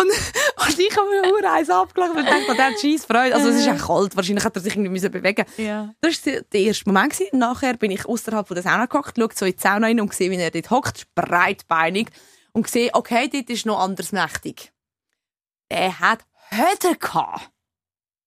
[0.00, 3.34] Und, und ich habe mir nur eins abgelacht und dachte, der hat scheiß Freude.
[3.34, 5.90] Also es ist auch kalt, wahrscheinlich hat er sich irgendwie müssen bewegen Ja.
[6.00, 7.12] Das war der erste Moment.
[7.12, 7.38] gewesen.
[7.38, 10.30] Nachher bin ich außerhalb der Sauna gehockt, schaue so in die Sauna rein und sehe,
[10.30, 12.08] wie er dort hockt, breitbeinig,
[12.52, 14.72] und sehe, okay, dort ist noch anders mächtig.
[15.72, 17.50] Er hat Höder gehabt.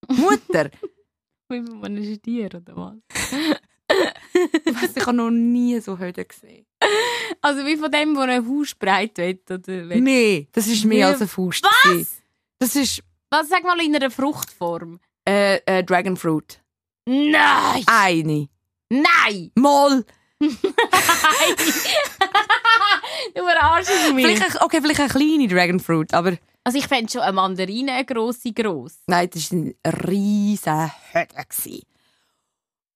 [0.07, 0.71] Mutter.
[1.49, 2.95] Wie man ist ein Tier oder was?
[4.65, 6.65] Ich weiss, ich habe noch nie so Höder gesehen.
[7.41, 10.01] Also wie von dem, wo ein Haus breit wird oder will.
[10.01, 11.63] Nee, das ist mehr als ein Faust.
[11.63, 12.21] Was?
[12.59, 14.99] Das ist Was sag mal in einer Fruchtform?
[15.27, 16.61] äh, äh, Dragonfruit.
[17.07, 17.83] Nein!
[17.85, 18.49] Eine.
[18.89, 19.51] Nein!
[19.55, 20.03] Mal.
[20.39, 20.49] du
[23.35, 24.25] verarschst mich.
[24.25, 28.51] Vielleicht, okay, vielleicht eine kleine Dragonfruit, aber Also ich fände schon eine Mandarine eine grosse
[28.51, 28.97] gross.
[29.05, 29.75] nein, das war ein
[30.07, 31.83] riesen gewesen.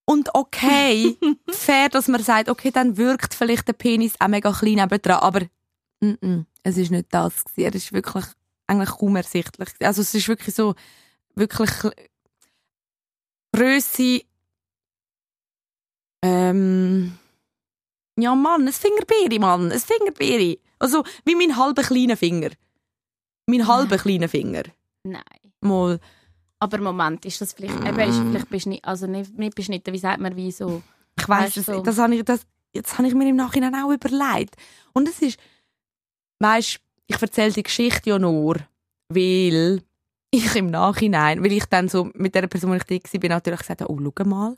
[0.06, 1.16] Und okay,
[1.52, 5.42] fair, dass man sagt, okay, dann wirkt vielleicht der Penis auch mega klein nebendran, aber
[6.02, 7.46] mm -mm, es ist nicht das.
[7.46, 7.66] Gewesen.
[7.66, 8.26] Er ist wirklich
[8.66, 9.70] eigentlich kaum ersichtlich.
[9.82, 10.74] Also es ist wirklich so,
[11.36, 11.70] wirklich
[13.54, 14.22] Grösse
[16.24, 17.18] ähm,
[18.18, 20.58] ja Mann, ein Fingerbeere, Mann, ein Fingerbeere.
[20.80, 22.50] Also wie mein halber kleiner Finger.
[23.50, 24.64] Mein halber kleiner Finger.
[25.04, 25.24] Nein.
[25.62, 26.00] Mal.
[26.60, 29.94] Aber Moment, ist das vielleicht, eben, ist, vielleicht bist du nicht, also nicht, nicht beschnitten,
[29.94, 30.82] wie sagt man, wie so?
[31.18, 31.66] Ich weiß es.
[31.66, 31.82] du?
[31.82, 32.42] Das habe ich, das,
[32.74, 34.56] jetzt habe ich mir im Nachhinein auch überlegt.
[34.94, 35.40] Und es ist,
[36.40, 38.58] weißt, ich erzähle die Geschichte ja nur,
[39.10, 39.82] weil
[40.32, 43.30] ich im Nachhinein, weil ich dann so mit der Person, wo ich da war, bin
[43.30, 44.58] natürlich gesagt, habe, oh, schau mal.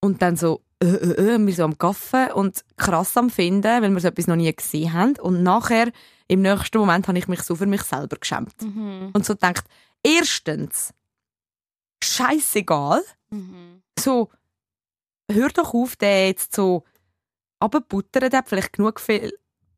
[0.00, 3.90] Und dann so, äh, äh, äh, wir so am Kaffen und krass am Finden, weil
[3.90, 5.18] wir so etwas noch nie gesehen haben.
[5.18, 5.90] Und nachher,
[6.28, 8.54] im nächsten Moment, habe ich mich so für mich selber geschämt.
[8.62, 9.10] Mhm.
[9.12, 9.64] Und so gedacht,
[10.02, 10.92] erstens,
[12.04, 13.02] scheißegal.
[13.30, 13.82] Mhm.
[13.98, 14.30] So,
[15.30, 16.84] hör doch auf, den jetzt so
[17.58, 18.30] abbuttern.
[18.30, 19.32] Der hat vielleicht genug viel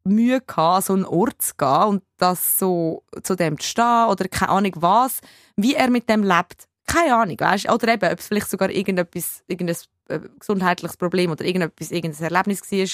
[0.05, 4.29] Mühe gehabt, so einen Ort zu gehen und das so zu dem zu stehen oder
[4.29, 5.21] keine Ahnung was,
[5.57, 6.67] wie er mit dem lebt.
[6.87, 9.77] Keine Ahnung, weißt Oder eben, ob es vielleicht sogar irgendetwas, irgendein
[10.09, 12.89] äh, gesundheitliches Problem oder irgendetwas, irgendein Erlebnis war,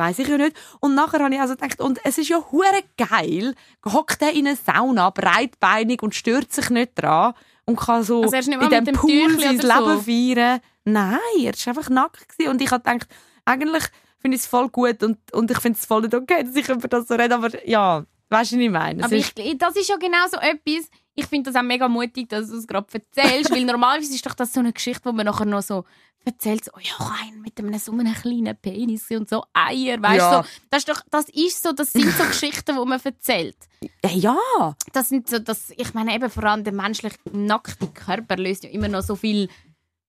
[0.00, 0.56] weiß ich ja nicht.
[0.80, 3.54] Und nachher habe ich also gedacht, und es ist ja hure geil,
[3.86, 7.34] hockt er in einer Sauna, breitbeinig und stört sich nicht dran
[7.66, 10.00] und kann so Also in dem dem Pool sein Leben so?
[10.00, 10.60] feiern.
[10.84, 12.28] Nein, er war einfach nackt.
[12.28, 12.50] Gewesen.
[12.50, 13.08] Und ich habe gedacht,
[13.44, 13.84] eigentlich
[14.18, 16.68] finde ich es voll gut und, und ich finde es voll nicht okay, dass ich
[16.68, 19.04] über das so rede, aber ja, weißt du, was ich meine?
[19.04, 20.88] Aber ist- ich, das ist ja genau so etwas.
[21.14, 24.34] Ich finde das auch mega mutig, dass du es gerade erzählst, weil normalerweise ist doch
[24.34, 25.84] das so eine Geschichte, wo man nachher noch so
[26.24, 30.16] erzählt, so, oh ja, ein mit einem so einem kleinen Penis und so Eier, weißt
[30.16, 30.42] Ja.
[30.42, 33.56] So, das ist doch, das ist so, das sind so Geschichten, die man erzählt.
[34.04, 34.76] Ja, ja.
[34.92, 38.70] Das sind so, das, ich meine eben vor allem der menschliche nackte Körper löst ja
[38.70, 39.48] immer noch so viel,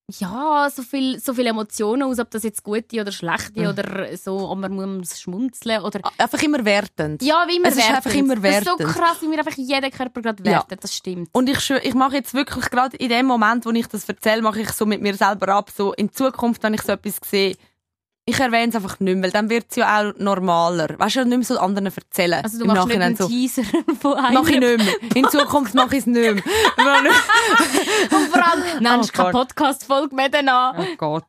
[0.09, 3.67] ja, so viel, so viele Emotionen aus, ob das jetzt gute oder schlechte Mhm.
[3.67, 7.21] oder so, ob man muss schmunzeln oder Einfach immer wertend.
[7.21, 7.95] ja, wie immer Es ist wertend.
[7.97, 8.89] einfach immer Das ist so wertend.
[8.95, 10.51] krass, wie mir einfach jeder Körper gerade Ja.
[10.57, 11.29] wertet, das stimmt.
[11.31, 14.61] Und ich, ich mache jetzt wirklich gerade in dem Moment, wo ich das erzähle, mache
[14.61, 17.55] ich so mit mir selber ab, so in Zukunft, wenn ich so etwas sehe,
[18.31, 20.97] ich erwähne es einfach nicht mehr, weil dann wird es ja auch normaler.
[20.97, 22.43] Weißt du, nicht mehr so anderen erzählen.
[22.43, 23.27] Also du machst nicht einen so.
[23.27, 23.63] Teaser
[23.99, 24.33] von einem.
[24.33, 25.15] Mach ich nicht mehr.
[25.15, 26.33] In Zukunft mache ich es nicht mehr.
[28.11, 29.31] Und vor allem, nennst Oh keine.
[29.31, 30.75] Podcast-Folge mehr danach.
[30.77, 31.25] oh Gott.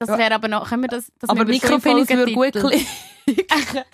[0.00, 2.86] Das wäre aber noch, können wir das, das Aber wir Mikropenis würde gut klingen.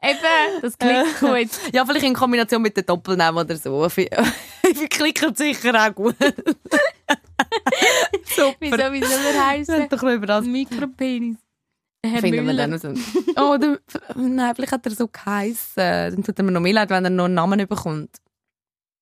[0.00, 1.50] Eben, das klingt gut.
[1.72, 3.88] Ja, vielleicht in Kombination mit den Doppelnamen oder so.
[3.88, 4.06] Für
[4.88, 6.14] klicken sicher auch gut.
[8.24, 8.56] Super.
[8.60, 10.52] Wieso, wie soll er Wir heißen?
[10.52, 11.36] Mikropenis.
[12.08, 12.68] Herr finden wir Müller.
[12.68, 12.88] dann so.
[13.36, 13.78] Oh, der,
[14.16, 15.76] nein, vielleicht hat er so geheissen.
[15.76, 18.10] Dann tut er mir noch mehr leid, wenn er noch einen Namen bekommt.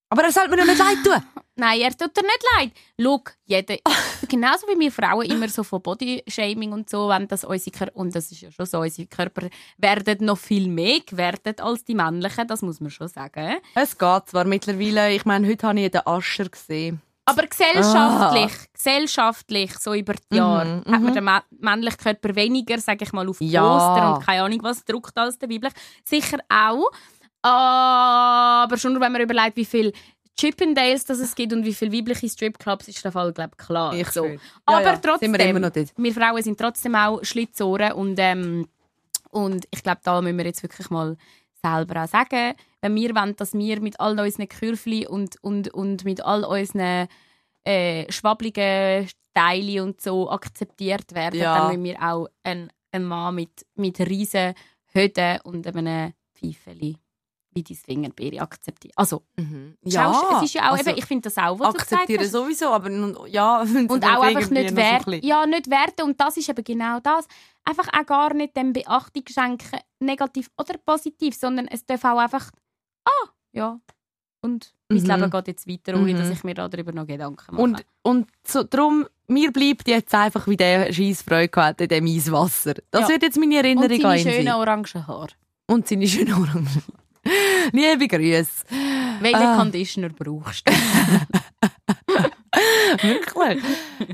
[0.08, 1.22] Aber er sollte mir doch nicht leid tun.
[1.56, 2.70] Nein, er tut dir nicht leid.
[3.00, 3.76] Schau, jeder,
[4.28, 8.14] genauso wie wir Frauen immer so von Bodyshaming und so, wenn das unsere Körper, und
[8.14, 9.48] das ist ja schon so, unsere Körper
[9.78, 13.56] werden noch viel mehr gewertet als die männlichen, das muss man schon sagen.
[13.74, 15.12] Es geht zwar mittlerweile.
[15.12, 17.00] Ich meine, heute habe ich den Ascher gesehen.
[17.28, 21.04] Aber gesellschaftlich, gesellschaftlich, so über die Jahre, Mhm, hat mhm.
[21.06, 23.62] man den mä- männlichen Körper weniger, sage ich mal, auf Ja.
[23.62, 25.72] Poster und keine Ahnung was druckt als der weiblich.
[26.04, 26.88] Sicher auch.
[27.42, 29.92] Aber schon nur, wenn man überlegt, wie viel
[30.38, 33.94] Chippendales das es gibt und wie viele weibliche Stripclubs, ist der Fall, glaube ich, klar.
[33.94, 34.24] Ich so.
[34.24, 34.38] schwöre.
[34.66, 35.92] Aber ja, ja, trotzdem, Sind wir immer noch dort.
[35.96, 38.68] wir Frauen sind trotzdem auch Schlitzohren und, ähm,
[39.30, 41.16] und ich glaube, da müssen wir jetzt wirklich mal
[41.74, 46.04] selber auch sagen, wenn wir wollen, dass wir mit all unseren Kürfli und, und, und
[46.04, 47.08] mit all unseren
[47.64, 51.54] äh, schwabbligen Teilen und so akzeptiert werden, Ja.
[51.58, 54.54] dann müssen wir auch einen, einen Mann mit, mit riesen
[54.92, 56.96] Hüten und einem Pfeifeli
[57.56, 58.92] wie die Swingerbeere akzeptieren.
[58.96, 59.76] Also, Mhm.
[59.90, 62.22] schaust, es ist ja auch also, eben, ich finde das auch, was du gesagt akzeptiere
[62.24, 62.32] hast.
[62.32, 62.90] sowieso, aber
[63.28, 63.62] ja.
[63.88, 65.20] Und auch einfach nicht werten.
[65.26, 66.02] Ja, nicht werten.
[66.02, 67.26] Und das ist eben genau das.
[67.64, 72.50] Einfach auch gar nicht dem Beachtung schenken, negativ oder positiv, sondern es darf auch einfach,
[73.06, 73.80] ah, ja.
[74.42, 75.06] Und mein Mhm.
[75.10, 76.18] Leben geht jetzt weiter, ohne Mhm.
[76.18, 77.62] dass ich mir darüber noch Gedanken mache.
[77.62, 82.74] Und, und so, darum, mir bleibt jetzt einfach, wie der scheiß Freude in dem Eiswasser.
[82.92, 83.08] Das Ja.
[83.08, 84.54] wird jetzt meine Und Erinnerung seine an ihn schönen sein.
[84.54, 85.28] orangen Haare.
[85.68, 86.68] Und seine schönen Orangen.
[87.72, 88.64] Liebe Grüße.
[89.20, 89.56] Welchen Ah.
[89.56, 90.72] Conditioner brauchst du?
[93.02, 93.62] Wirklich?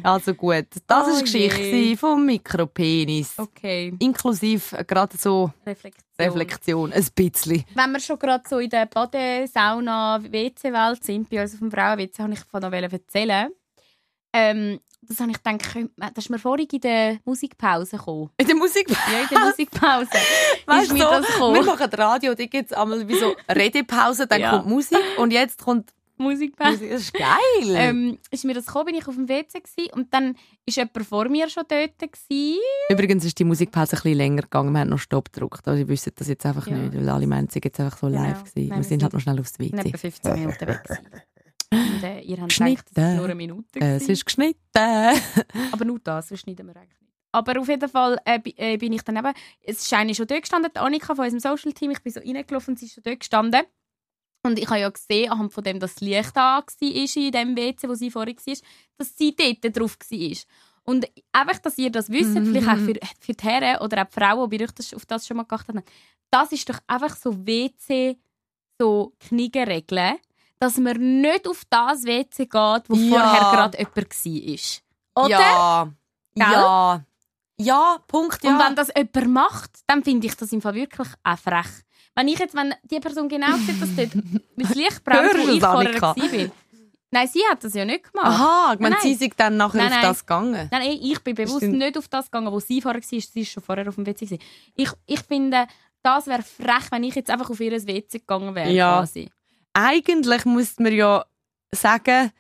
[0.02, 1.96] Also gut, das Oh war die Geschichte je.
[1.96, 3.38] vom Mikropenis.
[3.38, 3.94] Okay.
[4.00, 6.02] Inklusive gerade so Reflexion.
[6.18, 7.64] Reflexion, ein bisschen.
[7.74, 11.70] Wenn wir schon gerade so in der Bade-, Sauna-, WC-Welt sind, bei uns auf dem
[11.70, 13.48] Frauen-WC, habe ich von noch erzählen.
[14.32, 15.76] Ähm, das habe ich gedacht,
[16.14, 18.30] das ist mir vorhin in der Musikpause gekommen.
[18.38, 18.88] In der Musik.
[18.88, 20.09] Ja, in der Musikpause.
[20.66, 23.34] Weißt ist du, mir das so, wir machen Radio, da gibt es einmal wie so
[23.48, 24.50] Redepause, dann Ja.
[24.50, 26.72] kommt Musik und jetzt kommt Musikpause.
[26.72, 26.90] Musik.
[26.90, 27.74] Das ist geil.
[27.74, 30.36] Ähm, ist mir das gekommen, bin ich auf dem WC gsi und dann
[30.66, 32.59] ist jemand vor mir schon dort gsi.
[32.90, 34.72] Übrigens ist die Musikpause ein bisschen länger gegangen.
[34.72, 35.66] Wir haben noch Stopp gedrückt.
[35.66, 36.76] Also, ihr wisst das jetzt einfach Ja.
[36.76, 38.22] nicht, weil alle meinen, sei jetzt einfach so Genau.
[38.22, 38.68] live gewesen.
[38.68, 39.88] Nein, wir wir sind halt sind- noch schnell aufs Ich bin WC.
[39.88, 40.82] etwa 15 Minuten weg.
[42.03, 43.00] Und äh, ihr habt gedacht, es Geschnitten.
[43.11, 43.80] ist nur eine Minute.
[43.80, 44.12] Es gsi.
[44.12, 44.59] ist geschnitten.
[45.72, 47.12] Aber nur das, sonst schneiden wir eigentlich nicht.
[47.32, 49.32] Aber auf jeden Fall äh, äh, bin ich dann eben,
[49.62, 52.72] es ist eine schon dort gestanden, die Annika von unserem Social-Team, ich bin so reingelaufen
[52.72, 53.62] und sie ist schon dort gestanden.
[54.44, 57.57] Und ich habe ja gesehen, anhand von dem, dass das Licht da war in dem
[57.57, 58.57] WC, wo sie vorher war,
[58.98, 60.36] dass sie dort drauf war.
[60.84, 62.46] Und einfach, dass ihr das wisst, Mhm.
[62.46, 65.26] vielleicht auch für, für die Herren oder auch die Frauen, die euch das, auf das
[65.26, 65.84] schon mal geachtet haben,
[66.30, 68.18] das ist doch einfach so WC,
[68.80, 70.16] so Kniegeregeln,
[70.62, 73.18] dass man nicht auf das WC geht, wo Ja.
[73.18, 73.96] vorher gerade jemand
[75.16, 75.24] war.
[75.24, 75.28] Oder?
[75.30, 75.84] Ja.
[76.34, 76.46] Gell?
[76.52, 77.04] Ja.
[77.58, 78.50] Ja, Punkt, ja.
[78.52, 81.66] Und wenn das jemand macht, dann finde ich das im Fall wirklich auch frech.
[82.14, 84.10] Wenn ich jetzt, wenn die Person genau sieht, dass dort
[84.56, 86.14] das Licht brennt, wo ich vorher war,
[87.14, 88.26] Nein, sie hat das ja nicht gemacht.
[88.26, 90.02] Aha, ich meine, Nein, sie sind dann nachher Nein, auf nein.
[90.02, 90.68] das gegangen.
[90.70, 91.76] Nein, ey, ich bin bewusst Stimmt.
[91.78, 93.06] nicht auf das gegangen, wo sie vorher war.
[93.06, 94.24] Sie war schon vorher auf dem WC.
[94.24, 94.42] gewesen.
[94.76, 95.66] Ich, ich finde,
[96.02, 98.70] das wäre frech, wenn ich jetzt einfach auf ihr WC gegangen wäre.
[98.70, 99.00] Ja.
[99.00, 99.28] Quasi.
[99.75, 101.25] Eigentlich müsste man ja
[101.75, 102.31] sagen,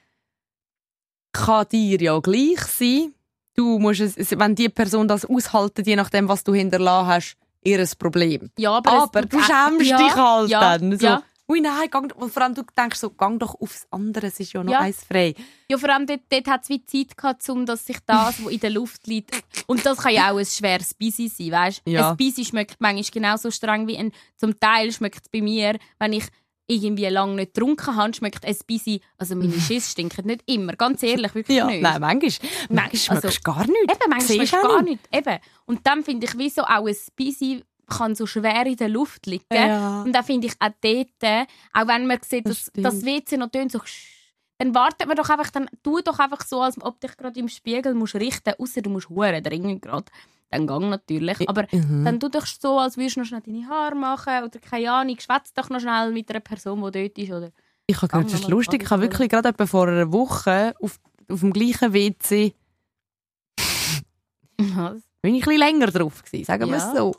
[1.32, 3.14] kann dir ja gleich sein.
[3.54, 7.86] Du musst es, wenn die Person das aushalten, je nachdem, was du hinterlassen hast, ihr
[7.98, 8.50] Problem.
[8.58, 10.98] Ja, aber, Aber, du schämst ja, dich halt ja, dann.
[10.98, 11.22] So, Ja.
[11.48, 14.52] Ui, nein, gang, und vor allem du denkst so, gang doch aufs andere, es ist
[14.52, 14.78] ja noch Ja.
[14.80, 15.34] eins frei.
[15.68, 18.52] Ja, vor allem dort, dort hat es wie Zeit gehabt, um dass sich das, was
[18.52, 21.82] in der Luft liegt, und das kann ja auch ein schweres Busy sein, weißt?
[21.86, 22.10] Ja.
[22.10, 26.12] Ein Busy schmeckt manchmal genauso streng wie ein, zum Teil schmeckt es bei mir, wenn
[26.14, 26.24] ich
[26.74, 31.02] irgendwie lange nicht getrunken habe, schmeckt ein Busy, also meine Schiss stinken nicht immer, ganz
[31.02, 31.82] ehrlich, wirklich Ja, nicht.
[31.82, 33.94] nein, manchmal, manchmal also- schmeckst du gar nichts.
[33.94, 35.12] Eben, manchmal es auch gar nicht.
[35.12, 35.26] nicht.
[35.28, 35.38] Eben.
[35.66, 39.44] Und dann finde ich, wieso auch ein Busy kann so schwer in der Luft liegen.
[39.52, 40.02] Ja.
[40.02, 41.08] Und dann finde ich auch dort,
[41.74, 43.06] auch wenn man sieht, Das dass das, stimmt.
[43.30, 43.80] WC noch tönt, so
[44.58, 47.48] dann wartet man doch einfach, dann tu doch einfach so, als ob dich gerade im
[47.48, 50.04] Spiegel musst richten, außer du musst hure dringend gerade.
[50.52, 51.48] Dann gang natürlich.
[51.48, 52.04] Aber Mhm.
[52.04, 55.18] dann tu doch so, als würdest du noch schnell deine Haare machen oder keine Ahnung,
[55.18, 57.30] schwätz doch noch schnell mit einer Person, die dort ist.
[57.32, 57.50] Oder
[57.86, 58.82] Ich habe gehört, das ist lustig.
[58.84, 61.00] Ich habe wirklich gerade etwa vor einer Woche auf,
[61.30, 62.54] auf dem gleichen WC
[64.58, 65.02] was?
[65.22, 66.90] bin ich ein bisschen länger drauf gewesen, sagen wir Ja.
[66.92, 67.14] es so.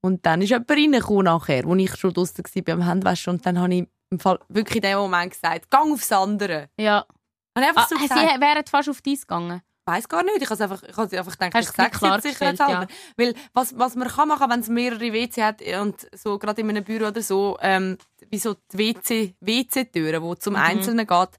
[0.00, 3.58] Und dann ist jemand reingekommen nachher, wo ich schon draussen war beim Handwaschen und dann
[3.58, 6.70] habe ich im Fall wirklich in dem Moment gesagt, gang aufs andere.
[6.78, 7.04] Ja.
[7.54, 8.40] Ah, so sie gesagt.
[8.40, 9.60] wären fast auf dies gegangen.
[9.88, 10.42] Ich weiß gar nicht.
[10.42, 12.86] Ich habe einfach, ich habe einfach gedacht, Hast ich sage es klar jetzt sicherheitshalber.
[13.16, 16.68] Weil was, was man kann machen, wenn es mehrere WC hat und so gerade in
[16.68, 17.96] einem Büro oder so, ähm,
[18.28, 20.60] wie so die WC, WC-Türen, die zum Mhm.
[20.60, 21.30] Einzelnen geht,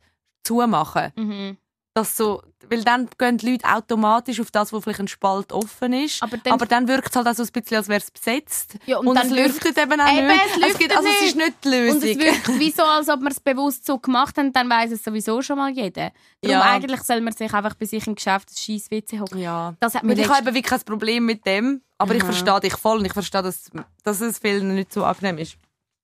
[0.44, 1.12] zumachen.
[1.16, 1.58] Mhm.
[1.94, 5.94] Das so, weil dann gehen die Leute automatisch auf das, wo vielleicht ein Spalt offen
[5.94, 6.22] ist.
[6.24, 8.78] Aber dann- Aber dann wirkt es halt auch so ein bisschen, als wäre es besetzt.
[8.86, 10.42] Ja, und und es dann lüftet eben auch Eben, nicht.
[10.52, 12.02] es lüftet gibt, also es ist nicht die Lösung.
[12.02, 14.92] Und es wirkt wie so, als ob wir es bewusst so gemacht haben, dann weiß
[14.92, 16.12] es sowieso schon mal jeder.
[16.42, 16.62] Darum Ja.
[16.64, 19.40] eigentlich soll man sich einfach bei sich im Geschäft das scheiß WC hocken.
[19.40, 19.76] ja.
[19.80, 21.82] Das hat mir ich habe eben wirklich kein Problem mit dem.
[21.98, 22.32] Aber ich Aha.
[22.32, 23.70] verstehe dich voll und ich verstehe, dass,
[24.04, 25.58] dass es vielen nicht so angenehm ist.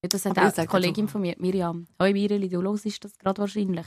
[0.04, 1.14] Ja, das hat Aber auch ich eine Kollegin dazu.
[1.14, 1.88] von mir, Miriam.
[2.02, 3.86] Hoi Mireli, du hörst das gerade wahrscheinlich.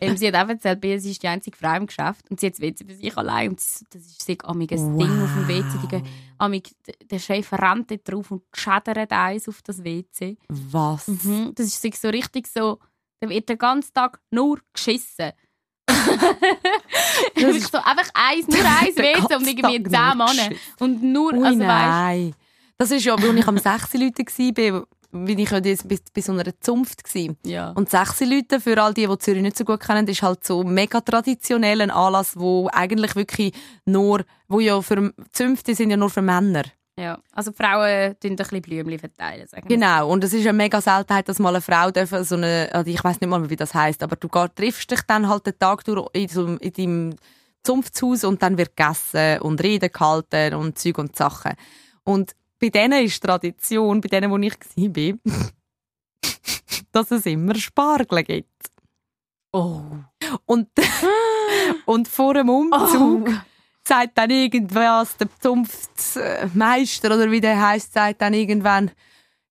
[0.00, 2.40] Ähm, sie hat auch erzählt, bei ihr, sie ist die einzige Frau im Geschäft und
[2.40, 3.50] sie hat das WC für sich allein.
[3.50, 5.64] Und sie, das ist so amig ein Ding auf dem WC.
[5.90, 6.02] Die,
[6.38, 6.70] amig,
[7.10, 10.36] der Chef rennt dort drauf und schädert eins auf das WC.
[10.48, 11.08] Was?
[11.08, 11.52] Mhm.
[11.54, 12.78] Das ist so richtig so,
[13.20, 15.32] da wird den ganzen Tag nur geschissen.
[17.34, 20.56] das ist so einfach eins, nur eins WC und irgendwie zehn Männer.
[20.78, 22.34] Und nur, Ui, also weißt nein.
[22.78, 24.24] Das ist ja, als ich am 6 Leute
[24.72, 27.36] war, bin ich das- bei, bei so einer Zunft gsi.
[27.44, 27.70] ja.
[27.72, 30.64] Und 6 Leute, für all die, die Zürich nicht so gut kennen, ist halt so
[30.64, 33.52] mega traditionell ein Anlass, wo eigentlich wirklich
[33.84, 36.64] nur, wo ja für Zünfte sind ja nur für Männer.
[36.98, 37.18] ja.
[37.32, 39.46] Also Frauen tun ein bisschen Blümchen verteilen.
[39.48, 40.08] Sagen wir Genau.
[40.10, 43.02] Und es ist eine mega Seltenheit, dass mal eine Frau darf so eine, also ich
[43.02, 45.84] weiß nicht mal, wie das heißt, aber du gehst, triffst dich dann halt den Tag
[45.84, 47.14] durch in, so, in deinem
[47.62, 51.52] Zunftshaus und dann wird gegessen und Reden gehalten und Zeug und Sachen.
[52.04, 52.32] Und
[52.62, 55.18] bei denen ist Tradition, bei denen, wo ich war,
[56.92, 58.70] dass es immer Spargel gibt.
[59.50, 59.82] Oh.
[60.46, 60.68] Und,
[61.86, 63.30] und vor dem Umzug
[63.86, 68.92] sagt dann irgendwas der Zunftmeister oder wie der heißt, sagt dann irgendwann,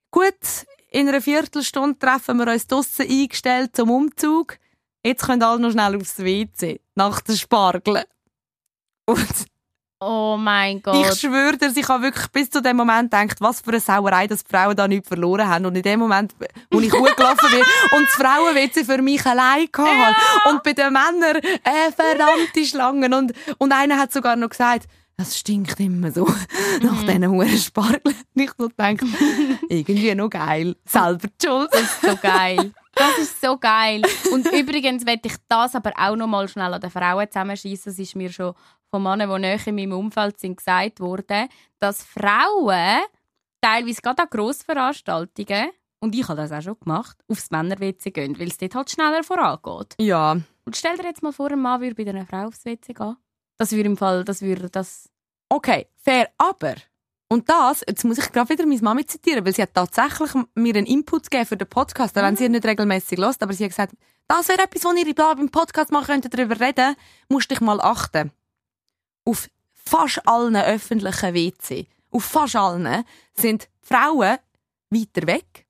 [0.10, 4.58] gut, in einer Viertelstunde treffen wir uns draussen eingestellt zum Umzug.
[5.04, 8.06] Jetzt können alle noch schnell aufs WC, nach den Spargeln.
[9.06, 9.51] Und
[10.02, 11.18] oh mein ich Gott.
[11.18, 14.44] schwöre dir, ich habe wirklich bis zu dem Moment gedacht, was für eine Sauerei, dass
[14.44, 15.66] die Frauen da nichts verloren haben.
[15.66, 16.34] Und in dem Moment,
[16.70, 17.62] wo ich hochgelaufen bin
[17.98, 20.50] und das Frauen-WC für mich allein hatte.
[20.50, 23.14] Und bei den Männern äh, verdammte Schlangen.
[23.14, 24.88] Und, und einer hat sogar noch gesagt,
[25.18, 26.26] das stinkt immer so
[26.82, 28.02] nach diesen hohen Spargeln.
[28.06, 29.02] Und ich so gedacht,
[29.70, 30.76] irgendwie noch geil.
[30.86, 31.70] Selber die schuld.
[32.02, 32.74] so geil.
[32.94, 34.02] Das ist so geil.
[34.32, 37.92] Und übrigens werde ich das aber auch noch mal schnell an den Frauen zusammenschießen.
[37.92, 38.54] Das ist mir schon
[38.90, 41.48] von Männern, die näher in meinem Umfeld sind, gesagt worden,
[41.80, 43.00] dass Frauen
[43.62, 45.70] teilweise gerade an Grossveranstaltungen,
[46.04, 49.24] und ich habe das auch schon gemacht, aufs Männer-WC gehen, weil es dort halt schneller
[49.24, 49.96] vorangeht.
[50.00, 50.32] Ja.
[50.66, 53.16] Und stell dir jetzt mal vor, ein Mann würde bei einer Frau aufs WC gehen.
[53.58, 55.10] Das würde im Fall, das würde das...
[55.48, 56.76] Okay, fair, aber.
[57.32, 60.76] Und das, jetzt muss ich gerade wieder meine Mami zitieren, weil sie hat tatsächlich mir
[60.76, 63.64] einen Input gegeben für den Podcast, auch wenn sie ihn nicht regelmäßig lässt, aber sie
[63.64, 63.94] hat gesagt,
[64.28, 66.94] das wäre etwas, was ihr beim Podcast machen könntet, darüber reden,
[67.30, 68.34] musst dich mal achten.
[69.24, 74.38] Auf fast allen öffentlichen WC, auf fast allen, sind Frauen
[74.90, 75.66] weiter weg.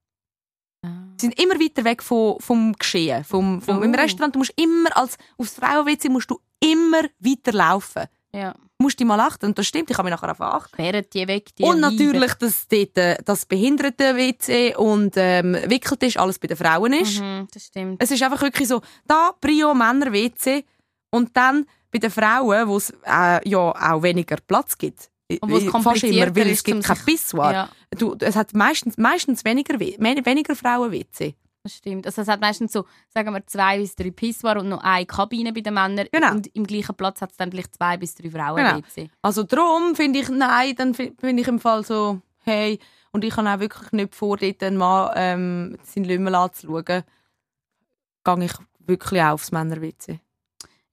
[0.81, 3.23] Sie sind immer weiter weg vom, vom Geschehen.
[3.23, 3.97] Vom, vom, Im Oh.
[3.97, 8.05] Restaurant, du musst immer als, aufs Frauen-WC musst du immer weiter laufen.
[8.33, 8.55] Ja.
[8.81, 9.45] Musst du mal achten.
[9.45, 10.73] Und das stimmt, ich habe mich nachher auf achten.
[10.73, 16.17] Sperren die weg, die Und natürlich, dass dort äh, das Behinderten-WC und ähm, wickelt ist,
[16.17, 17.21] alles bei den Frauen ist.
[17.21, 18.01] Mhm, das stimmt.
[18.01, 20.65] Es ist einfach wirklich so, da Prio Männer-WC
[21.11, 25.09] und dann bei den Frauen, wo es äh, ja auch weniger Platz gibt.
[25.41, 27.53] Und wo es Fast immer, komplizierter weil es gibt kein Pissoir.
[27.53, 31.35] Ja, Du, es hat meistens, meistens weniger, weniger Frauen-WC.
[31.63, 32.05] Das stimmt.
[32.05, 35.53] Also es hat meistens so, sagen wir, zwei bis drei Pissoir und noch eine Kabine
[35.53, 36.07] bei den Männern.
[36.11, 36.31] Genau.
[36.31, 38.77] Und im gleichen Platz hat es dann vielleicht zwei bis drei Frauen Genau.
[38.77, 39.09] WC.
[39.21, 42.79] Also darum finde ich, nein, dann fi- bin ich im Fall so, hey,
[43.11, 48.45] und ich kann auch wirklich nicht vor, dort einen Mann ähm, seinen Lümmel anzuschauen, gehe
[48.45, 50.19] ich wirklich auch aufs Männer-WC.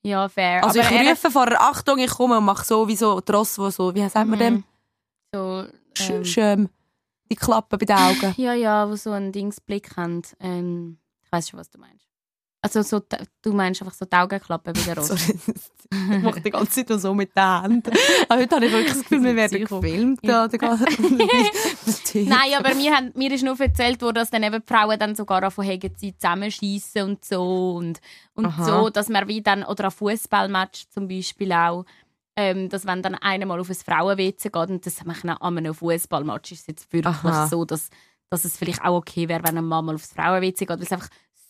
[0.03, 0.65] Ja, fair.
[0.65, 3.59] Also Aber ich rufe vorher, Achtung, ich komme und mache so wie so die Ross,
[3.59, 4.55] wo so, wie sagt man dem?
[4.55, 4.65] Mhm.
[5.35, 5.65] So,
[5.95, 6.69] Sch ähm, Schirm.
[7.31, 8.35] Die Klappen bei den Augen.
[8.37, 10.23] ja, ja, wo so einen Dingsblick haben.
[10.41, 12.07] Ähm, ich weiß schon, was du meinst.
[12.61, 13.01] Also so,
[13.43, 15.17] du meinst einfach so die Augenklappen bei der Rose.
[15.17, 15.39] Sorry.
[16.17, 17.93] ich mache die ganze Zeit nur so mit den Händen.
[18.29, 20.23] Aber heute habe ich wirklich das Gefühl, wir werden gefilmt.
[20.23, 20.59] Ganze-
[22.15, 25.15] Nein, aber mir, haben, mir ist nur erzählt worden, dass dann eben die Frauen dann
[25.15, 28.01] sogar haben, sie zusammenschießen und so und,
[28.35, 28.65] und Aha.
[28.65, 31.85] so, dass man wie dann, oder an Fußballmatch zum Beispiel auch,
[32.41, 35.75] ähm, dass wenn dann einer mal auf ein Frauen-WC geht und das machen an einem
[35.75, 37.49] Fußballmatch ist es jetzt wirklich Aha.
[37.49, 37.91] so, dass,
[38.31, 40.93] dass es vielleicht auch okay wäre, wenn ein Mann mal aufs Frauen-WC geht, weil es
[40.93, 41.09] einfach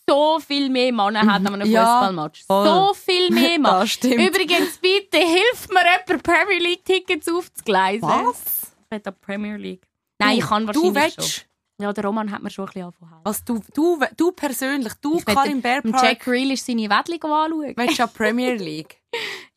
[0.09, 2.43] so viel mehr Männer hat an einem Ja, Fußballmatch.
[2.47, 3.81] So viel mehr Männer.
[3.81, 4.15] Das stimmt.
[4.15, 8.09] Übrigens, bitte hilft mir jemand, Premier League-Tickets aufzugleisen.
[8.09, 8.71] Was?
[8.91, 9.87] Ich will Premier League.
[10.19, 11.43] Nein, ich kann Du wahrscheinlich willst, schon.
[11.81, 13.21] Ja, der Roman hat mir schon ein bisschen angefangen.
[13.23, 17.73] was du, du, du persönlich, du, Ich Karin dem Bärpark, Jack Grealish seine Wettling anschauen.
[17.77, 18.98] willst ja Premier League.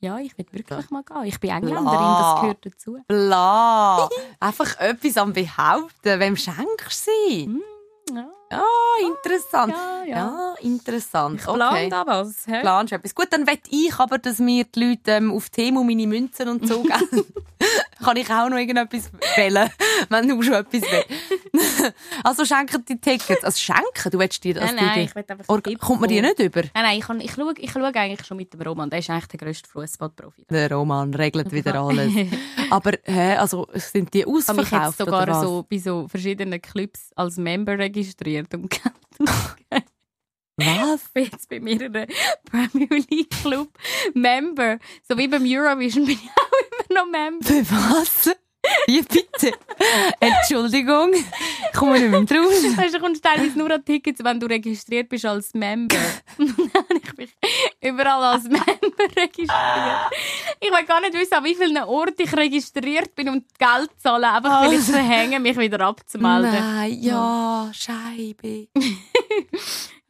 [0.00, 1.24] Ja, ich will wirklich mal gehen.
[1.24, 2.32] Ich bin Engländerin, Bla.
[2.32, 2.98] das gehört dazu.
[3.06, 4.08] Bla.
[4.40, 6.20] Einfach etwas am Behaupten.
[6.20, 7.50] Wem schenkst du sie?
[8.12, 9.72] Ja, Ah, interessant.
[9.72, 10.16] ja, ja.
[10.16, 11.40] Ja, interessant.
[11.40, 11.88] Ich okay.
[11.88, 12.46] da was.
[12.46, 12.60] hä?
[12.60, 13.14] Planst etwas?
[13.14, 16.66] Gut, dann wette ich aber, dass mir die Leute ähm, auf Temu meine Münzen und
[16.68, 17.24] so geben.
[18.04, 19.70] Kann ich auch noch irgendetwas wählen,
[20.10, 21.41] wenn du schon etwas willst.
[22.24, 23.44] also schenken die Tickets.
[23.44, 24.10] Also schenken?
[24.10, 24.64] Du willst dir das?
[24.72, 26.62] Nein, nein, dir- ich will einfach Or- Kommt man die von- nicht über?
[26.62, 28.88] Nein, nein, ich, kann, ich, schaue, ich schaue eigentlich schon mit dem Roman.
[28.90, 30.46] Der ist eigentlich der grösste Fußballprofi.
[30.50, 32.12] Der Roman regelt wieder alles.
[32.70, 36.60] Aber hä, also sind die Ich habe mich jetzt ausverkauft sogar so bei so verschiedenen
[36.62, 39.84] Clubs als Member registriert und Geld.
[40.56, 41.00] Was?
[41.06, 42.06] Ich bin jetzt bei mehreren
[42.44, 43.68] Premier League Club
[44.14, 44.78] Member.
[45.08, 47.44] So wie beim Eurovision bin ich auch immer noch Member.
[47.46, 48.30] Für was?
[48.86, 49.52] Wie bitte?
[50.20, 52.76] Entschuldigung, ich komme nicht mehr drauf.
[52.76, 55.96] Weißt, du kommst teilweise nur an Tickets, wenn du registriert bist als Member.
[57.04, 57.34] Ich mich
[57.82, 58.66] überall als Member
[59.16, 60.10] registriert.
[60.60, 64.24] Ich will gar nicht wissen, an wie vielen Orten ich registriert bin und Geld zahlen,
[64.24, 64.92] einfach weil ich Also.
[64.92, 66.52] verhänge, mich wieder abzumelden.
[66.52, 68.68] Nein, ja, Scheibe.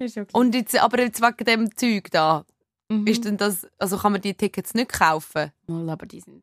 [0.04, 0.26] Okay.
[0.32, 2.44] Und jetzt, aber jetzt wegen dem Zeug da,
[2.88, 3.06] Mhm.
[3.06, 5.52] ist denn das, also kann man die Tickets nicht kaufen?
[5.68, 6.42] Mal, aber die sind.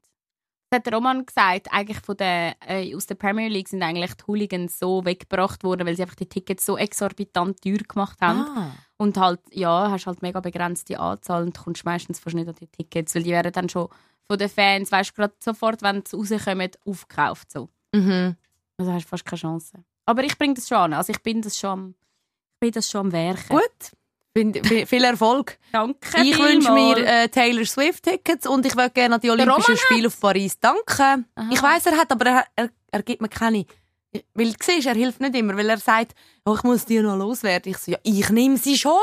[0.70, 4.14] Das hat der Roman gesagt, eigentlich von der, äh, aus der Premier League sind eigentlich
[4.14, 8.42] die Hooligans so weggebracht worden, weil sie einfach die Tickets so exorbitant teuer gemacht haben.
[8.42, 8.72] Ah.
[8.98, 12.68] Und halt, ja, hast halt mega begrenzte Anzahl und kommst meistens fast nicht an die
[12.68, 13.90] Tickets, weil die werden dann schon
[14.28, 17.52] von den Fans, weißt du, gerade sofort, wenn sie rauskommen, aufgekauft.
[17.52, 17.70] So.
[17.96, 18.36] Mhm.
[18.78, 19.84] Also hast du fast keine Chance.
[20.06, 20.94] Aber ich bringe das schon an.
[20.94, 21.96] Also ich bin das schon am,
[22.54, 23.58] ich bin das schon am Werken.
[23.58, 23.92] Gut.
[24.34, 25.58] Viel Erfolg.
[25.72, 29.76] Danke Ich wünsche mir äh, Taylor Swift Tickets und ich will gerne an die Olympischen
[29.78, 30.60] Spiele auf Paris.
[30.60, 31.26] Danke.
[31.36, 31.50] Aha.
[31.52, 33.66] Ich weiß, er hat, aber er, er, er gibt mir keine.
[34.34, 36.16] Weil du siehst, er hilft nicht immer, weil er sagt,
[36.46, 37.72] oh, ich muss die noch loswerden.
[37.72, 38.94] Ich so, ja, ich nehme sie schon.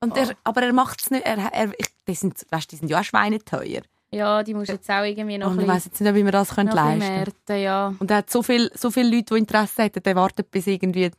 [0.00, 1.24] Und er, aber er macht es nicht.
[1.24, 3.82] Er, er, ich, die, sind, weißt, die sind ja auch schweineteuer.
[4.10, 6.32] Ja, die musst du jetzt auch irgendwie noch Und ich bisschen, jetzt nicht, wie wir
[6.32, 7.60] das bisschen leisten können.
[7.60, 7.94] ja.
[7.98, 11.10] Und er hat so, viel, so viele Leute, die Interesse hätten, der wartet, bis irgendwie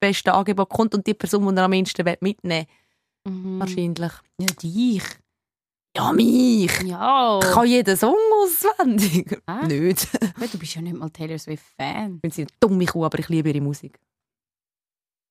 [0.00, 2.66] beste Angebot kommt und die Person, die er am will, mitnehmen
[3.26, 3.58] Mhm.
[3.58, 4.12] Wahrscheinlich.
[4.38, 5.02] Ja, dich.
[5.96, 6.82] Ja, mich.
[6.82, 7.38] Ja.
[7.42, 9.40] Ich kann jeden Song auswendig.
[9.46, 9.66] Ah.
[9.66, 10.08] Nicht.
[10.52, 12.16] Du bist ja nicht mal Taylor Swift-Fan.
[12.16, 13.98] Ich bin sie eine dumme Kuh, aber ich liebe ihre Musik.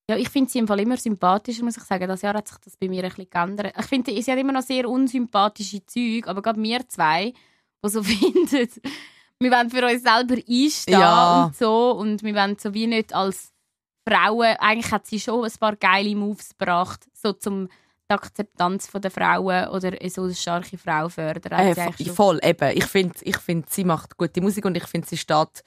[0.09, 2.07] Ja, ich finde sie im Fall immer sympathischer, muss ich sagen.
[2.07, 3.73] Das Jahr hat sich das bei mir ein bisschen geändert.
[3.79, 7.31] Ich finde, sie hat immer noch sehr unsympathische Züge, aber gerade wir zwei,
[7.85, 8.69] die so finden,
[9.39, 11.45] wir wollen für uns selber einstehen Ja.
[11.45, 13.52] und so und wir wollen so wie nicht als
[14.07, 17.69] Frauen, eigentlich hat sie schon ein paar geile Moves gebracht, so zum
[18.09, 21.59] die Akzeptanz der Frauen oder so eine starke Frau fördern.
[21.59, 22.77] Äh, voll, eben.
[22.77, 25.63] Ich finde, ich find, sie macht gute Musik und ich finde, sie steht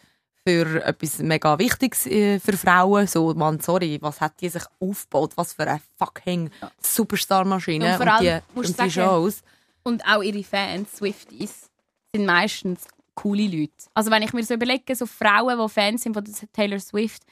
[0.46, 3.06] für etwas mega Wichtiges äh, für Frauen.
[3.06, 5.32] So, man, sorry, was hat die sich aufgebaut?
[5.36, 6.50] Was für eine fucking
[6.80, 7.92] Superstar-Maschine.
[7.92, 8.22] Und vor allem
[8.54, 9.42] die, und die sagen- Shows.
[9.82, 11.70] Und auch ihre Fans, Swifties,
[12.14, 13.72] sind meistens coole Leute.
[13.94, 17.22] Also wenn ich mir so überlege, so Frauen, die Fans sind von Taylor Swift,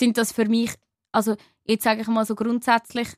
[0.00, 0.72] sind das für mich,
[1.12, 3.08] also jetzt sage ich mal so grundsätzlich,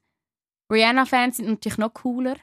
[0.70, 2.36] Rihanna-Fans sind natürlich noch cooler.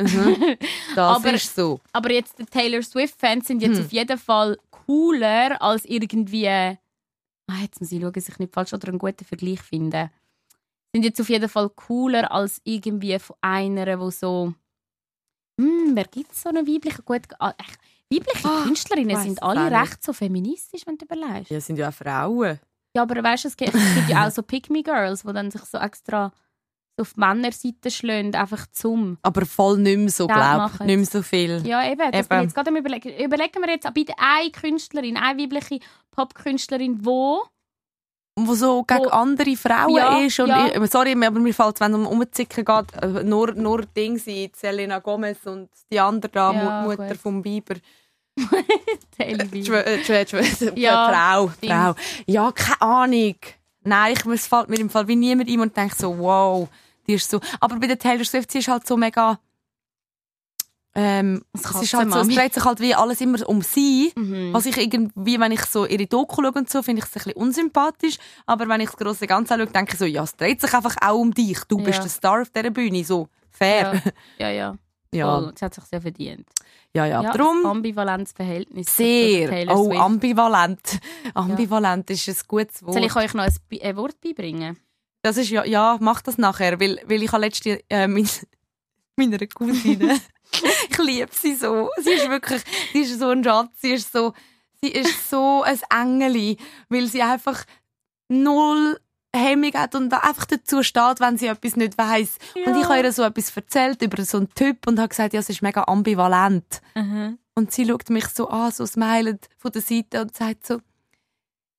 [0.00, 0.56] Mhm.
[0.94, 1.80] Das Aber- ist so.
[1.92, 3.84] Aber jetzt die Taylor Swift-Fans sind jetzt Hm.
[3.84, 6.48] auf jeden Fall cooler als irgendwie.
[6.48, 6.76] Ah,
[7.62, 10.10] jetzt muss ich schauen, dass ich nicht falsch oder einen guten Vergleich finde.
[10.94, 14.54] Sind jetzt auf jeden Fall cooler als irgendwie von einer, wo so.
[15.60, 17.54] Hm, wer gibt so eine weibliche gut ah,
[18.12, 21.50] Weibliche Ah, Künstlerinnen sind alle recht so feministisch, wenn du überlegst.
[21.50, 22.58] Ja, sind ja auch Frauen.
[22.96, 25.62] Ja, aber weißt du, es gibt, es gibt ja auch so Pick-Me-Girls, die dann sich
[25.62, 26.32] so extra
[27.00, 29.16] auf die Männerseite schlagen, einfach zum.
[29.22, 30.86] Aber voll nicht mehr so, Geld glaub machen.
[30.86, 31.66] Nicht mehr so viel.
[31.66, 32.10] Ja, eben.
[32.12, 32.36] Das Eben.
[32.38, 33.08] ich jetzt gerade überlegen.
[33.24, 35.78] Überlegen wir jetzt bitte eine Künstlerin, eine weibliche
[36.10, 37.42] Popkünstlerin, wo
[38.36, 40.38] Wo so gegen Wo- andere Frauen Ja, ist.
[40.40, 40.66] Und ja.
[40.82, 44.18] ich, sorry, aber mir fällt es, wenn es um Umzicken geht, äh, nur, nur Ding
[44.18, 47.16] sind, Selena Gomez und die andere da, Ja, Mu- Mutter gut.
[47.16, 47.76] vom Bieber.
[49.18, 51.50] Äh, schw Ja, Frau.
[51.62, 51.94] Frau.
[52.26, 53.34] Ja, keine Ahnung.
[53.82, 56.68] Nein, ich, es fällt mir im Fall wie niemand ein und denke so, wow,
[57.06, 57.40] die ist so.
[57.60, 59.38] Aber bei der Taylor Swift, sie ist halt so mega.
[60.92, 64.12] Ähm, es, ist halt so, es dreht sich halt wie alles immer um sie.
[64.16, 64.52] Mhm.
[64.52, 67.14] Was ich irgendwie, wenn ich so ihre Doku schaue und so, finde ich es ein
[67.22, 68.16] bisschen unsympathisch.
[68.46, 70.96] Aber wenn ich das grosse Ganze schaue, denke ich so, ja, es dreht sich einfach
[71.00, 71.60] auch um dich.
[71.68, 72.02] Du bist Ja.
[72.04, 73.04] der Star auf dieser Bühne.
[73.04, 74.02] So, fair.
[74.38, 74.74] Ja, ja, ja.
[75.12, 75.52] Ja, Voll.
[75.52, 76.48] Das hat sich sehr verdient.
[76.94, 77.20] ja, ja.
[77.22, 78.94] Ja, Darum ein ambivalentes Verhältnis.
[78.96, 79.66] sehr.
[79.68, 80.00] Oh, Swift.
[80.00, 81.00] ambivalent.
[81.34, 82.94] Ambivalent ist ein gutes Wort.
[82.94, 84.78] Soll ich euch noch ein, Bi- ein Wort beibringen?
[85.22, 88.28] Das ist ja, ja, mach das nachher, weil, weil ich habe letzte äh, mein,
[89.16, 90.20] meiner Cousine,
[90.90, 91.90] ich liebe sie so.
[92.00, 92.62] Sie ist wirklich,
[92.92, 94.32] sie ist so ein Schatz, sie ist so,
[94.80, 96.56] sie ist so ein Engeli,
[96.88, 97.64] weil sie einfach
[98.28, 98.98] null
[99.34, 102.38] Hemmung hat und einfach dazu steht, wenn sie etwas nicht weiss.
[102.66, 105.40] Und ich habe ihr so etwas erzählt über so einen Typ und habe gesagt, ja,
[105.40, 106.80] es ist mega ambivalent.
[107.54, 110.80] Und sie schaut mich so an, so smilend von der Seite und sagt so,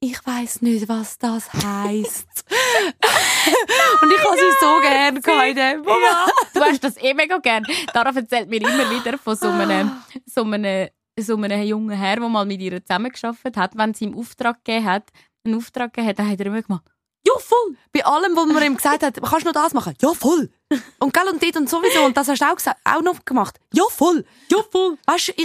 [0.03, 2.45] ich weiß nicht, was das heisst.
[4.01, 6.01] und ich habe sie so gerne gehabt in dem Moment.
[6.03, 7.63] Ja, du hast das eh mega gern.
[7.93, 9.91] Darauf erzählt mir immer wieder von so einem,
[10.25, 13.77] so einem, so einem jungen Herr, der mal mit ihr zusammengearbeitet hat.
[13.77, 15.11] Wenn sie ihm Auftrag gegeben hat,
[15.45, 16.85] einen Auftrag gegeben hat, dann hat er immer gemacht,
[17.33, 17.75] Ja, voll.
[17.93, 19.93] Bei allem, was man ihm gesagt hat, kannst du noch das machen?
[20.01, 20.49] Ja, voll.
[20.99, 22.03] Und gell, und dort und sowieso.
[22.03, 23.59] Und das hast du auch, gesagt, auch noch gemacht.
[23.73, 24.25] Ja, voll.
[24.49, 24.97] Ja, voll.
[25.05, 25.43] Weißt du, ich,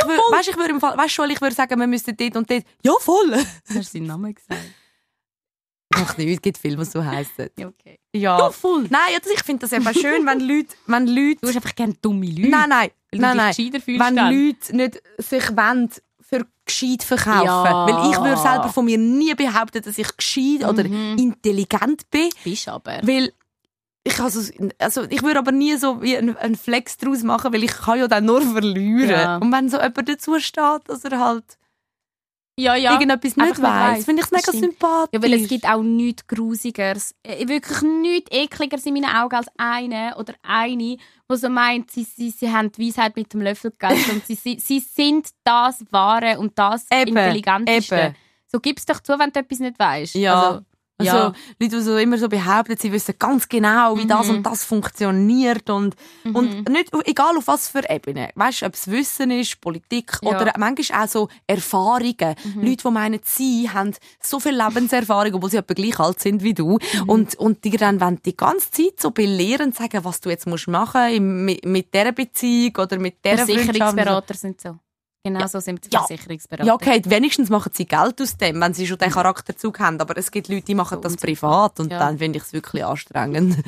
[0.48, 2.64] ich würde im Fall, weißt du, ich würde sagen, wir müssten dort und dort.
[2.82, 3.30] Ja, voll.
[3.68, 4.60] du hast seinen Namen gesagt.
[5.94, 7.48] Macht nichts, es gibt Filme, die so heissen.
[7.58, 7.98] Ja, okay.
[8.14, 8.50] Ja.
[8.50, 8.86] voll.
[8.90, 11.74] Nein, ja, das- ich finde das eben schön, wenn Leute, wenn Leute Du hast einfach
[11.74, 12.48] gerne dumme Leute.
[12.48, 13.54] Nein, nein, weil nein, du nein.
[13.54, 14.04] dich fühlst.
[14.04, 14.34] Wenn dann.
[14.34, 15.90] Leute nicht sich wollen,
[16.28, 17.44] für gescheit verkaufen.
[17.46, 17.86] Ja.
[17.86, 21.16] Weil ich würde selber von mir nie behaupten, dass ich gescheit oder Mhm.
[21.18, 22.28] intelligent bin.
[22.42, 22.98] bist aber.
[23.02, 23.32] Weil
[24.02, 24.40] ich, also,
[24.78, 27.98] also ich würde aber nie so wie einen, einen Flex daraus machen, weil ich kann
[27.98, 29.10] ja dann nur verlieren.
[29.10, 29.36] Ja.
[29.38, 31.44] Und wenn so jemand dazu steht, dass er halt
[32.58, 32.92] Ja, ja.
[32.92, 35.10] irgendetwas nicht nicht weiss, finde ich es mega sympathisch.
[35.12, 39.48] Ja, weil es gibt auch nichts Grusigeres, äh, wirklich nichts Ekligeres in meinen Augen als
[39.58, 43.72] eine oder eine, die so meint, sie, sie, sie haben die Weisheit mit dem Löffel
[43.72, 47.94] gegessen und sie, sie, sie sind das Wahre und das Eben, Intelligenteste.
[47.94, 48.16] eben.
[48.46, 50.14] So gib's doch zu, wenn du etwas nicht weißt.
[50.14, 50.40] Ja.
[50.40, 50.60] Also,
[50.98, 51.32] Also, Ja.
[51.60, 54.36] Leute, die so immer so behaupten, sie wissen ganz genau, wie das Mhm.
[54.36, 55.94] und das funktioniert und,
[56.24, 56.34] Mhm.
[56.36, 58.30] und nicht, egal auf was für Ebene.
[58.34, 60.30] Weißt du, ob es Wissen ist, Politik Ja.
[60.40, 62.34] oder manchmal auch so Erfahrungen.
[62.44, 62.62] Mhm.
[62.62, 63.92] Leute, die meinen, sie haben
[64.22, 66.78] so viel Lebenserfahrung, obwohl sie etwa gleich alt sind wie du.
[66.94, 67.08] Mhm.
[67.08, 70.68] Und, und die dann wollen die ganze Zeit so belehren, sagen, was du jetzt musst
[70.68, 73.64] machen im- mit, mit dieser Beziehung oder mit dieser Freundschaft.
[73.66, 74.76] Versicherungsberater sind so.
[75.26, 76.04] Genau so sind die Ja.
[76.04, 76.66] Versicherungsberater.
[76.66, 80.00] Ja, okay, wenigstens machen sie Geld aus dem, wenn sie schon den Charakterzug haben.
[80.00, 81.98] Aber es gibt Leute, die machen das privat und Ja.
[81.98, 83.56] dann finde ich es wirklich anstrengend.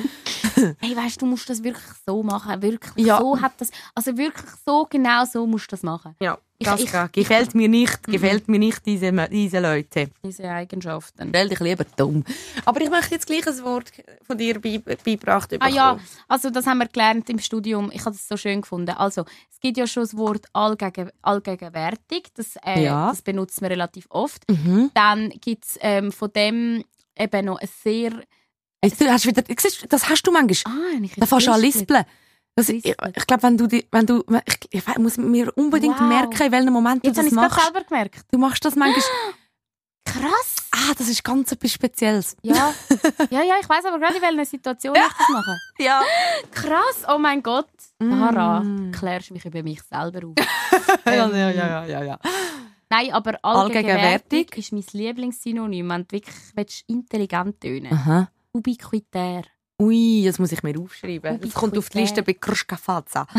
[0.80, 2.60] Hey, weißt du, du musst das wirklich so machen.
[2.62, 3.18] Wirklich Ja.
[3.18, 6.16] so hat das, also wirklich so genau so musst du das machen.
[6.20, 6.36] Ja,
[6.66, 7.12] das ich- geht.
[7.12, 10.10] gefällt mir nicht, gefällt mir nicht diese, diese Leute.
[10.24, 11.28] Diese Eigenschaften.
[11.28, 12.24] Stell dich lieber dumm.
[12.64, 13.92] Aber ich möchte jetzt gleich ein Wort
[14.26, 15.74] von dir bei, beigebracht Ah bekommen.
[15.74, 17.90] ja, also das haben wir gelernt im Studium.
[17.92, 18.90] Ich habe das so schön gefunden.
[18.90, 22.28] Also es gibt ja schon das Wort allgegen, allgegenwärtig.
[22.34, 23.08] Das, äh, Ja.
[23.10, 24.42] das benutzt man relativ oft.
[24.50, 24.90] Mhm.
[24.94, 26.84] Dann gibt es ähm, von dem
[27.18, 28.10] eben noch ein sehr...
[28.80, 29.42] Du hast wieder,
[29.88, 30.72] das hast du manchmal.
[30.74, 32.04] Ah, ich Da fährst du an lispeln.
[32.58, 36.08] Das, ich ich glaube, wenn du, die, wenn du, ich, ich muss mir unbedingt Wow.
[36.08, 37.72] merken, in welchem Moment du Jetzt habe das ich es gerade machst.
[37.72, 38.20] selber gemerkt.
[38.32, 39.04] Du machst das manchmal.
[40.04, 40.56] Krass!
[40.72, 42.36] Ah, das ist ganz etwas Spezielles.
[42.42, 42.74] Ja,
[43.30, 45.56] ja, ja ich weiß aber gerade, in welcher Situation ich das mache.
[45.78, 46.02] Ja.
[46.50, 47.68] Krass, oh mein Gott.
[48.00, 48.10] Mm.
[48.10, 50.34] Sarah, klärst mich über mich selber auf.
[51.06, 52.18] Ja, ja, ja, ja, ja.
[52.90, 54.56] Nein, aber Allgegenwärtig?
[54.56, 58.26] ist mein Lieblingssynonym, wenn du wirklich willst, intelligent tönen.
[58.52, 59.42] Ubiquitär.
[59.80, 61.40] Ui, das muss ich mir aufschreiben.
[61.40, 63.24] Das kommt auf die Liste bei so-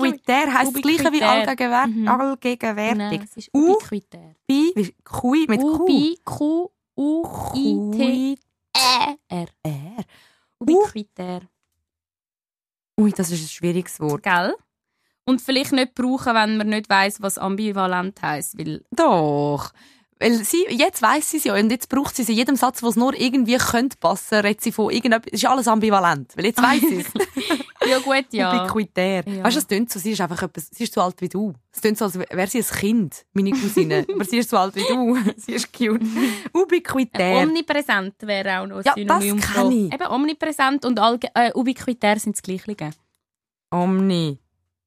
[0.00, 1.30] Ubiquitär heisst das gleiche wie Ubiquitär.
[1.30, 2.08] allgegenwär Mhm.
[2.08, 2.96] allgegenwärtig.
[2.98, 4.34] Nein, ist ubiquitär.
[4.46, 5.66] Bi, wie- Kui mit Q.
[5.74, 8.38] Ubi, Q, U, I, T,
[8.76, 9.46] Ä, R.
[9.62, 10.04] R.
[10.58, 11.42] Ubiquitär.
[13.00, 14.22] Ui, das ist ein schwieriges Wort.
[14.22, 14.54] Gell?
[15.26, 18.58] Und vielleicht nicht brauchen, wenn man nicht weiß, was ambivalent heisst.
[18.58, 19.72] Weil Doch.
[20.20, 22.82] Weil sie, jetzt weiss sie es ja und jetzt braucht sie es in jedem Satz,
[22.82, 25.32] wo es nur irgendwie könnte passen, redet sie von irgendetwas.
[25.32, 26.36] Es ist alles ambivalent.
[26.36, 27.06] Weil jetzt weiss sie es.
[27.90, 28.62] ja gut, ja.
[28.64, 29.24] Ubiquitär.
[29.28, 29.44] Ja.
[29.44, 31.52] Weißt du, es tönt so, sie ist einfach etwas, sie ist so alt wie du.
[31.72, 34.06] Es tönt so, als wäre sie ein Kind, meine Cousine.
[34.14, 35.16] Aber sie ist so alt wie du.
[35.36, 36.00] sie ist cute.
[36.52, 37.38] Ubiquitär.
[37.42, 39.36] Omnipräsent wäre auch noch Ja, Synonym.
[39.40, 39.92] das für- kenn ich.
[39.94, 42.64] Eben, omnipräsent und allge äh, ubiquitär sind das Gleiche.
[43.70, 44.38] Omni.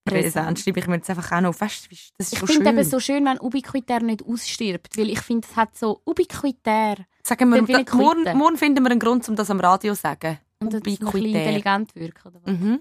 [0.07, 0.59] Präsent.
[0.59, 2.99] Schreibe ich mir jetzt einfach auch noch du, das ist Ich so finde eben so
[2.99, 7.95] schön, wenn ubiquitär nicht ausstirbt, weil ich finde, es hat so ubiquitär Sagen wir, da,
[7.95, 10.39] morgen, morgen finden wir einen Grund, um das am Radio zu sagen.
[10.59, 12.27] und das ein bisschen intelligent wirken.
[12.27, 12.53] Oder was?
[12.53, 12.79] Mhm.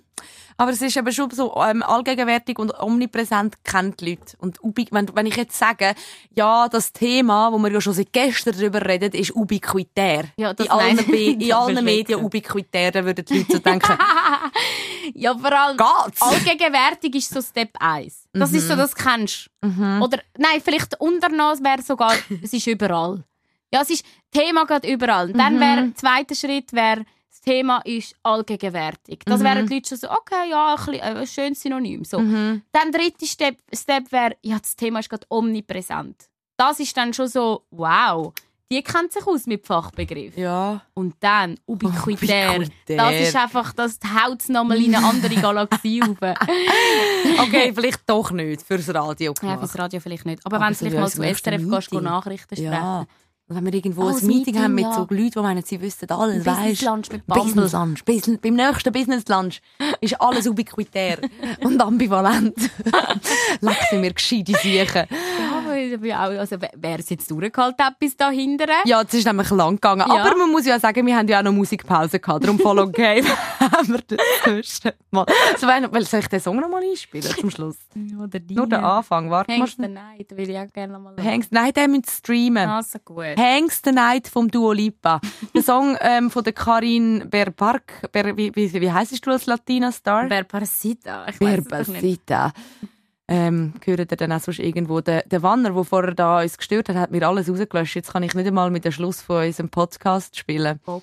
[0.57, 4.37] Aber es ist eben schon so ähm, allgegenwärtig und omnipräsent kennt die Leute.
[4.39, 5.95] Und ubi wenn, wenn ich jetzt sage,
[6.31, 10.27] ja, das Thema, wo wir ja schon seit gestern darüber reden, ist ubiquitär.
[10.39, 13.93] Ja, in allen, in allen Medien ubiquitär, dann würden die Leute so denken,
[15.15, 16.23] Ja, vor allem geht's?
[16.23, 18.29] allgegenwärtig ist so Step 1.
[18.33, 19.69] Das ist so, das kennst du.
[19.69, 20.03] Mhm.
[20.03, 23.25] Oder nein, vielleicht unternas wäre sogar, es ist überall.
[23.73, 25.33] Ja, es ist, Thema geht überall.
[25.33, 25.61] Dann Mhm.
[25.61, 29.21] wäre, der zweite Schritt wäre, das Thema ist allgegenwärtig.
[29.25, 29.45] Das Mhm.
[29.45, 32.05] wären die Leute schon so, okay, ja, ein, bisschen, äh, ein schönes Synonym.
[32.05, 32.19] So.
[32.21, 32.63] Mhm.
[32.73, 36.29] Dann der dritte Step, Step wäre, ja, das Thema ist gerade omnipräsent.
[36.57, 38.33] Das ist dann schon so, wow,
[38.71, 40.37] die kennt sich aus mit Fachbegriff.
[40.37, 40.83] Ja.
[40.95, 42.51] Und dann ubiquitär.
[42.57, 42.97] Ubiquitär.
[42.97, 46.17] Das ist einfach, das haut es nochmal in eine andere Galaxie auf.
[47.39, 49.59] Okay, vielleicht doch nicht fürs Radio Ja, gemacht.
[49.61, 50.45] fürs Radio vielleicht nicht.
[50.45, 51.93] Aber, Aber wenn du vielleicht mal zu SRF gehst.
[51.93, 52.73] Nachrichten sprechen.
[52.73, 53.07] Ja.
[53.49, 54.93] Wenn wir irgendwo Oh, ein Meeting, Meeting, haben mit ja.
[54.93, 57.45] so Leuten, die meinen, sie wüssten alles, Business weißt Lunch mit Bumble.
[57.45, 58.05] Business Lunch.
[58.05, 59.61] Business, beim nächsten Business Lunch
[60.01, 61.19] ist alles ubiquitär
[61.61, 62.57] und ambivalent.
[63.61, 65.07] Leck sie mir gescheite Siechen.
[65.11, 68.69] Ja, also, wer es jetzt durchgehalten hat bis da hinten.
[68.85, 70.05] Ja, es ist nämlich lang gegangen.
[70.09, 70.25] Ja.
[70.25, 72.45] Aber man muss ja sagen, wir haben ja auch noch Musikpause gehabt.
[72.45, 73.23] Darum voll okay,
[73.61, 74.81] haben wir das
[75.11, 75.27] mal.
[75.59, 77.77] So, weil soll ich den Song noch mal einspielen zum Schluss?
[78.21, 78.55] Oder die.
[78.55, 79.31] Nur den Anfang.
[79.31, 79.59] Warte mal.
[79.59, 81.23] Hengst the Night, will ich auch gerne mal hören.
[81.23, 82.69] Hengst, nein, den müssen streamen.
[82.69, 83.37] Also gut.
[83.37, 85.21] Hang's the Night vom Duo Lipa.
[85.55, 88.11] Der Song ähm, von der Karin Berpark.
[88.13, 90.29] Ber, wie, wie, wie heisst du als Latina-Star?
[90.29, 91.27] Wer Parasita?
[91.29, 91.41] Ich
[93.29, 95.01] Ähm, gehört ihr dann auch sonst irgendwo?
[95.01, 97.97] Der, der Wanner, der vorher da uns gestört hat, hat mir alles rausgelöscht.
[97.97, 100.79] Jetzt kann ich nicht einmal mit dem Schluss von unserem Podcast spielen.
[100.85, 101.03] Volk!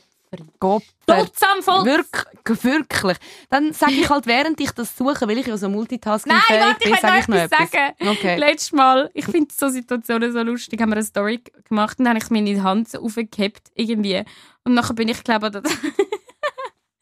[1.86, 3.18] Wirklich, wirklich.
[3.50, 6.78] Dann sage ich halt, während ich das suche, weil ich ja so multitasking Nein, warte,
[6.80, 7.94] ich bin, will sage noch ich noch etwas sagen.
[8.00, 8.38] Okay.
[8.38, 12.16] Letztes Mal, ich finde so Situationen so lustig, haben wir eine Story gemacht und dann
[12.16, 14.24] habe ich meine Hand so aufgehabt, irgendwie.
[14.64, 15.72] Und nachher bin ich, glaube ich,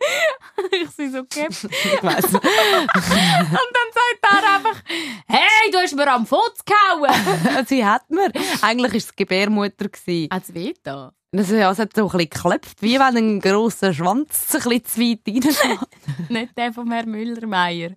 [0.71, 1.67] ich sie so gehabt.
[1.69, 2.25] Ich weiss.
[2.25, 4.83] Und dann sagt er einfach,
[5.27, 7.65] hey, du hast mir am Fuß gehauen.
[7.67, 8.31] Sie hat mir.
[8.61, 9.85] Eigentlich war es Gebärmutter.
[9.85, 11.13] Hat es weh da?
[11.33, 14.83] Das, ja, es hat so ein bisschen geklopft, wie wenn ein grosser Schwanz ein bisschen
[14.85, 15.87] zu weit reinschlägt.
[16.29, 17.91] Nicht der von Herrn Müller-Meyer.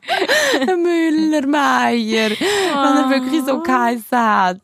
[0.64, 2.30] Der Müllermeier.
[2.30, 4.60] Wenn er wirklich so geheissen hat.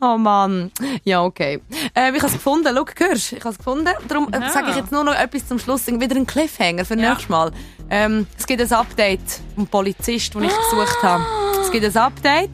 [0.00, 0.72] Oh Mann.
[1.04, 1.60] Ja, okay.
[1.94, 2.74] Äh, ich habe es gefunden.
[2.76, 3.32] Schau, hörst?
[3.34, 3.88] Ich habe es gefunden.
[4.08, 4.50] Darum äh, Ja.
[4.50, 5.86] sage ich jetzt nur noch etwas zum Schluss.
[5.86, 7.10] Wieder ein Cliffhanger für Ja.
[7.10, 7.52] nächstes Mal.
[7.88, 9.20] Ähm, es gibt ein Update
[9.54, 11.24] vom Polizist, den ich gesucht habe.
[11.62, 12.50] Es gibt ein Update.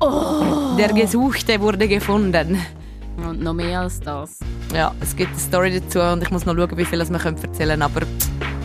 [0.00, 0.76] Oh.
[0.76, 2.60] Der Gesuchte wurde gefunden.
[3.30, 4.38] Und noch mehr als das.
[4.74, 7.18] Ja, es gibt eine Story dazu und ich muss noch schauen, wie viel das wir
[7.20, 7.82] können erzählen können.
[7.82, 8.00] Aber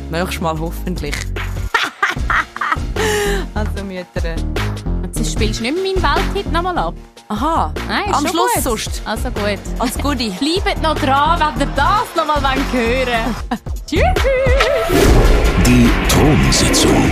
[0.09, 1.13] nächstes Mal hoffentlich.
[3.53, 4.35] also, Mütter.
[5.03, 6.01] Jetzt spielst du nicht mehr meinen
[6.33, 6.95] Welthit nochmal ab.
[7.27, 7.71] Aha.
[7.87, 8.63] Nein, Am schon Schluss gut.
[8.63, 9.01] sonst.
[9.05, 9.59] Also gut.
[9.77, 10.29] Als Goodie.
[10.39, 13.61] Bleibt noch dran, wenn ihr das nochmal hören wollt.
[13.85, 14.01] Tschüss.
[15.67, 17.11] Die Thronsitzung.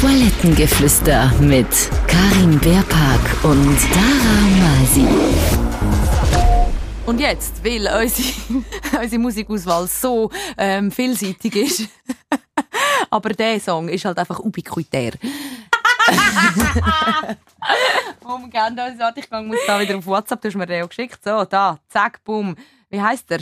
[0.00, 1.66] Toilettengeflüster mit
[2.06, 5.06] Karin Beerpark und Dara Masi.
[7.06, 8.28] Und jetzt, weil unsere,
[9.02, 11.88] unsere Musikauswahl so ähm, vielseitig ist,
[13.10, 15.12] aber der Song ist halt einfach ubiquitär.
[18.24, 20.84] um gerne uns warte, ich gang- muss da wieder auf WhatsApp, du hast mir den
[20.84, 21.18] auch geschickt.
[21.24, 22.56] So, da, zack, bumm.
[22.90, 23.40] Wie heißt der?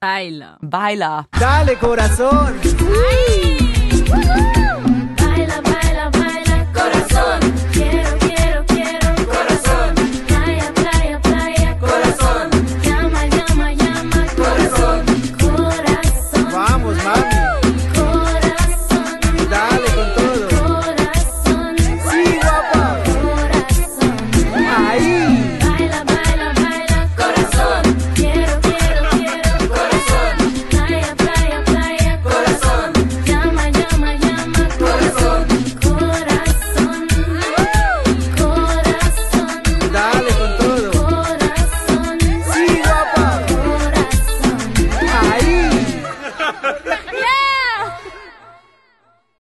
[0.00, 0.58] Baila.
[0.60, 1.26] Baila.
[1.38, 2.54] Dale, corazón.
[4.12, 4.67] Ay.